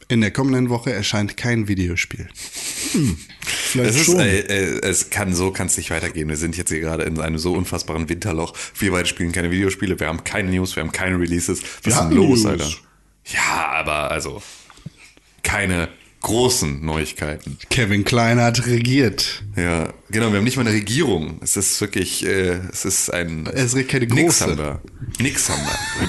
[0.09, 2.29] In der kommenden Woche erscheint kein Videospiel.
[2.35, 4.21] Vielleicht Es, ist, schon.
[4.21, 6.29] äh, äh, es kann so kann es nicht weitergehen.
[6.29, 8.53] Wir sind jetzt hier gerade in einem so unfassbaren Winterloch.
[8.79, 11.63] Wir beide spielen keine Videospiele, wir haben keine News, wir haben keine Releases.
[11.63, 12.45] Was Wir ist denn los, News.
[12.45, 12.71] Alter?
[13.33, 14.43] Ja, aber also
[15.43, 15.89] keine
[16.21, 17.59] großen Neuigkeiten.
[17.71, 19.43] Kevin Kleinert regiert.
[19.57, 21.39] Ja, genau, wir haben nicht mal eine Regierung.
[21.43, 23.47] Es ist wirklich, äh, es ist ein.
[23.53, 24.45] Es ist keine Nix große.
[24.45, 24.81] haben wir.
[25.19, 26.09] Nix haben wir.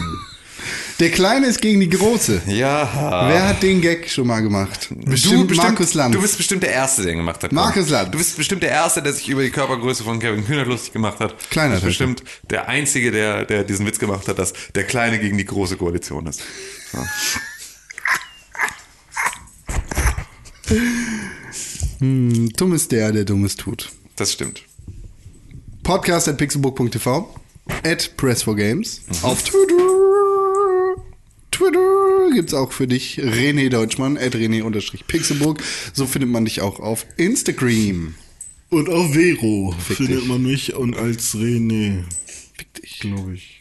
[0.99, 2.41] Der Kleine ist gegen die Große.
[2.47, 3.27] Ja.
[3.29, 4.89] Wer hat den Gag schon mal gemacht?
[5.05, 6.13] Bestimmt, Markus Lanz.
[6.13, 7.53] Du bist bestimmt der Erste, der ihn gemacht hat.
[7.53, 8.11] Markus Lanz.
[8.11, 11.21] Du bist bestimmt der Erste, der sich über die Körpergröße von Kevin Kühnert lustig gemacht
[11.21, 11.35] hat.
[11.49, 15.19] Kleiner Du bist bestimmt der Einzige, der, der diesen Witz gemacht hat, dass der Kleine
[15.19, 16.41] gegen die große Koalition ist.
[21.99, 23.89] Hm, Dumm ist der, der Dummes tut.
[24.15, 24.63] Das stimmt.
[25.83, 27.33] Podcast at pixelbook.tv
[27.83, 29.15] at press4games Mhm.
[29.23, 29.75] auf Twitter.
[31.51, 35.61] Twitter gibt's auch für dich René Deutschmann at René-Pixelburg.
[35.93, 38.15] So findet man dich auch auf Instagram.
[38.69, 40.25] Und auf Vero findet dich.
[40.27, 42.03] man mich und als René,
[42.55, 42.99] Fick dich.
[42.99, 43.58] glaube ich.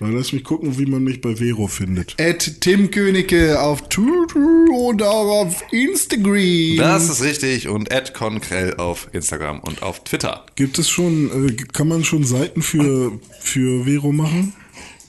[0.00, 2.14] Mal lass mich gucken, wie man mich bei Vero findet.
[2.20, 4.38] At Tim Königke auf Twitter
[4.72, 6.76] und auch auf Instagram.
[6.76, 7.68] Das ist richtig.
[7.68, 10.46] Und Ed Konkrell auf Instagram und auf Twitter.
[10.56, 14.54] Gibt es schon, äh, kann man schon Seiten für, für Vero machen?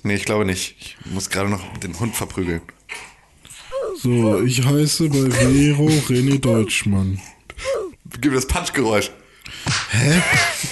[0.03, 0.75] Nee, ich glaube nicht.
[0.79, 2.61] Ich muss gerade noch den Hund verprügeln.
[4.01, 7.19] So, ich heiße bei Vero René Deutschmann.
[8.21, 9.11] Gib mir das Punchgeräusch.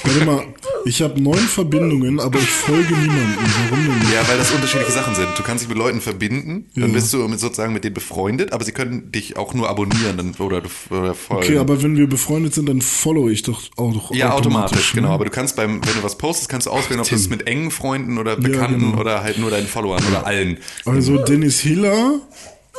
[0.04, 0.46] Warte mal,
[0.86, 3.36] ich habe neun Verbindungen, aber ich folge niemandem.
[3.70, 4.14] Warum denn nicht?
[4.14, 5.28] Ja, weil das unterschiedliche Sachen sind.
[5.38, 8.64] Du kannst dich mit Leuten verbinden, dann bist du mit, sozusagen mit denen befreundet, aber
[8.64, 11.44] sie können dich auch nur abonnieren dann, oder, oder folgen.
[11.44, 15.02] Okay, aber wenn wir befreundet sind, dann follow ich doch auch ja, automatisch, ne?
[15.02, 15.14] genau.
[15.14, 17.48] Aber du kannst beim, wenn du was postest, kannst du auswählen, ob du es mit
[17.48, 19.02] engen Freunden oder Bekannten genau.
[19.02, 20.58] oder halt nur deinen Followern oder allen.
[20.86, 22.22] Also Dennis Hiller,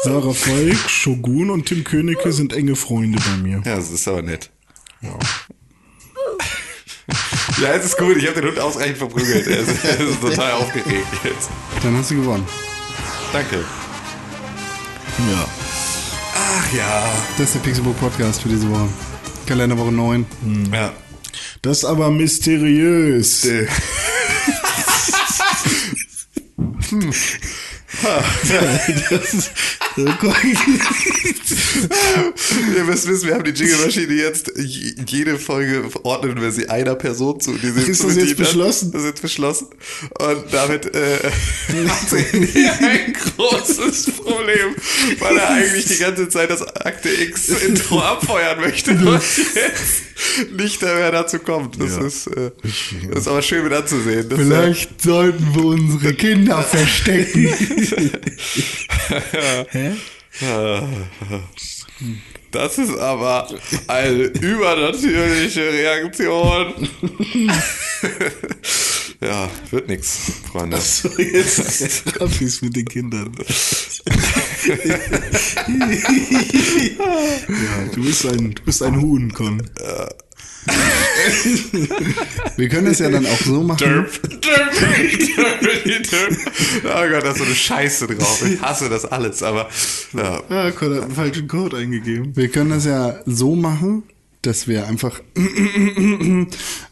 [0.03, 3.63] Sarah Falk, Shogun und Tim Königke sind enge Freunde bei mir.
[3.65, 4.51] Ja, das ist aber nett.
[5.03, 5.17] Ja,
[7.63, 8.17] es ist gut.
[8.17, 9.47] Ich habe den Hund ausreichend verprügelt.
[9.47, 11.49] Er ist, er ist total aufgeregt jetzt.
[11.83, 12.47] Dann hast du gewonnen.
[13.33, 13.57] Danke.
[13.57, 13.65] Ja.
[16.35, 17.13] Ach ja.
[17.37, 18.89] Das ist der Pixelbook Podcast für diese Woche.
[19.47, 20.27] Kalenderwoche 9.
[20.73, 20.93] Ja.
[21.63, 23.45] Das ist aber mysteriös.
[23.45, 23.67] Äh,
[28.03, 29.51] Das ist,
[32.77, 37.41] Ihr müsst wissen, wir haben die Jingle-Maschine jetzt, jede Folge ordnen wir sie einer Person
[37.41, 37.53] zu.
[37.55, 38.93] Die sie Ist das jetzt beschlossen?
[38.93, 39.67] Das ist jetzt beschlossen.
[40.21, 41.19] Und damit äh,
[41.89, 44.75] hat sie ein großes Problem,
[45.19, 49.07] weil er eigentlich die ganze Zeit das Akte X-Intro abfeuern möchte und
[49.55, 51.81] jetzt nicht mehr dazu kommt.
[51.81, 52.05] Das, Ja.
[52.07, 52.51] ist, äh,
[53.11, 54.29] das ist aber schön mit anzusehen.
[54.29, 57.49] Das, Vielleicht sollten wir unsere Kinder verstecken.
[59.71, 59.93] hä?
[62.51, 63.47] Das ist aber
[63.89, 66.73] eine übernatürliche Reaktion.
[69.21, 70.19] ja, wird nix,
[70.51, 70.81] Freunde.
[70.81, 73.37] So, jetzt Raffis mit den Kindern.
[74.67, 74.79] ja,
[77.95, 79.61] du bist ein, du bist ein Huhn, Con.
[82.57, 83.79] Wir können es ja dann auch so machen.
[83.79, 84.43] Derp, derp,
[85.61, 86.37] derp, derp.
[86.85, 88.45] Oh Gott, da ist so eine Scheiße drauf.
[88.45, 89.69] Ich hasse das alles, aber
[90.13, 90.43] ja.
[90.49, 92.37] Ja, Con hat einen falschen Code eingegeben.
[92.37, 94.03] Wir können das ja so machen,
[94.43, 95.21] dass wir einfach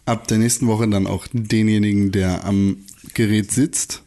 [0.07, 2.79] ab der nächsten Woche dann auch denjenigen, der am
[3.15, 4.03] Gerät sitzt,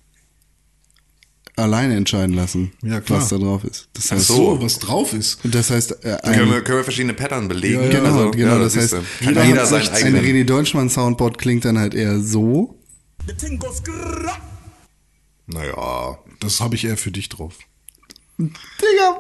[1.62, 3.20] alleine entscheiden lassen, Ja, klar.
[3.22, 3.88] was da drauf ist.
[3.94, 5.40] Das heißt, So, was drauf ist.
[5.44, 7.76] das heißt, äh, Können wir, ein, können wir verschiedene Pattern belegen?
[7.76, 7.90] Ja, ja.
[8.00, 9.26] genau, Also, genau, ja, das heißt, siehst du.
[9.28, 10.16] jeder, jeder sich, ein.
[10.16, 12.76] René Deutschmann Soundboard klingt dann halt eher so.
[15.48, 17.56] Naja, das habe ich eher für dich drauf.
[18.38, 19.18] Digga!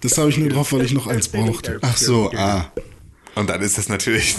[0.00, 1.78] Das habe ich nur drauf, weil ich noch eins brauchte.
[1.82, 2.70] Ach so, ah.
[3.34, 4.36] Und dann ist das natürlich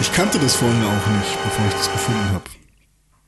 [0.00, 2.44] Ich kannte das vorhin auch nicht, bevor ich das gefunden habe.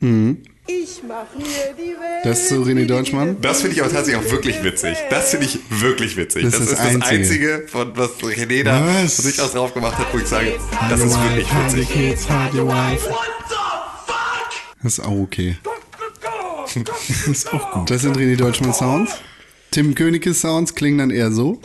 [0.02, 1.44] Ich mach mir
[1.76, 2.24] die Welt.
[2.24, 3.36] Das ist so René Deutschmann.
[3.40, 4.96] Das finde ich aber tatsächlich auch wirklich witzig.
[5.10, 6.44] Das finde ich wirklich witzig.
[6.44, 7.54] Das Das, ist das das Einzige.
[7.54, 9.16] Einzige, von was René da Was?
[9.16, 10.54] von sich aus drauf gemacht hat, wo ich sage,
[10.88, 11.88] das ist wirklich witzig.
[11.90, 13.08] Kids, hide your wife.
[14.82, 15.56] Das ist auch okay.
[16.72, 17.90] Das ist auch gut.
[17.90, 19.16] Das sind René Deutschmann Sounds.
[19.72, 21.60] Tim Königke Sounds klingen dann eher so.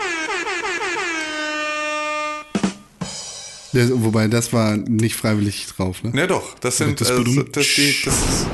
[3.75, 6.11] Der, wobei, das war nicht freiwillig drauf, ne?
[6.11, 7.15] Ne, doch, das sind, Das äh,
[7.51, 8.47] das, die, das ist,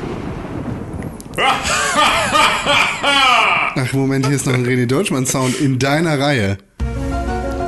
[3.75, 6.57] Ach, Moment, hier ist noch ein René Deutschmann Sound in deiner Reihe.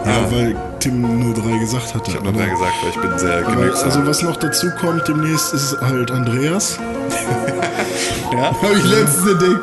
[0.06, 2.10] Ja, weil Tim nur drei gesagt hatte.
[2.12, 3.86] ich habe noch drei gesagt, weil ich bin sehr genügsam.
[3.86, 6.78] Also was noch dazu kommt demnächst ist halt Andreas.
[8.34, 9.62] Habe ich letztens entdeckt.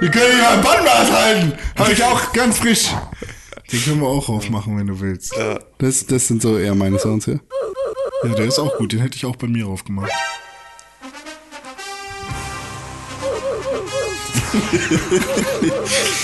[0.00, 1.52] Wir können ja ein Bandmaß halten.
[1.78, 2.88] Habe ich auch ganz frisch.
[3.72, 5.34] Den können wir auch aufmachen, wenn du willst.
[5.78, 7.40] Das, das sind so eher meine Sounds hier.
[8.24, 8.92] Ja, der ist auch gut.
[8.92, 10.10] Den hätte ich auch bei mir aufgemacht.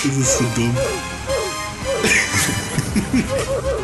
[0.03, 0.77] das ist so dumm.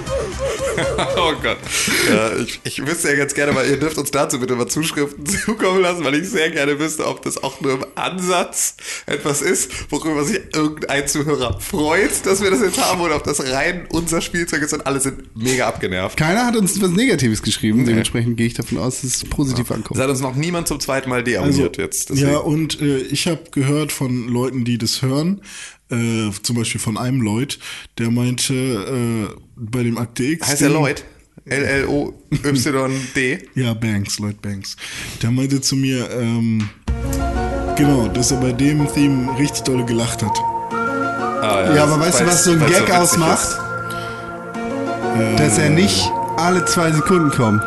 [1.18, 1.58] Oh Gott.
[2.10, 5.26] Ja, ich, ich wüsste ja ganz gerne, weil ihr dürft uns dazu bitte mal Zuschriften
[5.46, 9.92] zukommen lassen, weil ich sehr gerne wüsste, ob das auch nur im Ansatz etwas ist,
[9.92, 14.22] worüber sich irgendein Zuhörer freut, dass wir das jetzt haben oder ob das rein unser
[14.22, 16.18] Spielzeug ist und alle sind mega abgenervt.
[16.18, 17.86] Keiner hat uns was Negatives geschrieben.
[17.86, 20.00] Dementsprechend gehe ich davon aus, dass es positiv Es ankommt.
[20.00, 22.10] hat uns noch niemand zum zweiten Mal deabonniert jetzt.
[22.10, 22.28] deswegen.
[22.28, 25.42] Also, ja, und äh, ich habe gehört von Leuten, die das hören,
[25.94, 27.60] äh, zum Beispiel von einem Lloyd,
[27.98, 30.48] der meinte, äh, bei dem Akte X.
[30.48, 31.03] heißt er Lloyd?
[31.45, 33.40] L-L-O-Y-D?
[33.56, 34.76] Ja, Banks, Lloyd Banks.
[35.22, 36.70] Der meinte zu mir, ähm,
[37.76, 40.38] genau, dass er bei dem Theme richtig dolle gelacht hat.
[40.72, 43.44] Ah, Ja, aber weißt du, was so ein Gag witzig ausmacht?
[43.49, 43.57] ist.
[45.40, 47.61] Dass er nicht alle zwei Sekunden kommt.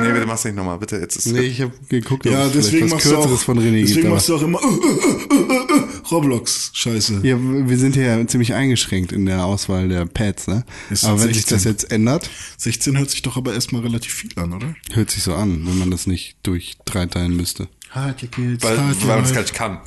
[0.00, 0.96] Nee, bitte mach's nicht nochmal, bitte.
[0.96, 3.40] Jetzt ist Nee, ich habe geguckt, ob Ja, es vielleicht deswegen was machst du Kürzeres
[3.40, 4.14] auch, von René deswegen gibt.
[4.14, 7.20] machst du auch immer äh, äh, äh, äh, Roblox, scheiße.
[7.22, 10.64] ja, wir sind hier ja ziemlich eingeschränkt in der Auswahl der Pads, ne?
[10.90, 11.72] Es Aber wenn sich das 16.
[11.72, 14.74] jetzt ändert, 16 hört sich doch aber erstmal relativ viel an, oder?
[14.92, 17.68] hört sich so an, wenn man das nicht durch drei teilen müsste.
[17.90, 19.80] Halt your kids, Weil, your weil man das gar nicht kann.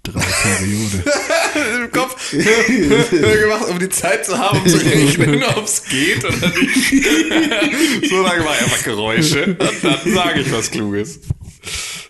[0.07, 1.05] 5,3 Periode.
[1.85, 6.49] Im Kopf gemacht, um die Zeit zu haben, um zu rechnen, ob es geht oder
[6.49, 7.05] nicht.
[8.11, 9.47] so lange war einfach Geräusche.
[9.59, 11.21] Und dann sage ich was Kluges.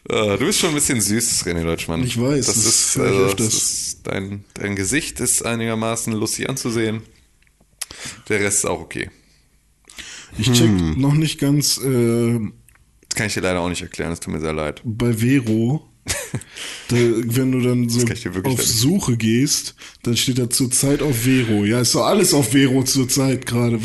[0.08, 2.02] Äh, Du bist schon ein bisschen süß, René Deutschmann.
[2.02, 6.48] Ich weiß, Das, das ist, ich also, das ist dein, dein Gesicht ist einigermaßen lustig
[6.48, 7.02] anzusehen.
[8.28, 9.10] Der Rest ist auch okay.
[10.36, 11.00] Ich check Hm.
[11.00, 12.40] noch nicht ganz äh,
[13.08, 14.82] Das kann ich dir leider auch nicht erklären, es tut mir sehr leid.
[14.84, 15.88] bei Vero.
[16.88, 21.64] da, wenn du dann so auf nicht- Suche gehst, dann steht da zurzeit auf Vero.
[21.64, 23.78] Ja, ist doch alles auf Vero zurzeit gerade.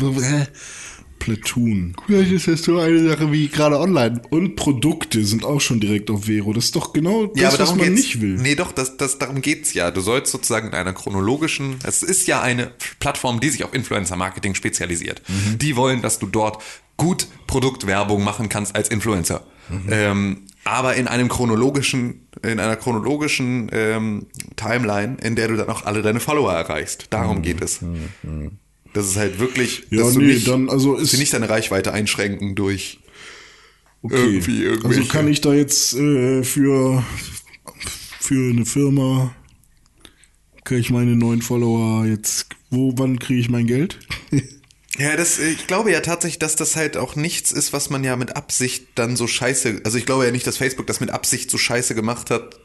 [1.20, 1.94] Platoon.
[2.06, 4.20] Vielleicht ist das so eine Sache wie gerade online.
[4.30, 6.52] Und Produkte sind auch schon direkt auf Vero.
[6.52, 8.36] Das ist doch genau das, was man nicht will.
[8.36, 9.90] Nee, doch, das, das, darum geht's ja.
[9.90, 14.54] Du sollst sozusagen in einer chronologischen, es ist ja eine Plattform, die sich auf Influencer-Marketing
[14.54, 15.22] spezialisiert.
[15.28, 15.58] Mhm.
[15.58, 16.62] Die wollen, dass du dort
[16.96, 19.44] gut Produktwerbung machen kannst als Influencer.
[19.70, 19.88] Mhm.
[19.90, 24.26] Ähm, aber in einem chronologischen, in einer chronologischen ähm,
[24.56, 27.06] Timeline, in der du dann auch alle deine Follower erreichst.
[27.10, 27.80] Darum geht es.
[28.92, 29.98] Das ist halt wirklich, Mhm.
[29.98, 33.00] Ja, dass du nee, nicht, dann, also ist- nicht deine Reichweite einschränken durch
[34.02, 34.16] Okay.
[34.16, 35.08] irgendwie Also irgendwelche.
[35.08, 37.04] kann ich da jetzt äh, für,
[38.18, 39.34] für eine Firma,
[40.64, 43.98] kriege ich meine neuen Follower jetzt, wo, wann kriege ich mein Geld?
[44.98, 48.16] Ja, das, ich glaube ja tatsächlich, dass das halt auch nichts ist, was man ja
[48.16, 51.50] mit Absicht dann so scheiße, also ich glaube ja nicht, dass Facebook das mit Absicht
[51.50, 52.58] so scheiße gemacht hat,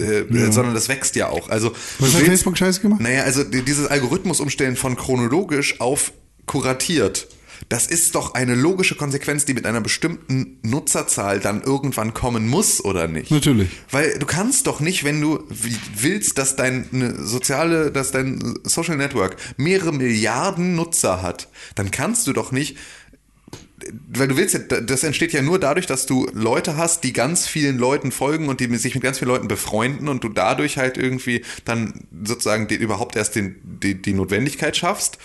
[0.00, 1.48] äh, sondern das wächst ja auch.
[1.50, 3.00] Also Was hat willst- Facebook scheiße gemacht?
[3.00, 6.12] Naja, also die- dieses Algorithmus umstellen von chronologisch auf
[6.46, 7.28] kuratiert.
[7.68, 12.84] Das ist doch eine logische Konsequenz, die mit einer bestimmten Nutzerzahl dann irgendwann kommen muss,
[12.84, 13.30] oder nicht?
[13.30, 13.68] Natürlich.
[13.90, 15.44] Weil du kannst doch nicht, wenn du
[15.96, 22.26] willst, dass dein eine soziale, dass dein Social Network mehrere Milliarden Nutzer hat, dann kannst
[22.26, 22.76] du doch nicht
[24.08, 27.46] weil du willst ja, das entsteht ja nur dadurch, dass du Leute hast, die ganz
[27.46, 30.96] vielen Leuten folgen und die sich mit ganz vielen Leuten befreunden und du dadurch halt
[30.96, 35.18] irgendwie dann sozusagen die, überhaupt erst den, die, die Notwendigkeit schaffst.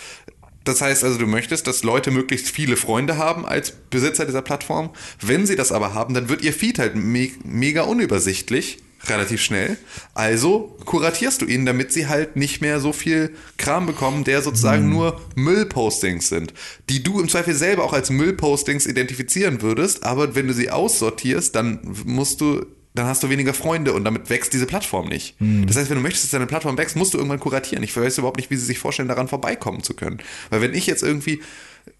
[0.64, 4.90] Das heißt also, du möchtest, dass Leute möglichst viele Freunde haben als Besitzer dieser Plattform.
[5.20, 8.78] Wenn sie das aber haben, dann wird ihr Feed halt me mega unübersichtlich,
[9.08, 9.76] relativ schnell.
[10.14, 14.88] Also kuratierst du ihnen, damit sie halt nicht mehr so viel Kram bekommen, der sozusagen
[14.88, 16.54] nur Müllpostings sind,
[16.88, 21.54] die du im Zweifel selber auch als Müllpostings identifizieren würdest, aber wenn du sie aussortierst,
[21.54, 22.64] dann musst du
[22.94, 25.38] dann hast du weniger Freunde und damit wächst diese Plattform nicht.
[25.40, 25.66] Hm.
[25.66, 27.82] Das heißt, wenn du möchtest, dass deine Plattform wächst, musst du irgendwann kuratieren.
[27.82, 30.18] Ich weiß überhaupt nicht, wie sie sich vorstellen, daran vorbeikommen zu können.
[30.50, 31.42] Weil wenn ich jetzt irgendwie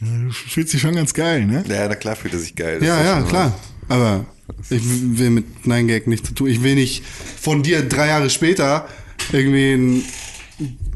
[0.00, 1.64] Ja, fühlst dich schon ganz geil, ne?
[1.68, 2.80] Ja, na klar fühlt er sich geil.
[2.80, 3.58] Das Ja, ja, klar.
[3.88, 4.26] Aber
[4.70, 6.48] ich will mit 9gag nichts zu tun.
[6.48, 8.88] Ich will nicht von dir drei Jahre später
[9.32, 10.02] irgendwie ein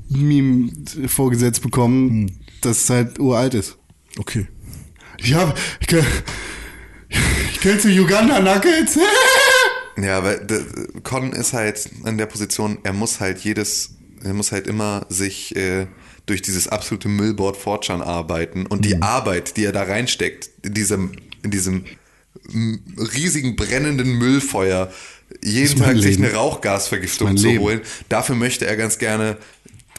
[0.09, 0.71] Meme
[1.09, 3.78] vorgesetzt bekommen, das halt uralt ist.
[4.19, 4.47] Okay.
[5.19, 6.05] Ich hab, ich kenn,
[7.53, 8.99] ich kennst du Uganda Nuggets?
[10.01, 10.47] Ja, weil
[11.03, 15.57] Con ist halt in der Position, er muss halt jedes, er muss halt immer sich
[15.57, 15.89] äh,
[16.27, 18.83] durch dieses absolute Müllboard Fortran arbeiten und Mhm.
[18.83, 21.13] die Arbeit, die er da reinsteckt, in diesem,
[21.43, 21.85] in diesem
[22.97, 24.93] riesigen brennenden Müllfeuer,
[25.43, 26.27] jeden Tag sich Leben.
[26.27, 27.61] eine Rauchgasvergiftung zu Leben.
[27.61, 29.37] holen, dafür möchte er ganz gerne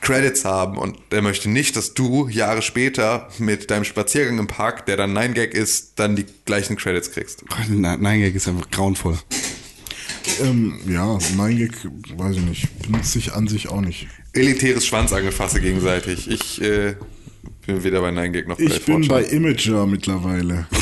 [0.02, 4.86] Credits haben und er möchte nicht, dass du Jahre später mit deinem Spaziergang im Park,
[4.86, 7.44] der dann 9gag ist, dann die gleichen Credits kriegst.
[7.48, 9.18] 9gag ist einfach grauenvoll.
[10.42, 11.72] ähm, ja, mein Gag,
[12.16, 12.80] weiß ich nicht.
[12.84, 14.08] Benutze ich an sich auch nicht.
[14.34, 16.30] elitäres Schwanzangefasse gegenseitig.
[16.30, 16.96] Ich äh,
[17.66, 19.24] bin weder bei 9gag noch bei Ich bin bei.
[19.24, 20.68] Imager mittlerweile.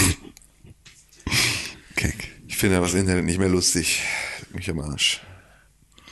[1.96, 2.16] Keck.
[2.48, 4.02] Ich finde das Internet nicht mehr lustig.
[4.54, 5.22] Mich am Arsch.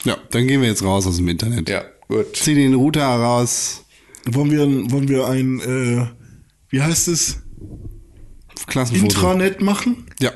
[0.04, 1.70] Ja, dann gehen wir jetzt raus aus dem Internet.
[1.70, 2.36] Ja, gut.
[2.36, 3.86] Zieh den Router raus.
[4.26, 6.08] Wollen wir, wollen wir ein, äh,
[6.70, 7.42] wie heißt es?
[8.68, 9.06] Klassenfoto.
[9.14, 10.06] Intranet machen?
[10.20, 10.32] Ja.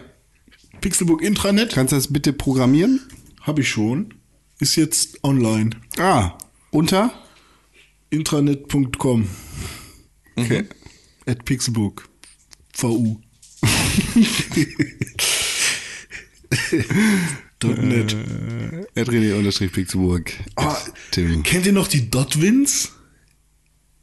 [0.82, 1.74] Pixelbook Intranet?
[1.74, 3.02] Kannst du das bitte programmieren?
[3.42, 4.14] Habe ich schon.
[4.60, 5.72] Ist jetzt online.
[5.98, 6.38] Ah,
[6.72, 7.12] unter?
[8.12, 9.28] Intranet.com
[10.36, 10.66] Okay.
[11.26, 12.08] at Pixelbook.
[12.74, 13.20] VU.
[17.64, 18.16] .net.
[18.96, 20.32] Äh, unterstrich Pixelburg.
[20.56, 20.78] Ah,
[21.12, 21.44] Tim.
[21.44, 22.92] kennt ihr noch die Dotwins?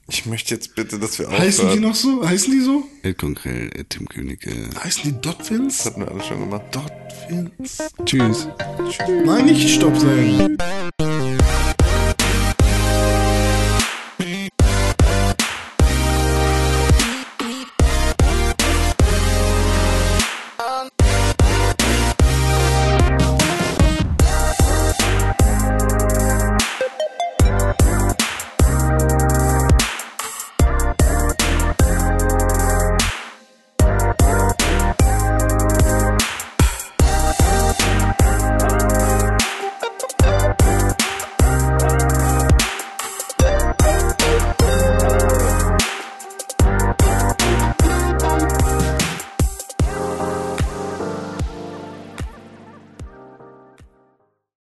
[0.09, 2.27] Ich möchte jetzt bitte, dass wir Heißen die noch so?
[2.27, 2.85] Heißen die so?
[3.03, 4.53] Ed Konkrell, Ed Tim Königke.
[4.83, 5.79] Heißen die Dotwins?
[5.79, 6.63] Das hatten wir alles schon gemacht.
[6.71, 7.79] Dotwins.
[8.05, 8.49] Tschüss.
[9.25, 10.57] Nein, nicht Stopp sagen.